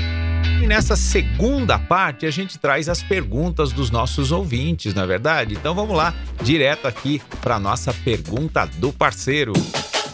E 0.61 0.67
nessa 0.67 0.95
segunda 0.95 1.79
parte 1.79 2.27
a 2.27 2.29
gente 2.29 2.59
traz 2.59 2.87
as 2.87 3.01
perguntas 3.01 3.71
dos 3.71 3.89
nossos 3.89 4.31
ouvintes, 4.31 4.93
na 4.93 5.01
é 5.01 5.07
verdade? 5.07 5.55
Então 5.55 5.73
vamos 5.73 5.97
lá, 5.97 6.13
direto 6.43 6.87
aqui 6.87 7.19
para 7.41 7.59
nossa 7.59 7.91
pergunta 7.91 8.67
do 8.77 8.93
parceiro. 8.93 9.53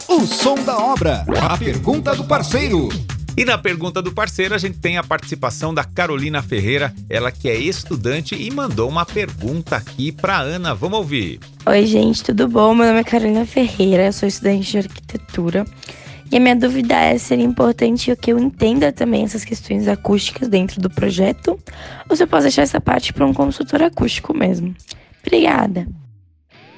O 0.08 0.26
som 0.26 0.54
da 0.64 0.78
obra, 0.78 1.26
a 1.42 1.54
pergunta 1.58 2.16
do 2.16 2.24
parceiro. 2.24 2.88
E 3.36 3.44
na 3.44 3.58
pergunta 3.58 4.00
do 4.00 4.10
parceiro 4.10 4.54
a 4.54 4.58
gente 4.58 4.78
tem 4.78 4.96
a 4.96 5.04
participação 5.04 5.74
da 5.74 5.84
Carolina 5.84 6.40
Ferreira, 6.40 6.94
ela 7.10 7.30
que 7.30 7.46
é 7.50 7.54
estudante 7.54 8.34
e 8.34 8.50
mandou 8.50 8.88
uma 8.88 9.04
pergunta 9.04 9.76
aqui 9.76 10.10
para 10.10 10.40
Ana. 10.40 10.74
Vamos 10.74 10.98
ouvir. 10.98 11.40
Oi, 11.66 11.84
gente, 11.84 12.24
tudo 12.24 12.48
bom? 12.48 12.74
Meu 12.74 12.86
nome 12.86 13.00
é 13.00 13.04
Carolina 13.04 13.44
Ferreira, 13.44 14.06
eu 14.06 14.12
sou 14.14 14.26
estudante 14.26 14.70
de 14.70 14.78
arquitetura. 14.78 15.66
E 16.30 16.36
a 16.36 16.40
minha 16.40 16.54
dúvida 16.54 16.94
é: 16.94 17.16
seria 17.16 17.44
importante 17.44 18.14
que 18.16 18.32
eu 18.32 18.38
entenda 18.38 18.92
também 18.92 19.24
essas 19.24 19.44
questões 19.44 19.88
acústicas 19.88 20.48
dentro 20.48 20.80
do 20.80 20.90
projeto? 20.90 21.58
Ou 22.08 22.14
se 22.16 22.22
eu 22.22 22.28
posso 22.28 22.42
deixar 22.42 22.62
essa 22.62 22.80
parte 22.80 23.12
para 23.12 23.24
um 23.24 23.32
consultor 23.32 23.82
acústico 23.82 24.36
mesmo? 24.36 24.74
Obrigada. 25.26 25.86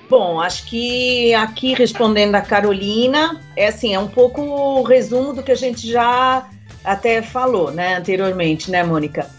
Bom, 0.09 0.41
acho 0.41 0.67
que 0.67 1.35
aqui 1.35 1.75
respondendo 1.75 2.35
a 2.35 2.41
Carolina, 2.41 3.41
é 3.57 3.69
assim, 3.69 3.95
é 3.95 3.99
um 3.99 4.09
pouco 4.09 4.41
o 4.41 4.83
resumo 4.83 5.33
do 5.33 5.43
que 5.43 5.53
a 5.53 5.57
gente 5.57 5.87
já 5.87 6.49
até 6.85 7.23
falou, 7.23 7.71
né, 7.71 7.97
anteriormente, 7.97 8.71
né, 8.71 8.83
Mônica? 8.83 9.31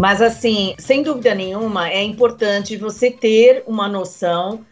Mas 0.00 0.20
assim, 0.20 0.74
sem 0.78 1.02
dúvida 1.02 1.34
nenhuma, 1.34 1.88
é 1.88 2.02
importante 2.02 2.76
você 2.76 3.10
ter 3.10 3.62
uma 3.66 3.88
noção 3.88 4.64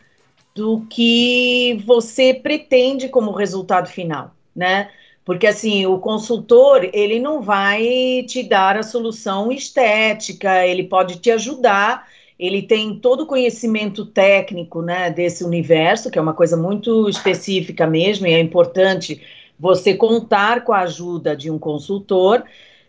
do 0.52 0.84
que 0.90 1.80
você 1.86 2.34
pretende 2.34 3.08
como 3.08 3.30
resultado 3.30 3.88
final 3.88 4.35
né? 4.56 4.88
Porque 5.24 5.46
assim, 5.46 5.84
o 5.86 5.98
consultor, 5.98 6.88
ele 6.92 7.18
não 7.18 7.42
vai 7.42 8.24
te 8.28 8.44
dar 8.44 8.76
a 8.76 8.82
solução 8.84 9.50
estética, 9.50 10.64
ele 10.64 10.84
pode 10.84 11.18
te 11.18 11.32
ajudar, 11.32 12.06
ele 12.38 12.62
tem 12.62 12.98
todo 12.98 13.22
o 13.24 13.26
conhecimento 13.26 14.06
técnico, 14.06 14.82
né, 14.82 15.10
desse 15.10 15.42
universo, 15.42 16.10
que 16.10 16.18
é 16.18 16.22
uma 16.22 16.32
coisa 16.32 16.56
muito 16.56 17.08
específica 17.08 17.88
mesmo, 17.88 18.26
e 18.26 18.34
é 18.34 18.40
importante 18.40 19.20
você 19.58 19.94
contar 19.94 20.62
com 20.62 20.72
a 20.72 20.80
ajuda 20.80 21.34
de 21.34 21.50
um 21.50 21.58
consultor, 21.58 22.44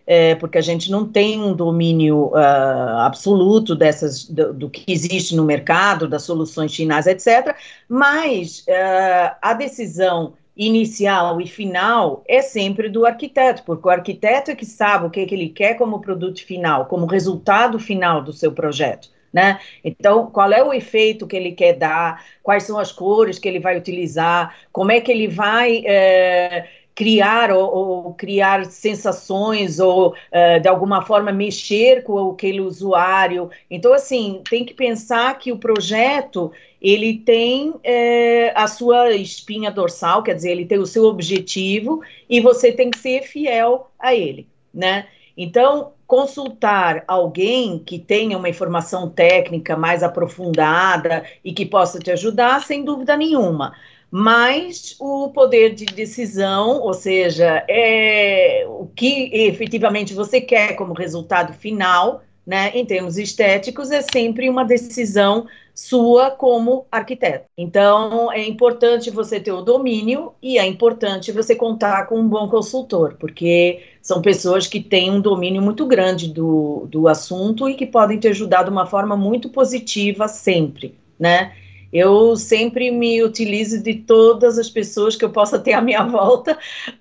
é, 0.06 0.36
porque 0.36 0.58
a 0.58 0.62
gente 0.62 0.92
não 0.92 1.06
tem 1.06 1.42
um 1.42 1.54
domínio 1.54 2.28
uh, 2.28 3.00
absoluto 3.00 3.76
dessas 3.76 4.24
do, 4.26 4.54
do, 4.54 4.70
que 4.70 4.86
existe 4.88 5.36
no 5.36 5.44
mercado, 5.44 6.08
das 6.08 6.24
soluções 6.24 6.74
finais, 6.74 7.08
etc. 7.08 7.56
Mas 7.90 8.60
uh, 8.60 9.36
a 9.42 9.54
decisão 9.54 10.34
inicial 10.58 11.40
e 11.40 11.48
final 11.48 12.24
é 12.28 12.42
sempre 12.42 12.90
do 12.90 13.06
arquiteto, 13.06 13.64
porque 13.64 13.88
o 13.88 13.92
arquiteto 13.92 14.52
é 14.52 14.56
que 14.56 14.66
sabe 14.66 15.06
o 15.06 15.10
que, 15.10 15.20
é 15.20 15.26
que 15.26 15.36
ele 15.36 15.50
quer 15.50 15.76
como 15.76 16.02
produto 16.02 16.44
final, 16.44 16.86
como 16.88 17.06
resultado 17.06 17.80
final 17.80 18.22
do 18.22 18.34
seu 18.34 18.52
projeto. 18.52 19.10
Né? 19.32 19.60
Então, 19.84 20.32
qual 20.32 20.52
é 20.52 20.64
o 20.64 20.74
efeito 20.74 21.28
que 21.28 21.36
ele 21.36 21.52
quer 21.52 21.74
dar, 21.74 22.24
quais 22.42 22.64
são 22.64 22.80
as 22.80 22.92
cores 22.92 23.38
que 23.38 23.48
ele 23.48 23.60
vai 23.60 23.78
utilizar, 23.78 24.56
como 24.72 24.92
é 24.92 25.00
que 25.02 25.12
ele 25.12 25.28
vai 25.28 25.84
é, 25.86 26.66
criar 26.98 27.52
ou, 27.52 27.76
ou, 27.76 28.14
criar 28.16 28.66
sensações 28.66 29.80
ou 29.80 30.10
uh, 30.10 30.60
de 30.60 30.68
alguma 30.68 31.04
forma 31.04 31.32
mexer 31.32 32.02
com 32.02 32.32
aquele 32.32 32.60
usuário. 32.60 33.52
Então, 33.70 33.94
assim, 33.94 34.42
tem 34.50 34.66
que 34.66 34.74
pensar 34.74 35.38
que 35.38 35.52
o 35.52 35.60
projeto 35.60 36.52
ele 36.82 37.20
tem 37.20 37.76
é, 37.84 38.52
a 38.56 38.66
sua 38.66 39.14
espinha 39.14 39.70
dorsal, 39.70 40.24
quer 40.24 40.34
dizer, 40.34 40.50
ele 40.50 40.66
tem 40.66 40.80
o 40.80 40.88
seu 40.88 41.04
objetivo 41.04 42.02
e 42.28 42.40
você 42.40 42.72
tem 42.72 42.90
que 42.90 42.98
ser 42.98 43.22
fiel 43.22 43.92
a 44.00 44.16
ele, 44.16 44.48
né? 44.74 45.06
Então, 45.38 45.92
consultar 46.08 47.04
alguém 47.08 47.78
que 47.78 48.00
tenha 48.00 48.36
uma 48.40 48.50
informação 48.50 49.08
técnica 49.08 49.78
mais 49.78 50.02
aprofundada 50.02 51.24
e 51.46 51.54
que 51.54 51.64
possa 51.64 52.00
te 52.00 52.10
ajudar, 52.10 52.64
sem 52.64 52.84
dúvida 52.84 53.16
nenhuma 53.16 53.76
mas 54.10 54.96
o 55.00 55.30
poder 55.30 55.74
de 55.74 55.86
decisão, 55.86 56.80
ou 56.82 56.94
seja, 56.94 57.66
é 57.70 58.66
o 58.68 58.88
que 58.96 59.30
efetivamente 59.34 60.14
você 60.14 60.40
quer 60.40 60.76
como 60.76 60.94
resultado 60.94 61.54
final, 61.54 62.22
né, 62.46 62.72
em 62.74 62.86
termos 62.86 63.18
estéticos, 63.18 63.92
é 63.92 64.02
sempre 64.02 64.50
uma 64.50 64.64
decisão 64.64 65.46
sua 65.76 66.32
como 66.32 66.88
arquiteto. 66.92 67.46
Então, 67.56 68.32
é 68.32 68.48
importante 68.48 69.12
você 69.12 69.40
ter 69.40 69.52
o 69.52 69.62
domínio 69.62 70.32
e 70.42 70.58
é 70.58 70.66
importante 70.66 71.32
você 71.32 71.56
contar 71.56 72.08
com 72.08 72.20
um 72.20 72.28
bom 72.28 72.48
consultor, 72.48 73.16
porque 73.20 73.84
são 74.02 74.22
pessoas 74.22 74.66
que 74.66 74.80
têm 74.80 75.12
um 75.12 75.22
domínio 75.22 75.62
muito 75.62 75.86
grande 75.86 76.30
do, 76.30 76.88
do 76.90 77.08
assunto 77.08 77.70
e 77.70 77.76
que 77.76 77.86
podem 77.86 78.18
te 78.18 78.28
ajudar 78.30 78.64
de 78.64 78.72
uma 78.72 78.88
forma 78.88 79.16
muito 79.16 79.50
positiva 79.50 80.28
sempre, 80.28 80.96
né? 81.20 81.54
Eu 81.98 82.36
sempre 82.36 82.92
me 82.92 83.24
utilizo 83.24 83.82
de 83.82 83.96
todas 83.96 84.60
as 84.60 84.70
pessoas 84.70 85.16
que 85.16 85.26
eu 85.26 85.32
possa 85.32 85.58
ter 85.58 85.74
à 85.74 85.82
minha 85.82 86.04
volta 86.06 86.58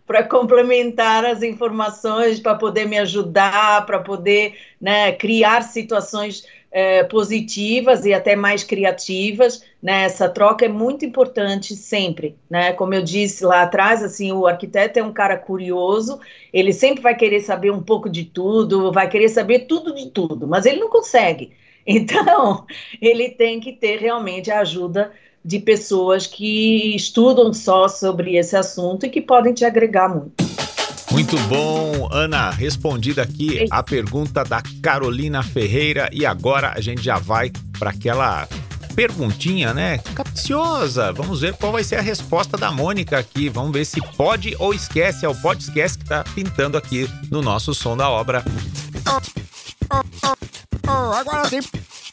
para 0.07 0.23
complementar 0.23 1.25
as 1.25 1.43
informações, 1.43 2.41
para 2.41 2.55
poder 2.55 2.87
me 2.87 2.97
ajudar, 2.99 3.85
para 3.85 3.99
poder 3.99 4.55
né, 4.81 5.13
criar 5.13 5.63
situações 5.63 6.47
é, 6.73 7.05
positivas 7.05 8.07
e 8.07 8.15
até 8.15 8.35
mais 8.35 8.65
criativas. 8.65 9.63
Né? 9.83 10.05
Essa 10.05 10.31
troca 10.31 10.65
é 10.65 10.69
muito 10.69 11.05
importante 11.05 11.77
sempre. 11.77 12.35
Né? 12.49 12.73
Como 12.73 12.95
eu 12.95 13.03
disse 13.03 13.45
lá 13.45 13.63
atrás, 13.63 14.03
assim, 14.03 14.33
o 14.33 14.47
arquiteto 14.47 14.99
é 14.99 15.03
um 15.03 15.13
cara 15.13 15.37
curioso, 15.37 16.19
ele 16.53 16.73
sempre 16.73 17.03
vai 17.03 17.15
querer 17.15 17.41
saber 17.41 17.71
um 17.71 17.83
pouco 17.83 18.09
de 18.09 18.25
tudo, 18.25 18.91
vai 18.93 19.11
querer 19.11 19.29
saber 19.29 19.67
tudo 19.67 19.95
de 19.95 20.11
tudo, 20.11 20.47
mas 20.47 20.65
ele 20.65 20.81
não 20.81 20.89
consegue. 20.89 21.53
Então, 21.87 22.67
ele 23.01 23.31
tem 23.31 23.61
que 23.61 23.73
ter 23.73 23.99
realmente 23.99 24.51
a 24.51 24.61
ajuda 24.61 25.13
de 25.45 25.61
pessoas 25.61 26.27
que 26.27 26.97
estudam 26.97 27.53
só 27.53 27.87
sobre 27.87 28.37
esse 28.37 28.57
assunto 28.57 29.07
e 29.07 29.09
que 29.09 29.21
podem 29.21 29.55
te 29.55 29.65
agregar 29.65 30.09
muito. 30.09 30.45
Muito 31.13 31.39
bom, 31.49 32.09
Ana. 32.11 32.51
Respondida 32.51 33.23
aqui 33.23 33.67
a 33.71 33.83
pergunta 33.83 34.43
da 34.43 34.61
Carolina 34.83 35.43
Ferreira 35.43 36.11
e 36.13 36.27
agora 36.27 36.73
a 36.75 36.81
gente 36.81 37.01
já 37.01 37.19
vai 37.19 37.53
para 37.79 37.91
aquela 37.91 38.49
perguntinha, 38.97 39.73
né? 39.73 39.99
Capciosa. 40.15 41.13
Vamos 41.13 41.43
ver 41.43 41.55
qual 41.55 41.71
vai 41.71 41.85
ser 41.85 41.97
a 41.97 42.03
resposta 42.03 42.57
da 42.57 42.73
Mônica 42.73 43.17
aqui. 43.17 43.49
Vamos 43.49 43.73
ver 43.73 43.85
se 43.85 44.01
pode 44.17 44.57
ou 44.59 44.75
esquece. 44.75 45.25
É 45.25 45.29
o 45.29 45.35
pode 45.35 45.63
esquece 45.63 45.99
que 45.99 46.05
tá 46.07 46.25
pintando 46.35 46.77
aqui 46.77 47.09
no 47.31 47.41
nosso 47.41 47.73
som 47.73 47.97
da 47.97 48.11
obra. 48.11 48.43
Oh, 50.97 51.13
agora 51.13 51.51
tem 51.51 51.61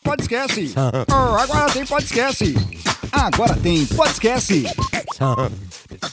podcast. 0.03 0.73
Oh, 0.75 1.35
agora 1.37 1.71
tem 1.71 1.85
podcast. 1.85 2.55
Agora 3.13 3.55
tem 3.55 3.85
podcast. 3.85 4.65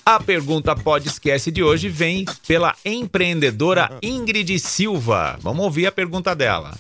A 0.07 0.21
pergunta 0.21 0.77
pode 0.77 1.09
esquece 1.09 1.51
de 1.51 1.65
hoje 1.65 1.89
vem 1.89 2.25
pela 2.47 2.77
empreendedora 2.85 3.91
Ingrid 4.01 4.57
Silva. 4.61 5.37
Vamos 5.43 5.65
ouvir 5.65 5.89
a 5.89 5.93
pergunta 5.93 6.33
dela. 6.33 6.71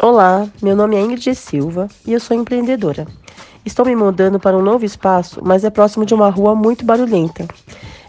Olá, 0.00 0.46
meu 0.62 0.76
nome 0.76 0.94
é 0.94 1.00
Ingrid 1.00 1.34
Silva 1.34 1.88
e 2.06 2.12
eu 2.12 2.20
sou 2.20 2.36
empreendedora. 2.36 3.08
Estou 3.66 3.84
me 3.84 3.96
mudando 3.96 4.38
para 4.38 4.56
um 4.56 4.62
novo 4.62 4.84
espaço, 4.84 5.40
mas 5.42 5.64
é 5.64 5.70
próximo 5.70 6.06
de 6.06 6.14
uma 6.14 6.30
rua 6.30 6.54
muito 6.54 6.84
barulhenta. 6.84 7.48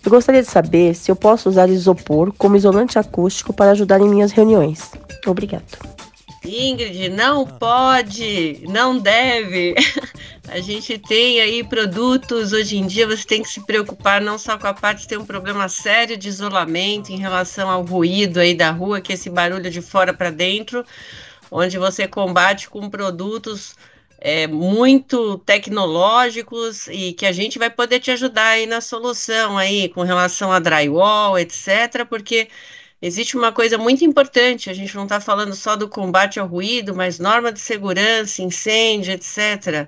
Eu 0.06 0.12
gostaria 0.12 0.44
de 0.44 0.48
saber 0.48 0.94
se 0.94 1.10
eu 1.10 1.16
posso 1.16 1.50
usar 1.50 1.70
isopor 1.70 2.32
como 2.38 2.56
isolante 2.56 3.00
acústico 3.00 3.52
para 3.52 3.72
ajudar 3.72 4.00
em 4.00 4.08
minhas 4.08 4.32
reuniões. 4.32 4.92
Obrigado. 5.26 5.66
Ingrid, 6.44 7.10
não 7.10 7.46
pode, 7.46 8.64
não 8.68 8.98
deve. 8.98 9.76
A 10.50 10.60
gente 10.60 10.98
tem 10.98 11.40
aí 11.40 11.64
produtos, 11.64 12.52
hoje 12.52 12.78
em 12.78 12.88
dia 12.88 13.08
você 13.08 13.24
tem 13.26 13.44
que 13.44 13.48
se 13.48 13.66
preocupar 13.66 14.20
não 14.20 14.38
só 14.38 14.58
com 14.58 14.68
a 14.68 14.74
parte 14.74 15.02
de 15.02 15.08
ter 15.08 15.18
um 15.18 15.26
problema 15.26 15.70
sério 15.70 16.18
de 16.18 16.28
isolamento 16.28 17.12
em 17.12 17.18
relação 17.18 17.70
ao 17.70 17.84
ruído 17.84 18.40
aí 18.40 18.54
da 18.54 18.72
rua, 18.72 19.00
que 19.00 19.14
é 19.14 19.16
esse 19.16 19.30
barulho 19.30 19.70
de 19.70 19.82
fora 19.82 20.14
para 20.14 20.32
dentro, 20.32 20.84
onde 21.50 21.78
você 21.78 22.08
combate 22.08 22.70
com 22.70 22.90
produtos 22.90 23.76
é, 24.20 24.46
muito 24.48 25.38
tecnológicos 25.40 26.88
e 26.88 27.14
que 27.14 27.26
a 27.26 27.32
gente 27.32 27.58
vai 27.58 27.70
poder 27.70 28.00
te 28.00 28.12
ajudar 28.12 28.50
aí 28.50 28.66
na 28.66 28.82
solução 28.82 29.58
aí 29.58 29.90
com 29.90 30.02
relação 30.02 30.52
a 30.52 30.60
drywall, 30.60 31.38
etc, 31.40 32.06
porque 32.10 32.50
existe 33.02 33.36
uma 33.36 33.52
coisa 33.52 33.78
muito 33.78 34.06
importante, 34.06 34.70
a 34.70 34.74
gente 34.74 34.96
não 34.96 35.04
está 35.04 35.20
falando 35.20 35.56
só 35.56 35.76
do 35.76 35.90
combate 35.90 36.40
ao 36.40 36.48
ruído, 36.48 36.96
mas 36.96 37.20
norma 37.20 37.52
de 37.52 37.60
segurança, 37.60 38.42
incêndio, 38.42 39.14
etc. 39.14 39.88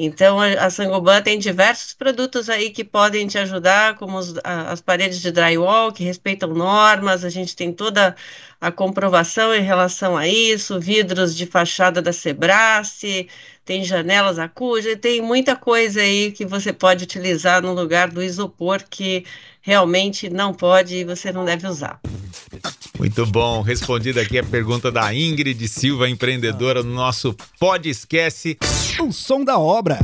Então, 0.00 0.38
a, 0.40 0.70
Sangoban 0.70 1.20
tem 1.22 1.38
diversos 1.38 1.92
produtos 1.92 2.48
aí 2.48 2.70
que 2.70 2.84
podem 2.84 3.26
te 3.26 3.36
ajudar, 3.36 3.96
como 3.96 4.16
os, 4.16 4.34
as 4.44 4.80
paredes 4.80 5.20
de 5.20 5.32
drywall, 5.32 5.92
que 5.92 6.04
respeitam 6.04 6.54
normas, 6.54 7.24
a 7.24 7.28
gente 7.28 7.56
tem 7.56 7.72
toda 7.72 8.14
a 8.60 8.72
comprovação 8.72 9.54
em 9.54 9.62
relação 9.62 10.16
a 10.16 10.26
isso, 10.26 10.80
vidros 10.80 11.34
de 11.36 11.46
fachada 11.46 12.02
da 12.02 12.12
Sebrace, 12.12 13.28
tem 13.64 13.84
janelas 13.84 14.38
acústicas, 14.38 14.98
tem 15.00 15.22
muita 15.22 15.54
coisa 15.54 16.00
aí 16.00 16.32
que 16.32 16.44
você 16.44 16.72
pode 16.72 17.04
utilizar 17.04 17.62
no 17.62 17.72
lugar 17.72 18.10
do 18.10 18.22
isopor 18.22 18.82
que 18.88 19.24
realmente 19.60 20.30
não 20.30 20.54
pode 20.54 20.96
e 20.96 21.04
você 21.04 21.30
não 21.30 21.44
deve 21.44 21.66
usar. 21.66 22.00
Muito 22.98 23.26
bom. 23.26 23.60
Respondida 23.60 24.22
aqui 24.22 24.38
a 24.38 24.44
pergunta 24.44 24.90
da 24.90 25.14
Ingrid 25.14 25.68
Silva, 25.68 26.08
empreendedora 26.08 26.82
no 26.82 26.94
nosso 26.94 27.36
Pode 27.60 27.88
Esquece. 27.88 28.58
O 28.98 29.12
som 29.12 29.44
da 29.44 29.58
obra 29.58 29.98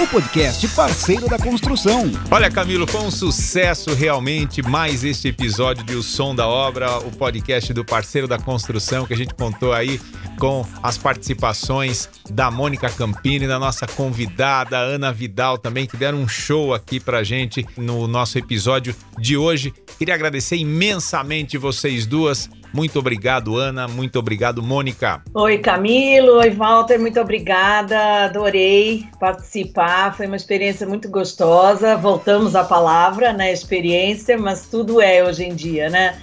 o 0.00 0.06
podcast 0.08 0.66
parceiro 0.68 1.28
da 1.28 1.38
construção. 1.38 2.10
Olha, 2.30 2.50
Camilo, 2.50 2.86
foi 2.86 3.00
um 3.02 3.10
sucesso 3.10 3.94
realmente 3.94 4.60
mais 4.60 5.04
este 5.04 5.28
episódio 5.28 5.84
de 5.84 5.94
O 5.94 6.02
Som 6.02 6.34
da 6.34 6.48
Obra, 6.48 6.98
o 6.98 7.10
podcast 7.12 7.72
do 7.72 7.84
parceiro 7.84 8.26
da 8.26 8.38
construção 8.38 9.06
que 9.06 9.14
a 9.14 9.16
gente 9.16 9.34
contou 9.34 9.72
aí 9.72 10.00
com 10.38 10.66
as 10.82 10.98
participações 10.98 12.08
da 12.30 12.50
Mônica 12.50 12.88
Campini, 12.90 13.46
da 13.46 13.58
nossa 13.58 13.86
convidada 13.86 14.78
Ana 14.78 15.12
Vidal 15.12 15.58
também, 15.58 15.86
que 15.86 15.96
deram 15.96 16.18
um 16.18 16.28
show 16.28 16.74
aqui 16.74 16.98
pra 17.00 17.22
gente 17.22 17.66
no 17.76 18.06
nosso 18.06 18.38
episódio 18.38 18.94
de 19.18 19.36
hoje. 19.36 19.72
Queria 19.98 20.14
agradecer 20.14 20.56
imensamente 20.56 21.56
vocês 21.56 22.06
duas 22.06 22.48
muito 22.74 22.98
obrigado, 22.98 23.56
Ana. 23.56 23.86
Muito 23.86 24.18
obrigado, 24.18 24.60
Mônica. 24.60 25.22
Oi, 25.32 25.58
Camilo. 25.58 26.38
Oi, 26.38 26.50
Walter. 26.50 26.98
Muito 26.98 27.20
obrigada. 27.20 28.24
Adorei 28.24 29.06
participar. 29.20 30.12
Foi 30.16 30.26
uma 30.26 30.34
experiência 30.34 30.84
muito 30.84 31.08
gostosa. 31.08 31.96
Voltamos 31.96 32.56
à 32.56 32.64
palavra, 32.64 33.32
né? 33.32 33.52
Experiência, 33.52 34.36
mas 34.36 34.66
tudo 34.66 35.00
é 35.00 35.22
hoje 35.22 35.44
em 35.44 35.54
dia, 35.54 35.88
né? 35.88 36.20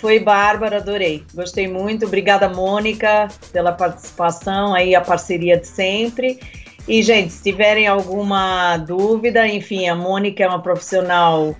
Foi 0.00 0.18
bárbaro, 0.18 0.76
adorei. 0.76 1.24
Gostei 1.34 1.68
muito. 1.68 2.06
Obrigada, 2.06 2.48
Mônica, 2.48 3.28
pela 3.52 3.72
participação 3.72 4.74
aí, 4.74 4.94
a 4.94 5.00
parceria 5.00 5.58
de 5.58 5.66
sempre. 5.66 6.40
E, 6.88 7.02
gente, 7.02 7.34
se 7.34 7.42
tiverem 7.42 7.86
alguma 7.86 8.78
dúvida, 8.78 9.46
enfim, 9.46 9.88
a 9.88 9.94
Mônica 9.94 10.42
é 10.42 10.48
uma 10.48 10.62
profissional 10.62 11.54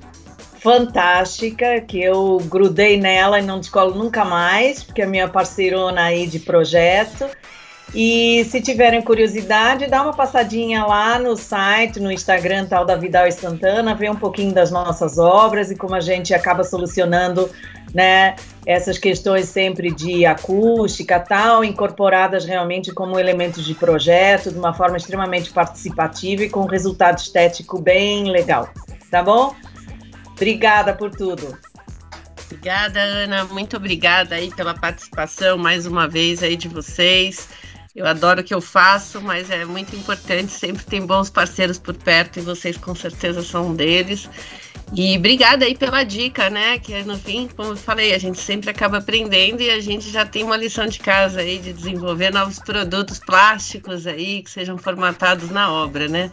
fantástica, 0.59 1.80
que 1.82 2.03
eu 2.03 2.38
grudei 2.47 2.99
nela 2.99 3.38
e 3.38 3.43
não 3.43 3.61
descolo 3.61 3.95
nunca 3.95 4.24
mais, 4.24 4.82
porque 4.82 5.03
é 5.03 5.07
minha 5.07 5.28
parceirona 5.28 6.05
aí 6.05 6.26
de 6.26 6.38
projeto. 6.38 7.26
E 7.95 8.45
se 8.45 8.61
tiverem 8.61 9.03
curiosidade, 9.03 9.88
dá 9.88 10.03
uma 10.03 10.12
passadinha 10.12 10.84
lá 10.84 11.18
no 11.18 11.36
site, 11.36 11.99
no 11.99 12.11
Instagram 12.11 12.66
tal 12.66 12.84
da 12.84 12.95
Vidal 12.95 13.26
e 13.26 13.32
Santana, 13.32 13.95
ver 13.97 14.11
um 14.11 14.16
pouquinho 14.16 14.55
das 14.55 14.70
nossas 14.70 15.18
obras 15.18 15.70
e 15.70 15.76
como 15.76 15.95
a 15.97 16.01
gente 16.01 16.32
acaba 16.32 16.62
solucionando 16.62 17.51
né, 17.95 18.36
essas 18.64 18.99
questões 18.99 19.49
sempre 19.49 19.91
de 19.91 20.24
acústica 20.24 21.18
tal, 21.18 21.64
incorporadas 21.64 22.45
realmente 22.45 22.93
como 22.93 23.18
elementos 23.18 23.64
de 23.64 23.74
projeto, 23.74 24.51
de 24.51 24.59
uma 24.59 24.72
forma 24.72 24.97
extremamente 24.97 25.51
participativa 25.51 26.45
e 26.45 26.51
com 26.51 26.64
resultado 26.66 27.18
estético 27.18 27.80
bem 27.80 28.30
legal. 28.30 28.68
Tá 29.11 29.22
bom? 29.22 29.55
Obrigada 30.32 30.95
por 30.95 31.11
tudo. 31.11 31.59
Obrigada, 32.47 33.01
Ana. 33.01 33.45
Muito 33.45 33.76
obrigada 33.76 34.34
aí 34.34 34.51
pela 34.55 34.74
participação 34.74 35.57
mais 35.57 35.86
uma 35.86 36.09
vez 36.09 36.43
aí 36.43 36.57
de 36.57 36.68
vocês. 36.68 37.49
Eu 37.95 38.07
adoro 38.07 38.41
o 38.41 38.45
que 38.45 38.55
eu 38.55 38.61
faço, 38.61 39.20
mas 39.20 39.51
é 39.51 39.64
muito 39.64 39.95
importante 39.97 40.53
sempre 40.53 40.84
ter 40.84 41.01
bons 41.01 41.28
parceiros 41.28 41.78
por 41.78 41.97
perto 41.97 42.38
e 42.38 42.43
vocês 42.43 42.76
com 42.76 42.95
certeza 42.95 43.43
são 43.43 43.68
um 43.68 43.74
deles. 43.74 44.28
E 44.93 45.16
obrigada 45.16 45.64
aí 45.64 45.76
pela 45.76 46.03
dica, 46.03 46.51
né? 46.51 46.78
Que 46.78 47.03
no 47.05 47.16
fim, 47.16 47.49
como 47.57 47.70
eu 47.70 47.76
falei, 47.76 48.12
a 48.12 48.18
gente 48.18 48.38
sempre 48.38 48.70
acaba 48.70 48.99
aprendendo 48.99 49.62
e 49.62 49.70
a 49.70 49.80
gente 49.80 50.11
já 50.11 50.26
tem 50.26 50.43
uma 50.43 50.57
lição 50.57 50.86
de 50.86 50.99
casa 50.99 51.41
aí 51.41 51.59
de 51.59 51.72
desenvolver 51.72 52.32
novos 52.32 52.59
produtos 52.59 53.18
plásticos 53.18 54.07
aí 54.07 54.43
que 54.43 54.51
sejam 54.51 54.76
formatados 54.76 55.51
na 55.51 55.72
obra, 55.72 56.09
né? 56.09 56.30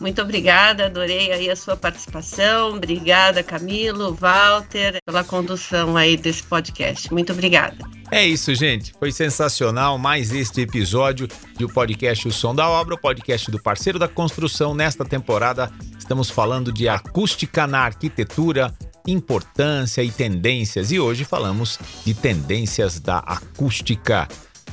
Muito 0.00 0.22
obrigada, 0.22 0.86
adorei 0.86 1.30
aí 1.30 1.50
a 1.50 1.56
sua 1.56 1.76
participação. 1.76 2.76
Obrigada, 2.76 3.42
Camilo, 3.42 4.14
Walter, 4.14 4.98
pela 5.04 5.22
condução 5.22 5.94
aí 5.94 6.16
desse 6.16 6.42
podcast. 6.42 7.12
Muito 7.12 7.32
obrigada. 7.32 7.76
É 8.10 8.26
isso, 8.26 8.54
gente. 8.54 8.94
Foi 8.98 9.12
sensacional 9.12 9.98
mais 9.98 10.32
este 10.32 10.62
episódio 10.62 11.28
do 11.58 11.68
podcast 11.68 12.26
O 12.26 12.32
Som 12.32 12.54
da 12.54 12.68
Obra, 12.68 12.94
o 12.94 12.98
podcast 12.98 13.50
do 13.50 13.62
parceiro 13.62 13.98
da 13.98 14.08
construção. 14.08 14.74
Nesta 14.74 15.04
temporada, 15.04 15.70
estamos 16.10 16.28
falando 16.28 16.72
de 16.72 16.88
acústica 16.88 17.68
na 17.68 17.82
arquitetura, 17.82 18.74
importância 19.06 20.02
e 20.02 20.10
tendências. 20.10 20.90
E 20.90 20.98
hoje 20.98 21.22
falamos 21.22 21.78
de 22.04 22.12
tendências 22.14 22.98
da 22.98 23.18
acústica. 23.18 24.26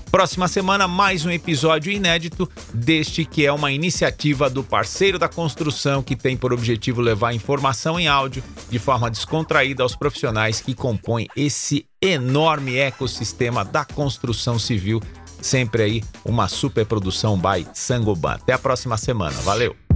Próxima 0.10 0.48
semana, 0.48 0.88
mais 0.88 1.28
um 1.28 1.30
episódio 1.30 1.92
inédito 1.92 2.50
deste 2.74 3.24
que 3.24 3.46
é 3.46 3.52
uma 3.52 3.72
iniciativa 3.72 4.50
do 4.50 4.64
parceiro 4.64 5.20
da 5.20 5.30
construção 5.30 6.02
que 6.02 6.16
tem 6.16 6.36
por 6.36 6.52
objetivo 6.52 7.02
levar 7.02 7.36
informação 7.36 8.00
em 8.00 8.08
áudio 8.08 8.44
de 8.68 8.80
forma 8.80 9.08
descontraída 9.08 9.84
aos 9.84 9.96
profissionais 9.96 10.60
que 10.60 10.74
compõem 10.74 11.28
esse 11.36 11.86
enorme 12.02 12.78
ecossistema 12.78 13.64
da 13.64 13.86
construção 13.86 14.58
civil. 14.58 15.00
Sempre 15.40 15.84
aí 15.84 16.04
uma 16.26 16.48
superprodução 16.48 17.38
by 17.38 17.68
Sangoban. 17.76 18.32
Até 18.32 18.54
a 18.54 18.58
próxima 18.58 18.98
semana. 18.98 19.40
Valeu! 19.42 19.87